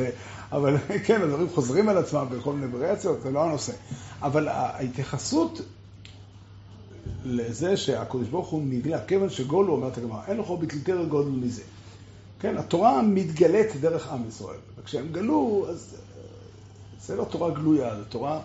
אבל 0.52 0.78
כן, 1.06 1.22
הדברים 1.22 1.50
חוזרים 1.50 1.90
על 1.90 1.98
עצמם 1.98 2.26
בכל 2.32 2.54
מיני 2.54 2.76
וריאציות, 2.76 3.22
זה 3.22 3.32
לא 3.32 3.44
הנושא. 3.44 3.74
אבל 4.22 4.48
ההתייחסות 4.48 5.62
לזה 7.26 7.78
שהקדוש 7.78 8.28
ברוך 8.28 8.48
הוא 8.48 8.62
נגלה, 8.66 9.06
כיוון 9.06 9.30
שגולו, 9.30 9.74
אומרת 9.74 9.98
הגמרא, 9.98 10.22
אין 10.28 10.38
לך 10.38 10.48
ביטלתר 10.60 11.06
גודל 11.06 11.30
מזה. 11.30 11.62
כן, 12.42 12.58
התורה 12.58 13.02
מתגלית 13.02 13.76
דרך 13.82 14.12
עם 14.12 14.28
ישראל, 14.28 14.58
וכשהם 14.78 15.08
גלו, 15.12 15.66
אז 15.70 15.96
זה 17.02 17.16
לא 17.16 17.24
תורה 17.24 17.52
גלויה, 17.52 17.96
זה 17.96 18.06
תורה, 18.06 18.40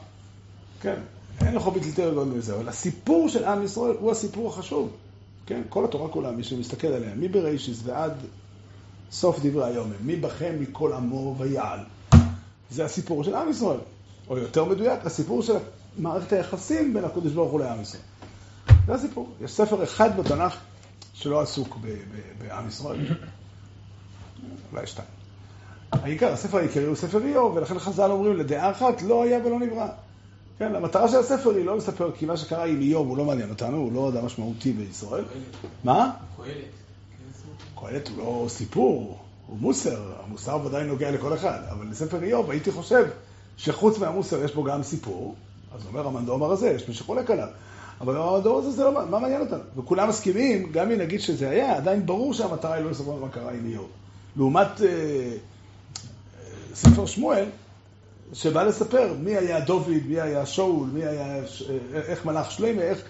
כן, 0.80 1.01
אין 1.40 1.55
לך 1.55 1.68
ביטלתר 1.68 2.14
גודל 2.14 2.30
מזה, 2.30 2.55
אבל 2.55 2.68
הסיפור 2.68 3.28
של 3.28 3.44
עם 3.44 3.62
ישראל 3.62 3.94
הוא 4.01 4.11
הסיפור 4.11 4.49
החשוב. 4.49 4.90
כן, 5.47 5.62
כל 5.68 5.84
התורה 5.84 6.09
כולה, 6.09 6.30
מי 6.30 6.44
שמסתכל 6.44 6.86
עליה, 6.86 7.14
מבראשיס 7.16 7.80
ועד 7.84 8.12
סוף 9.12 9.38
דברי 9.42 9.64
היום, 9.64 9.92
מי 10.01 10.16
בכם 10.16 10.55
מכל 10.61 10.92
עמו 10.92 11.34
ויעל. 11.38 11.78
זה 12.70 12.84
הסיפור 12.84 13.24
של 13.24 13.34
עם 13.34 13.51
ישראל. 13.51 13.78
או 14.28 14.38
יותר 14.38 14.64
מדויק, 14.64 15.01
הסיפור 15.05 15.42
של 15.42 15.57
מערכת 15.99 16.32
היחסים 16.32 16.94
בין 16.94 17.05
הקדוש 17.05 17.32
ברוך 17.32 17.53
הוא 17.53 17.61
לעם 17.61 17.82
ישראל. 17.82 18.03
זה 18.86 18.94
הסיפור. 18.94 19.28
יש 19.40 19.51
ספר 19.51 19.84
אחד 19.84 20.16
בתנ"ך 20.16 20.57
שלא 21.14 21.40
עסוק 21.40 21.78
בעם 22.38 22.68
ישראל. 22.68 23.07
אולי 24.72 24.87
שתיים. 24.87 25.09
העיקר, 25.93 26.32
הספר 26.32 26.59
העיקרי 26.59 26.84
הוא 26.84 26.97
ספר 26.97 27.22
איוב, 27.24 27.57
ולכן 27.57 27.78
חז"ל 27.78 28.11
אומרים, 28.11 28.37
לדעה 28.37 28.70
אחת 28.70 29.03
לא 29.03 29.22
היה 29.22 29.39
ולא 29.45 29.61
נברא. 29.61 29.87
כן, 30.59 30.74
המטרה 30.74 31.09
של 31.09 31.18
הספר 31.18 31.51
היא 31.51 31.64
לא 31.64 31.76
לספר, 31.76 32.11
כי 32.18 32.26
מה 32.26 32.37
שקרה 32.37 32.64
עם 32.64 32.80
איוב 32.80 33.09
הוא 33.09 33.16
לא 33.16 33.24
מעניין 33.24 33.51
אותנו, 33.51 33.76
הוא 33.76 33.93
לא 33.93 34.09
אדם 34.09 34.26
משמעותי 34.26 34.72
בישראל. 34.72 35.24
מה? 35.84 36.11
קהלת. 36.37 36.51
קהלת 37.80 38.09
הוא 38.09 38.18
לא 38.18 38.49
סיפור, 38.49 39.18
הוא 39.47 39.59
מוסר, 39.61 40.12
המוסר 40.24 40.59
ודאי 40.64 40.84
נוגע 40.84 41.11
לכל 41.11 41.34
אחד, 41.34 41.59
אבל 41.70 41.87
לספר 41.91 42.22
איוב 42.22 42.51
הייתי 42.51 42.72
חושב 42.72 43.05
שחוץ 43.57 43.99
מהמוסר 43.99 44.45
יש 44.45 44.55
בו 44.55 44.64
גם 44.64 44.82
סיפור, 44.82 45.34
אז 45.74 45.87
אומר 45.87 46.07
המנדומר 46.07 46.53
הזה, 46.53 46.70
יש 46.70 46.89
מי 46.89 46.95
שחולק 46.95 47.30
עליו. 47.30 47.49
אבל 48.01 48.16
המנדומר 48.16 48.59
הזה 48.59 48.70
זה 48.70 48.84
לא, 48.84 48.93
מה 48.93 49.18
מעניין 49.18 49.41
אותנו? 49.41 49.62
וכולם 49.76 50.09
מסכימים, 50.09 50.72
גם 50.72 50.91
אם 50.91 50.99
נגיד 50.99 51.20
שזה 51.20 51.51
היה, 51.51 51.76
עדיין 51.76 52.07
ברור 52.07 52.34
שהמטרה 52.34 52.74
היא 52.74 52.84
לא 52.84 52.91
לספר 52.91 53.14
מה 53.14 53.28
קרה 53.28 53.53
עם 53.53 53.66
איוב. 53.66 53.89
לעומת 54.37 54.80
אה, 54.80 54.87
אה, 54.87 55.34
ספר 56.74 57.07
שמואל, 57.07 57.45
שבא 58.32 58.62
לספר 58.62 59.14
מי 59.18 59.37
היה 59.37 59.61
דוד, 59.61 60.03
מי 60.09 60.20
היה 60.20 60.47
שאול, 60.47 60.89
מי 60.93 61.05
היה, 61.05 61.41
איך 61.95 62.24
מלאך 62.24 62.51
שלמה, 62.51 62.82
איך, 62.82 63.03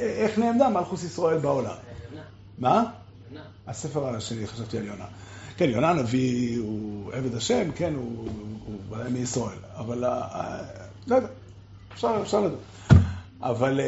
איך 0.00 0.38
נעמדה 0.38 0.68
מלכוס 0.68 1.04
ישראל 1.04 1.38
בעולם. 1.38 1.76
מה? 2.58 2.84
הספר 3.66 4.16
השני, 4.16 4.46
חשבתי 4.46 4.78
על 4.78 4.84
יונה. 4.84 5.04
כן, 5.56 5.70
יונה 5.70 5.90
הנביא 5.90 6.58
הוא 6.58 7.12
עבד 7.12 7.34
השם, 7.34 7.72
כן, 7.72 7.94
הוא, 7.94 8.28
ודאי 8.90 9.10
מישראל, 9.10 9.58
אבל 9.76 10.04
לא 11.06 11.16
יודע, 11.16 11.28
אפשר, 11.94 12.18
אפשר 12.22 12.40
לדעת. 12.40 12.58
אבל, 13.42 13.80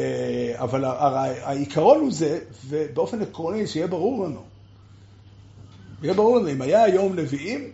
אבל 0.53 0.85
העיקרון 1.41 1.99
הוא 1.99 2.11
זה, 2.11 2.39
ובאופן 2.67 3.21
עקרוני, 3.21 3.67
שיהיה 3.67 3.87
ברור 3.87 4.25
לנו, 4.25 4.41
יהיה 6.03 6.13
ברור 6.13 6.37
לנו, 6.37 6.49
אם 6.49 6.61
היה 6.61 6.83
היום 6.83 7.15
נביאים, 7.15 7.69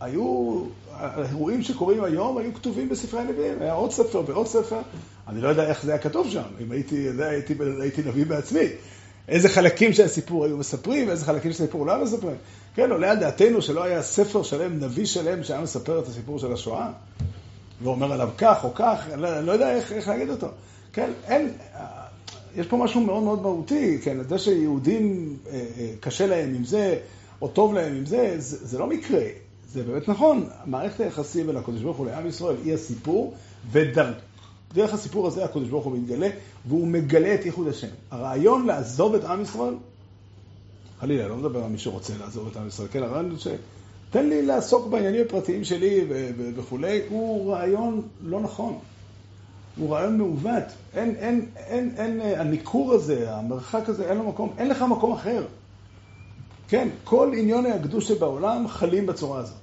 היו, 0.00 0.64
האירועים 0.92 1.62
שקורים 1.62 2.04
היום 2.04 2.38
היו 2.38 2.54
כתובים 2.54 2.88
בספרי 2.88 3.20
הנביאים, 3.20 3.62
היה 3.62 3.72
עוד 3.72 3.92
ספר 3.92 4.22
ועוד 4.26 4.46
ספר, 4.46 4.80
אני 5.28 5.40
לא 5.40 5.48
יודע 5.48 5.68
איך 5.68 5.82
זה 5.82 5.90
היה 5.92 6.00
כתוב 6.00 6.30
שם, 6.30 6.42
אם 6.60 6.72
הייתי 6.72 6.94
יודע, 6.94 7.28
הייתי, 7.28 7.54
הייתי 7.80 8.02
נביא 8.02 8.26
בעצמי. 8.26 8.66
איזה 9.28 9.48
חלקים 9.48 9.92
של 9.92 10.04
הסיפור 10.04 10.44
היו 10.44 10.56
מספרים, 10.56 11.10
איזה 11.10 11.24
חלקים 11.24 11.52
של 11.52 11.62
הסיפור 11.62 11.86
לא 11.86 11.92
היו 11.92 12.04
מספרים. 12.04 12.36
כן, 12.74 12.90
עולה 12.90 13.10
על 13.10 13.16
דעתנו 13.16 13.62
שלא 13.62 13.84
היה 13.84 14.02
ספר 14.02 14.42
שלם, 14.42 14.78
נביא 14.80 15.06
שלם, 15.06 15.44
שהיה 15.44 15.60
מספר 15.60 15.98
את 15.98 16.06
הסיפור 16.06 16.38
של 16.38 16.52
השואה, 16.52 16.90
ואומר 17.82 18.12
עליו 18.12 18.30
כך 18.38 18.64
או 18.64 18.74
כך, 18.74 19.06
אני 19.12 19.22
לא, 19.22 19.40
לא 19.40 19.52
יודע 19.52 19.76
איך, 19.76 19.92
איך 19.92 20.08
להגיד 20.08 20.30
אותו. 20.30 20.48
כן, 20.92 21.10
אין, 21.26 21.52
יש 22.56 22.66
פה 22.66 22.76
משהו 22.76 23.00
מאוד 23.00 23.22
מאוד 23.22 23.42
מהותי, 23.42 23.98
כן, 24.02 24.16
זה 24.28 24.38
שיהודים 24.38 25.36
אה, 25.46 25.52
אה, 25.52 25.90
קשה 26.00 26.26
להם 26.26 26.54
עם 26.54 26.64
זה, 26.64 26.98
או 27.42 27.48
טוב 27.48 27.74
להם 27.74 27.94
עם 27.94 28.06
זה, 28.06 28.34
זה, 28.38 28.66
זה 28.66 28.78
לא 28.78 28.86
מקרה. 28.86 29.22
זה 29.72 29.82
באמת 29.82 30.08
נכון, 30.08 30.48
מערכת 30.66 31.00
היחסים 31.00 31.46
בין 31.46 31.56
הקדוש 31.56 31.82
ברוך 31.82 31.96
הוא 31.96 32.06
לעם 32.06 32.26
ישראל 32.26 32.56
היא 32.64 32.74
הסיפור, 32.74 33.34
ודרך 33.70 34.92
הסיפור 34.92 35.26
הזה 35.26 35.44
הקדוש 35.44 35.68
ברוך 35.68 35.84
הוא 35.84 35.96
מתגלה, 35.98 36.28
והוא 36.66 36.86
מגלה 36.86 37.34
את 37.34 37.46
ייחוד 37.46 37.68
השם. 37.68 37.88
הרעיון 38.10 38.66
לעזוב 38.66 39.14
את 39.14 39.24
עם 39.24 39.42
ישראל, 39.42 39.74
חלילה, 41.00 41.28
לא 41.28 41.36
מדבר 41.36 41.64
על 41.64 41.70
מי 41.70 41.78
שרוצה 41.78 42.12
לעזוב 42.20 42.48
את 42.52 42.56
עם 42.56 42.68
ישראל, 42.68 42.88
כן, 42.92 43.02
הרעיון 43.02 43.38
ש... 43.38 43.48
תן 44.10 44.28
לי 44.28 44.42
לעסוק 44.42 44.86
בעניינים 44.86 45.22
הפרטיים 45.26 45.64
שלי 45.64 46.04
וכולי, 46.56 47.00
הוא 47.08 47.52
רעיון 47.52 48.02
לא 48.22 48.40
נכון. 48.40 48.78
הוא 49.76 49.94
רעיון 49.94 50.18
מעוות. 50.18 50.64
אין, 50.94 51.14
אין, 51.18 51.46
אין, 51.56 51.94
אין, 51.96 52.20
הניכור 52.20 52.92
הזה, 52.92 53.34
המרחק 53.34 53.88
הזה, 53.88 54.10
אין 54.10 54.18
לו 54.18 54.24
מקום, 54.24 54.52
אין 54.58 54.68
לך 54.68 54.82
מקום 54.82 55.12
אחר. 55.12 55.44
כן, 56.68 56.88
כל 57.04 57.32
עניוני 57.38 57.70
הקדוש 57.70 58.08
שבעולם 58.08 58.68
חלים 58.68 59.06
בצורה 59.06 59.38
הזאת. 59.38 59.56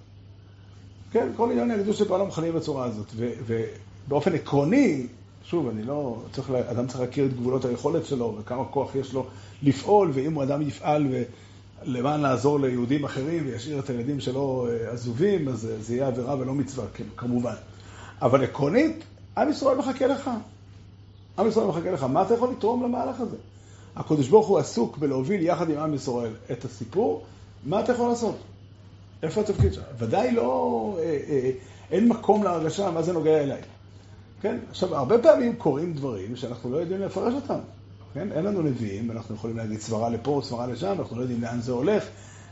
כן, 1.11 1.27
כל 1.35 1.51
עניוני 1.51 1.73
הקדוש 1.73 1.99
שבעולם 1.99 2.31
חלים 2.31 2.53
בצורה 2.53 2.85
הזאת. 2.85 3.11
ובאופן 3.17 4.33
עקרוני, 4.33 5.07
שוב, 5.43 5.67
אני 5.67 5.83
לא, 5.83 6.21
צריך, 6.31 6.49
אדם 6.49 6.87
צריך 6.87 6.99
להכיר 6.99 7.25
את 7.25 7.33
גבולות 7.33 7.65
היכולת 7.65 8.05
שלו 8.05 8.35
וכמה 8.39 8.65
כוח 8.65 8.95
יש 8.95 9.13
לו 9.13 9.25
לפעול, 9.63 10.11
ואם 10.13 10.39
אדם 10.39 10.61
יפעל 10.61 11.07
למען 11.83 12.21
לעזור 12.21 12.59
ליהודים 12.59 13.05
אחרים 13.05 13.45
וישאיר 13.45 13.79
את 13.79 13.89
הילדים 13.89 14.19
שלו 14.19 14.67
אה, 14.69 14.91
עזובים, 14.91 15.47
אז 15.47 15.69
זה 15.79 15.95
יהיה 15.95 16.07
עבירה 16.07 16.35
ולא 16.39 16.53
מצווה, 16.53 16.85
כן, 16.93 17.03
כמובן. 17.17 17.55
אבל 18.21 18.43
עקרונית, 18.43 19.03
עם 19.37 19.49
ישראל 19.49 19.77
מחכה 19.77 20.07
לך. 20.07 20.29
עם 21.39 21.47
ישראל 21.47 21.67
מחכה 21.67 21.91
לך. 21.91 22.03
מה 22.03 22.21
אתה 22.21 22.33
יכול 22.33 22.49
לתרום 22.51 22.83
למהלך 22.83 23.19
הזה? 23.19 23.35
הקדוש 23.95 24.27
ברוך 24.27 24.47
הוא 24.47 24.59
עסוק 24.59 24.97
בלהוביל 24.97 25.41
יחד 25.41 25.69
עם 25.69 25.77
עם 25.77 25.93
ישראל 25.93 26.33
את 26.51 26.65
הסיפור, 26.65 27.23
מה 27.65 27.79
אתה 27.79 27.91
יכול 27.91 28.09
לעשות? 28.09 28.35
איפה 29.23 29.41
התפקיד 29.41 29.73
שלך? 29.73 29.83
ודאי 29.97 30.31
לא, 30.31 30.97
אה, 30.99 31.19
אה, 31.29 31.51
אין 31.91 32.07
מקום 32.07 32.43
להרגשה 32.43 32.91
מה 32.91 33.01
זה 33.01 33.13
נוגע 33.13 33.43
אליי. 33.43 33.61
כן? 34.41 34.57
עכשיו, 34.69 34.95
הרבה 34.95 35.17
פעמים 35.17 35.55
קורים 35.55 35.93
דברים 35.93 36.35
שאנחנו 36.35 36.71
לא 36.71 36.77
יודעים 36.77 37.01
לפרש 37.01 37.33
אותם. 37.33 37.59
כן? 38.13 38.31
אין 38.31 38.45
לנו 38.45 38.61
נביאים, 38.61 39.11
אנחנו 39.11 39.35
יכולים 39.35 39.57
להגיד 39.57 39.79
סברה 39.79 40.09
לפה, 40.09 40.41
סברה 40.43 40.67
לשם, 40.67 40.95
אנחנו 40.99 41.17
לא 41.17 41.21
יודעים 41.21 41.41
לאן 41.41 41.61
זה 41.61 41.71
הולך. 41.71 42.03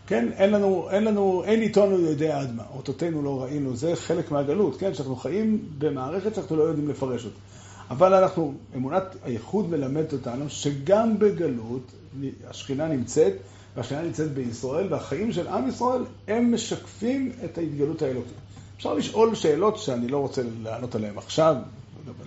כן? 0.07 0.29
אין 0.31 0.51
לנו, 0.51 0.89
אין 0.89 1.03
לנו, 1.03 1.43
אין 1.45 1.61
איתנו 1.61 1.99
יודע 1.99 2.39
עד 2.39 2.55
מה. 2.55 2.63
אותותינו 2.75 3.21
לא 3.21 3.43
ראינו, 3.43 3.75
זה 3.75 3.95
חלק 3.95 4.31
מהגלות, 4.31 4.77
כן? 4.77 4.93
שאנחנו 4.93 5.15
חיים 5.15 5.65
במערכת 5.77 6.35
שאנחנו 6.35 6.55
לא 6.55 6.63
יודעים 6.63 6.89
לפרש 6.89 7.25
אותה. 7.25 7.37
אבל 7.89 8.13
אנחנו, 8.13 8.53
אמונת 8.75 9.03
הייחוד 9.23 9.69
מלמדת 9.69 10.13
אותנו 10.13 10.49
שגם 10.49 11.19
בגלות 11.19 11.91
השכינה 12.49 12.87
נמצאת, 12.87 13.33
והשכינה 13.75 14.01
נמצאת 14.01 14.31
בישראל, 14.31 14.93
והחיים 14.93 15.31
של 15.31 15.47
עם 15.47 15.67
ישראל 15.67 16.03
הם 16.27 16.53
משקפים 16.53 17.31
את 17.45 17.57
ההתגלות 17.57 18.01
האלוקית. 18.01 18.33
אפשר 18.77 18.93
לשאול 18.93 19.35
שאלות 19.35 19.77
שאני 19.77 20.07
לא 20.07 20.17
רוצה 20.17 20.41
לענות 20.63 20.95
עליהן 20.95 21.17
עכשיו, 21.17 21.55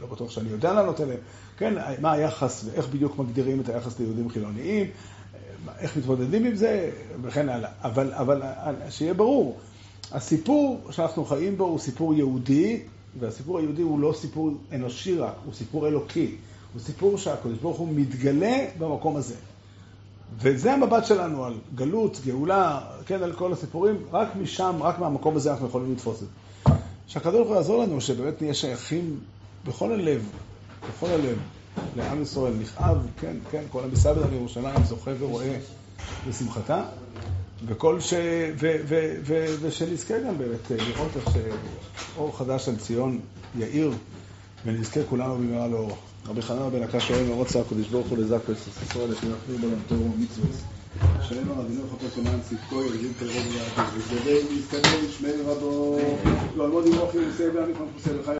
לא 0.01 0.07
בטוח 0.07 0.31
שאני 0.31 0.49
יודע 0.49 0.73
לענות 0.73 1.01
עליהן, 1.01 1.19
כן, 1.59 1.75
מה 2.01 2.13
היחס 2.13 2.65
ואיך 2.65 2.89
בדיוק 2.89 3.19
מגדירים 3.19 3.61
את 3.61 3.69
היחס 3.69 3.99
ליהודים 3.99 4.29
חילוניים, 4.29 4.87
איך 5.79 5.97
מתמודדים 5.97 6.45
עם 6.45 6.57
זה 6.57 6.91
וכן 7.23 7.49
הלאה. 7.49 7.71
אבל, 7.83 8.13
אבל 8.13 8.43
שיהיה 8.91 9.15
ברור, 9.15 9.59
הסיפור 10.13 10.81
שאנחנו 10.91 11.25
חיים 11.25 11.57
בו 11.57 11.65
הוא 11.65 11.79
סיפור 11.79 12.15
יהודי, 12.15 12.81
והסיפור 13.19 13.59
היהודי 13.59 13.83
הוא 13.83 14.01
לא 14.01 14.13
סיפור 14.13 14.51
אנושי 14.73 15.19
רק, 15.19 15.35
הוא 15.45 15.55
סיפור 15.55 15.89
אלוקי. 15.89 16.37
הוא 16.73 16.83
סיפור 16.83 17.19
שהקדוש 17.19 17.59
ברוך 17.59 17.79
הוא 17.79 17.89
מתגלה 17.95 18.65
במקום 18.79 19.17
הזה. 19.17 19.35
וזה 20.39 20.73
המבט 20.73 21.07
שלנו 21.07 21.45
על 21.45 21.55
גלות, 21.75 22.21
גאולה, 22.27 22.81
כן, 23.07 23.23
על 23.23 23.33
כל 23.33 23.53
הסיפורים, 23.53 23.97
רק 24.13 24.29
משם, 24.37 24.77
רק 24.81 24.99
מהמקום 24.99 25.37
הזה 25.37 25.51
אנחנו 25.51 25.67
יכולים 25.67 25.93
לתפוס 25.93 26.23
את 26.23 26.29
זה. 26.67 26.73
שהקדוש 27.07 27.35
ברוך 27.35 27.49
הוא 27.49 27.57
יעזור 27.57 27.83
לנו, 27.83 28.01
שבאמת 28.01 28.43
נהיה 28.43 28.55
שייכים 28.55 29.21
בכל 29.65 29.93
הלב, 29.93 30.29
בכל 30.89 31.07
הלב, 31.07 31.39
לעם 31.97 32.23
ישראל, 32.23 32.53
נכאב, 32.61 33.07
כן, 33.21 33.37
כן, 33.51 33.63
כל 33.71 33.85
המסעבד 33.85 34.23
על 34.23 34.33
ירושלים 34.33 34.85
זוכה 34.85 35.11
ורואה 35.19 35.59
בשמחתה. 36.29 36.85
וכל 37.67 38.01
ש... 38.01 38.15
ו... 38.61 38.77
ו... 38.89 39.15
ו... 39.25 39.55
ושנזכה 39.61 40.15
גם 40.19 40.39
באמת 40.39 40.71
לראות 40.71 41.11
איך 41.17 41.29
שאור 42.15 42.39
חדש 42.39 42.69
על 42.69 42.77
ציון 42.77 43.21
יאיר, 43.59 43.93
ונזכה 44.67 45.01
כולנו 45.09 45.35
במהרה 45.35 45.69
לאור. 45.69 45.97
רבי 46.29 46.43
חנן 46.43 46.71
בן 46.71 46.83
הקש 46.83 47.09
שואל 47.09 47.25
מרוצה 47.25 47.61
הקדוש 47.61 47.89
ברוך 47.89 48.07
הוא 48.07 48.19
לזקו 48.19 48.53
את 48.53 48.57
ישראל, 48.83 49.15
שנכיר 49.15 49.57
בו 49.61 49.67
למתור 49.67 49.99
ומצוות. 50.01 50.51
שלנו 51.29 51.63
אדינו 51.63 51.83
חפש 51.93 52.19
למען 52.19 52.41
צדקו, 52.41 52.83
ירדים 52.83 53.13
קרוב 53.19 53.47
ועתיד. 53.47 53.85
וזדל 53.95 54.47
ויסתכל 54.51 55.07
שמי 55.19 55.29
רבו, 55.47 55.99
לא 56.57 56.67
עמוד 56.67 56.87
ימוך 56.87 57.15
ירוסי 57.15 57.49
ועמי 57.49 57.73
חמפוסי 57.79 58.11
וחי 58.19 58.35